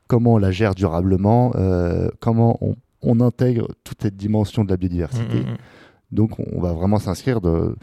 comment 0.08 0.34
on 0.34 0.38
la 0.38 0.52
gère 0.52 0.76
durablement, 0.76 1.54
euh, 1.56 2.10
comment 2.20 2.58
on, 2.62 2.76
on 3.02 3.20
intègre 3.22 3.70
toute 3.84 4.02
cette 4.04 4.16
dimension 4.18 4.64
de 4.64 4.70
la 4.70 4.78
biodiversité. 4.78 5.38
Hum, 5.38 5.44
hum, 5.44 5.50
hum. 5.52 5.58
Donc 6.12 6.40
on, 6.40 6.46
on 6.54 6.62
va 6.62 6.74
vraiment 6.74 7.00
s'inscrire 7.00 7.42
de- 7.42 7.76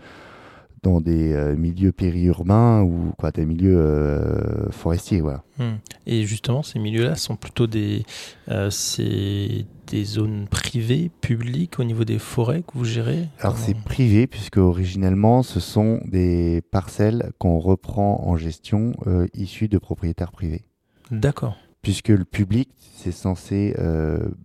dans 0.82 1.00
des 1.00 1.32
euh, 1.32 1.56
milieux 1.56 1.92
périurbains 1.92 2.82
ou 2.82 3.12
quoi, 3.18 3.30
des 3.30 3.44
milieux 3.44 3.78
euh, 3.78 4.70
forestiers. 4.70 5.20
Voilà. 5.20 5.42
Hum. 5.58 5.78
Et 6.06 6.24
justement, 6.24 6.62
ces 6.62 6.78
milieux-là 6.78 7.16
sont 7.16 7.36
plutôt 7.36 7.66
des, 7.66 8.04
euh, 8.48 8.70
des 8.98 10.04
zones 10.04 10.46
privées, 10.48 11.10
publiques 11.20 11.78
au 11.78 11.84
niveau 11.84 12.04
des 12.04 12.18
forêts 12.18 12.62
que 12.62 12.72
vous 12.78 12.84
gérez? 12.84 13.28
Alors 13.40 13.58
c'est 13.58 13.76
privé 13.76 14.26
puisque 14.26 14.56
originellement 14.56 15.42
ce 15.42 15.60
sont 15.60 16.00
des 16.06 16.62
parcelles 16.70 17.32
qu'on 17.38 17.58
reprend 17.58 18.24
en 18.26 18.36
gestion 18.36 18.92
euh, 19.06 19.26
issues 19.34 19.68
de 19.68 19.78
propriétaires 19.78 20.32
privés. 20.32 20.64
D'accord. 21.10 21.56
Puisque 21.82 22.08
le 22.08 22.24
public, 22.24 22.68
c'est 22.96 23.12
censé 23.12 23.74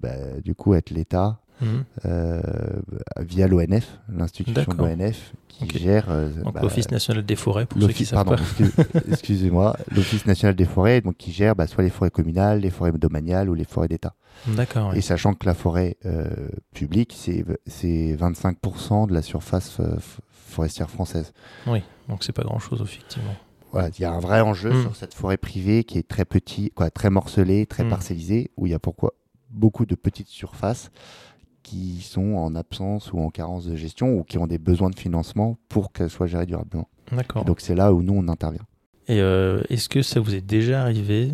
bah, 0.01 0.39
du 0.41 0.55
coup 0.55 0.73
être 0.73 0.89
l'État 0.89 1.41
Hum. 1.61 1.85
euh, 2.05 2.41
via 3.19 3.47
l'ONF, 3.47 3.99
l'institution 4.09 4.65
de 4.73 4.77
l'ONF 4.77 5.33
qui 5.47 5.69
gère 5.79 6.07
euh, 6.09 6.29
Donc 6.43 6.53
bah, 6.53 6.61
l'Office 6.61 6.91
national 6.91 7.25
des 7.25 7.37
forêts, 7.37 7.65
pour 7.65 7.81
ceux 7.81 7.87
qui 7.87 8.05
savent 8.05 8.25
pardon, 8.25 8.43
pas. 8.75 8.83
excusez-moi, 9.09 9.77
l'Office 9.95 10.25
national 10.25 10.55
des 10.55 10.65
forêts, 10.65 10.99
donc 10.99 11.15
qui 11.15 11.31
gère 11.31 11.55
bah, 11.55 11.65
soit 11.67 11.83
les 11.83 11.89
forêts 11.89 12.09
communales, 12.11 12.59
les 12.59 12.69
forêts 12.71 12.91
domaniales 12.91 13.49
ou 13.49 13.53
les 13.53 13.63
forêts 13.63 13.87
d'État. 13.87 14.15
D'accord. 14.47 14.93
Et 14.95 15.01
sachant 15.01 15.33
que 15.33 15.45
la 15.45 15.53
forêt 15.53 15.95
euh, 16.05 16.27
publique, 16.73 17.13
c'est 17.17 17.45
c'est 17.67 18.17
25% 18.19 19.07
de 19.07 19.13
la 19.13 19.21
surface 19.21 19.77
euh, 19.79 19.95
forestière 20.49 20.89
française. 20.89 21.31
Oui, 21.67 21.81
donc 22.09 22.23
c'est 22.25 22.33
pas 22.33 22.43
grand-chose, 22.43 22.81
effectivement. 22.81 23.33
Voilà, 23.71 23.89
il 23.97 24.01
y 24.01 24.05
a 24.05 24.11
un 24.11 24.19
vrai 24.19 24.41
enjeu 24.41 24.71
Mm. 24.73 24.81
sur 24.81 24.95
cette 24.97 25.13
forêt 25.13 25.37
privée 25.37 25.85
qui 25.85 25.97
est 25.97 26.07
très 26.07 26.25
petit, 26.25 26.71
quoi, 26.71 26.89
très 26.89 27.09
morcelée, 27.09 27.65
très 27.65 27.85
Mm. 27.85 27.89
parcellisée, 27.89 28.51
où 28.57 28.65
il 28.67 28.71
y 28.71 28.75
a 28.75 28.79
pourquoi 28.79 29.13
beaucoup 29.51 29.85
de 29.85 29.95
petites 29.95 30.27
surfaces 30.27 30.91
qui 31.65 32.01
sont 32.01 32.35
en 32.35 32.53
absence 32.55 33.11
ou 33.11 33.19
en 33.19 33.29
carence 33.31 33.65
de 33.65 33.75
gestion 33.75 34.13
ou 34.19 34.23
qui 34.23 34.37
ont 34.37 34.45
des 34.45 34.59
besoins 34.59 34.91
de 34.91 34.99
financement 34.99 35.57
pour 35.67 35.91
qu'elles 35.91 36.11
soient 36.11 36.27
gérées 36.27 36.45
durablement. 36.45 36.87
D'accord. 37.11 37.43
Donc 37.43 37.59
c'est 37.59 37.73
là 37.73 37.91
où 37.91 38.03
nous 38.03 38.13
on 38.15 38.27
intervient. 38.27 38.61
Et 39.07 39.19
euh, 39.19 39.61
est-ce 39.69 39.89
que 39.89 40.01
ça 40.03 40.19
vous 40.19 40.35
est 40.35 40.41
déjà 40.45 40.81
arrivé 40.83 41.31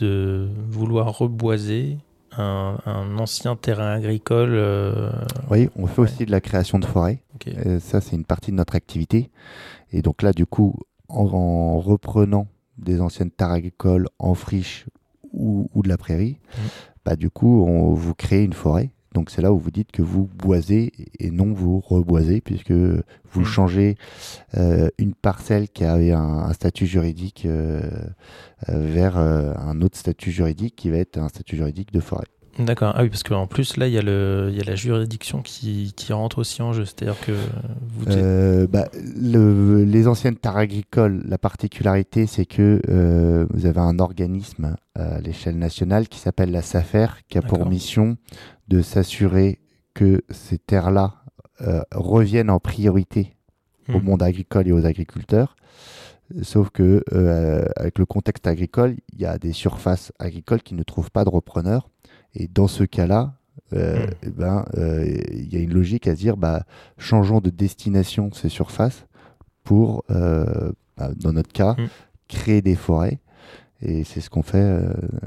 de 0.00 0.48
vouloir 0.70 1.18
reboiser 1.18 1.98
un, 2.38 2.78
un 2.86 3.18
ancien 3.18 3.54
terrain 3.56 3.92
agricole 3.92 4.50
euh, 4.52 5.10
Oui, 5.50 5.68
on 5.76 5.86
fait 5.86 6.00
Ouais. 6.02 6.08
aussi 6.08 6.24
de 6.26 6.30
la 6.30 6.40
création 6.40 6.78
de 6.78 6.84
forêt. 6.86 7.22
ok. 7.34 7.48
Euh, 7.66 7.78
ça, 7.80 8.00
c'est 8.00 8.16
une 8.16 8.24
partie 8.24 8.50
de 8.52 8.56
notre 8.56 8.76
activité. 8.76 9.30
Et 9.92 10.00
donc 10.02 10.22
là, 10.22 10.32
du 10.32 10.46
coup, 10.46 10.74
en, 11.08 11.24
en 11.24 11.78
reprenant 11.80 12.46
des 12.78 13.00
anciennes 13.00 13.30
terres 13.30 13.50
agricoles 13.52 14.08
en 14.18 14.34
friche 14.34 14.86
ou, 15.32 15.68
ou 15.74 15.82
de 15.82 15.88
la 15.88 15.96
prairie, 15.98 16.38
Mhm. 16.58 16.68
bah, 17.04 17.16
du 17.16 17.30
coup, 17.30 17.62
on, 17.66 17.92
vous 17.94 18.14
créez 18.14 18.42
une 18.44 18.52
forêt. 18.54 18.90
Donc 19.16 19.30
c'est 19.30 19.40
là 19.40 19.50
où 19.50 19.58
vous 19.58 19.70
dites 19.70 19.92
que 19.92 20.02
vous 20.02 20.26
boisez 20.26 20.92
et 21.18 21.30
non 21.30 21.50
vous 21.54 21.80
reboisez, 21.80 22.42
puisque 22.42 22.70
vous 22.72 23.40
Mhm. 23.40 23.44
changez 23.46 23.96
euh, 24.58 24.90
une 24.98 25.14
parcelle 25.14 25.70
qui 25.70 25.84
avait 25.84 26.12
un, 26.12 26.20
un 26.20 26.52
statut 26.52 26.86
juridique 26.86 27.46
euh, 27.46 27.80
euh, 28.68 28.92
vers 28.92 29.16
un 29.16 29.80
autre 29.80 29.96
statut 29.96 30.30
juridique 30.30 30.76
qui 30.76 30.90
va 30.90 30.98
être 30.98 31.16
un 31.16 31.28
statut 31.30 31.56
juridique 31.56 31.92
de 31.94 32.00
forêt. 32.00 32.26
D'accord. 32.58 32.92
Ah 32.96 33.02
oui, 33.02 33.10
parce 33.10 33.22
qu'en 33.22 33.46
plus, 33.46 33.76
là, 33.76 33.86
il 33.86 33.92
y, 33.92 33.98
a 33.98 34.02
le- 34.02 34.48
il 34.50 34.56
y 34.56 34.60
a 34.60 34.64
la 34.64 34.76
juridiction 34.76 35.42
qui, 35.42 35.92
qui 35.94 36.12
rentre 36.14 36.38
aussi 36.38 36.62
en 36.62 36.72
jeu. 36.72 36.84
C'est-à-dire 36.86 37.20
que 37.20 37.32
vous. 37.32 38.06
Euh, 38.08 38.66
bah, 38.66 38.86
le- 39.20 39.84
les 39.84 40.08
anciennes 40.08 40.36
terres 40.36 40.56
agricoles, 40.56 41.22
la 41.26 41.36
particularité, 41.38 42.26
c'est 42.26 42.46
que 42.46 42.80
euh, 42.88 43.46
vous 43.50 43.66
avez 43.66 43.80
un 43.80 43.98
organisme 43.98 44.76
à 44.94 45.20
l'échelle 45.20 45.58
nationale 45.58 46.08
qui 46.08 46.18
s'appelle 46.18 46.50
la 46.50 46.62
SAFER, 46.62 47.08
qui 47.28 47.36
a 47.36 47.42
pour 47.42 47.66
mission 47.66 48.16
de 48.68 48.80
s'assurer 48.80 49.58
que 49.92 50.22
ces 50.30 50.56
terres-là 50.58 51.16
euh, 51.60 51.80
reviennent 51.92 52.50
en 52.50 52.58
priorité 52.60 53.34
au 53.88 53.98
Hmm. 54.00 54.04
monde 54.04 54.22
agricole 54.22 54.66
et 54.66 54.72
aux 54.72 54.84
agriculteurs. 54.84 55.54
Sauf 56.42 56.70
que 56.70 57.04
avec 57.76 58.00
le 58.00 58.04
contexte 58.04 58.48
agricole, 58.48 58.96
il 59.12 59.20
y 59.20 59.26
a 59.26 59.38
des 59.38 59.52
surfaces 59.52 60.10
agricoles 60.18 60.60
qui 60.62 60.74
ne 60.74 60.82
trouvent 60.82 61.12
pas 61.12 61.24
de 61.24 61.28
repreneurs. 61.30 61.88
Et 62.38 62.48
dans 62.48 62.68
ce 62.68 62.84
cas-là, 62.84 63.34
euh, 63.72 64.06
Hmm. 64.06 64.10
eh 64.22 64.30
ben, 64.30 64.64
euh, 64.76 65.04
il 65.32 65.52
y 65.52 65.56
a 65.56 65.60
une 65.60 65.72
logique 65.74 66.06
à 66.06 66.14
se 66.14 66.20
dire, 66.20 66.36
bah, 66.36 66.64
changeons 66.98 67.40
de 67.40 67.50
destination 67.50 68.30
ces 68.32 68.48
surfaces 68.48 69.06
pour, 69.64 70.04
euh, 70.10 70.70
bah, 70.96 71.10
dans 71.16 71.32
notre 71.32 71.52
cas, 71.52 71.74
Hmm. 71.78 71.86
créer 72.28 72.62
des 72.62 72.76
forêts. 72.76 73.18
Et 73.82 74.04
c'est 74.04 74.20
ce 74.22 74.30
qu'on 74.30 74.42
fait 74.42 74.80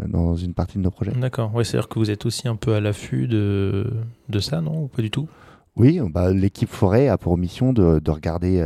dans 0.07 0.36
une 0.36 0.53
partie 0.55 0.78
de 0.80 0.84
nos 0.84 0.89
projets. 0.89 1.12
D'accord. 1.12 1.53
Ouais, 1.53 1.64
c'est-à-dire 1.64 1.88
que 1.88 1.99
vous 1.99 2.10
êtes 2.10 2.26
aussi 2.26 2.47
un 2.47 2.55
peu 2.55 2.74
à 2.74 2.80
l'affût 2.80 3.28
de, 3.28 3.91
de 4.28 4.39
ça, 4.39 4.60
non? 4.62 4.84
Ou 4.84 4.88
pas 4.88 5.03
du 5.03 5.12
tout? 5.12 5.28
Oui, 5.76 5.99
bah, 6.12 6.32
l'équipe 6.34 6.70
forêt 6.70 7.07
a 7.10 7.18
pour 7.18 7.38
mission 7.38 7.74
de, 7.74 7.99
de 7.99 8.12
regarder 8.12 8.60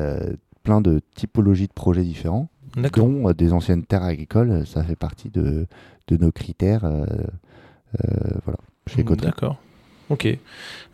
plein 0.64 0.80
de 0.80 1.02
typologies 1.16 1.68
de 1.68 1.74
projets 1.74 2.04
différents, 2.04 2.48
dont 2.96 3.30
des 3.34 3.52
anciennes 3.52 3.84
terres 3.84 4.04
agricoles. 4.04 4.66
Ça 4.66 4.84
fait 4.84 4.96
partie 4.96 5.30
de, 5.30 5.68
de 6.08 6.18
nos 6.18 6.32
critères. 6.32 6.86
Euh, 8.04 8.08
voilà, 8.46 8.60
chez 8.88 9.02
Écoterie. 9.02 9.28
D'accord. 9.28 9.58
Ok. 10.10 10.28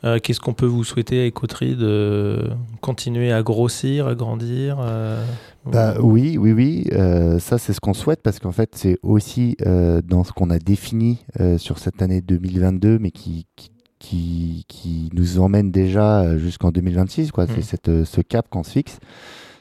Euh, 0.04 0.20
Qu'est-ce 0.22 0.40
qu'on 0.40 0.54
peut 0.54 0.66
vous 0.66 0.84
souhaiter 0.84 1.22
à 1.22 1.26
Écoterie 1.26 1.76
de 1.76 2.50
continuer 2.80 3.32
à 3.32 3.42
grossir, 3.44 4.08
à 4.08 4.16
grandir 4.16 4.78
euh, 4.80 5.26
Bah, 5.66 5.96
oui, 6.00 6.38
oui, 6.38 6.54
oui. 6.54 6.86
euh, 6.94 7.40
ça, 7.40 7.58
c'est 7.58 7.74
ce 7.74 7.80
qu'on 7.82 7.94
souhaite 7.96 8.22
parce 8.22 8.40
qu'en 8.40 8.52
fait, 8.52 8.70
c'est 8.76 8.98
aussi 9.02 9.58
dans 10.04 10.24
ce 10.24 10.32
qu'on 10.32 10.50
a 10.50 10.60
défini 10.60 11.20
sur 11.58 11.80
cette 11.80 12.02
année 12.02 12.22
2022, 12.22 13.00
mais 13.00 13.12
qui, 13.12 13.46
qui, 13.56 13.72
qui, 14.00 14.66
qui 14.68 15.10
nous 15.14 15.40
emmène 15.40 15.72
déjà 15.72 16.38
jusqu'en 16.38 16.72
2026. 16.72 17.32
Quoi. 17.32 17.46
Mm. 17.46 17.50
C'est 17.56 17.62
cette, 17.62 17.90
euh, 17.90 18.06
ce 18.06 18.22
cap 18.22 18.48
qu'on 18.50 18.64
se 18.64 18.72
fixe. 18.72 19.00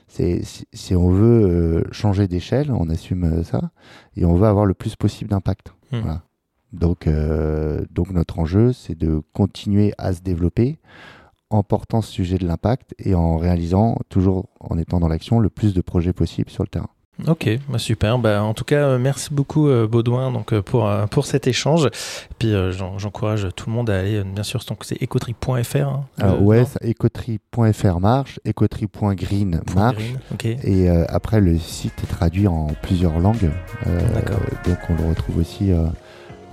C'est, 0.06 0.42
si, 0.44 0.66
si 0.72 0.94
on 0.94 1.10
veut 1.10 1.84
changer 1.90 2.28
d'échelle, 2.28 2.70
on 2.70 2.88
assume 2.88 3.42
ça, 3.44 3.70
et 4.16 4.24
on 4.24 4.34
veut 4.34 4.46
avoir 4.46 4.64
le 4.66 4.74
plus 4.74 4.94
possible 4.96 5.30
d'impact. 5.30 5.72
Mm. 5.90 5.98
Voilà. 6.00 6.22
Donc, 6.72 7.06
euh, 7.06 7.84
donc 7.90 8.10
notre 8.10 8.38
enjeu, 8.38 8.72
c'est 8.72 8.96
de 8.96 9.22
continuer 9.32 9.92
à 9.98 10.12
se 10.12 10.20
développer 10.20 10.78
en 11.50 11.62
portant 11.62 12.02
ce 12.02 12.12
sujet 12.12 12.36
de 12.36 12.46
l'impact 12.46 12.94
et 12.98 13.14
en 13.14 13.38
réalisant, 13.38 13.96
toujours 14.10 14.48
en 14.60 14.76
étant 14.76 15.00
dans 15.00 15.08
l'action, 15.08 15.40
le 15.40 15.48
plus 15.48 15.72
de 15.72 15.80
projets 15.80 16.12
possible 16.12 16.50
sur 16.50 16.62
le 16.62 16.68
terrain. 16.68 16.90
Ok, 17.26 17.48
bah 17.68 17.78
super. 17.78 18.16
Bah, 18.20 18.44
en 18.44 18.54
tout 18.54 18.62
cas, 18.64 18.76
euh, 18.90 18.98
merci 18.98 19.34
beaucoup 19.34 19.66
euh, 19.66 19.88
Baudouin 19.88 20.30
donc, 20.30 20.56
pour, 20.60 20.88
pour 21.10 21.26
cet 21.26 21.48
échange. 21.48 21.88
Puis 22.38 22.52
euh, 22.54 22.70
j'en- 22.70 22.96
j'encourage 22.98 23.48
tout 23.56 23.68
le 23.70 23.74
monde 23.74 23.90
à 23.90 23.98
aller, 23.98 24.22
bien 24.22 24.44
sûr, 24.44 24.62
c'est 24.82 25.02
écoterie.fr. 25.02 25.76
Hein, 25.78 26.04
euh, 26.22 26.38
ouais, 26.38 26.62
écoterie.fr 26.82 27.98
marche, 27.98 28.38
écoterie.green 28.44 29.62
marche. 29.74 29.96
green. 30.38 30.58
Et 30.62 30.88
euh, 30.90 31.04
après, 31.08 31.40
le 31.40 31.58
site 31.58 31.94
est 32.04 32.06
traduit 32.06 32.46
en 32.46 32.68
plusieurs 32.82 33.18
langues. 33.18 33.50
D'accord. 34.14 34.38
Donc, 34.66 34.78
on 34.90 34.94
le 35.02 35.08
retrouve 35.08 35.38
aussi 35.38 35.72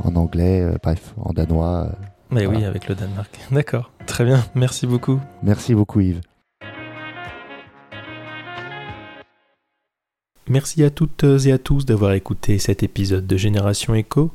en 0.04 0.16
anglais, 0.16 0.62
euh, 0.62 0.78
bref, 0.82 1.14
en 1.18 1.34
danois. 1.34 1.86
euh. 1.86 2.06
Mais 2.32 2.46
oui, 2.48 2.64
avec 2.66 2.88
le 2.88 2.96
Danemark. 2.96 3.40
D'accord. 3.52 3.92
Très 4.08 4.26
bien. 4.26 4.44
Merci 4.56 4.88
beaucoup. 4.88 5.20
Merci 5.44 5.76
beaucoup, 5.76 6.00
Yves. 6.00 6.22
Merci 10.48 10.84
à 10.84 10.90
toutes 10.92 11.24
et 11.24 11.52
à 11.52 11.58
tous 11.58 11.86
d'avoir 11.86 12.14
écouté 12.14 12.60
cet 12.60 12.84
épisode 12.84 13.26
de 13.26 13.38
Génération 13.38 13.96
Echo. 13.96 14.32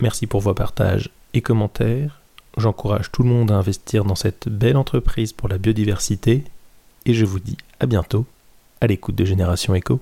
Merci 0.00 0.26
pour 0.26 0.40
vos 0.42 0.52
partages 0.54 1.10
et 1.32 1.40
commentaires. 1.40 2.20
J'encourage 2.58 3.10
tout 3.10 3.22
le 3.22 3.30
monde 3.30 3.50
à 3.50 3.56
investir 3.56 4.04
dans 4.04 4.14
cette 4.14 4.48
belle 4.48 4.76
entreprise 4.76 5.32
pour 5.32 5.48
la 5.48 5.58
biodiversité. 5.58 6.44
Et 7.06 7.14
je 7.14 7.24
vous 7.24 7.40
dis 7.40 7.56
à 7.80 7.86
bientôt 7.86 8.26
à 8.80 8.86
l'écoute 8.86 9.14
de 9.14 9.24
Génération 9.24 9.74
Echo. 9.74 10.00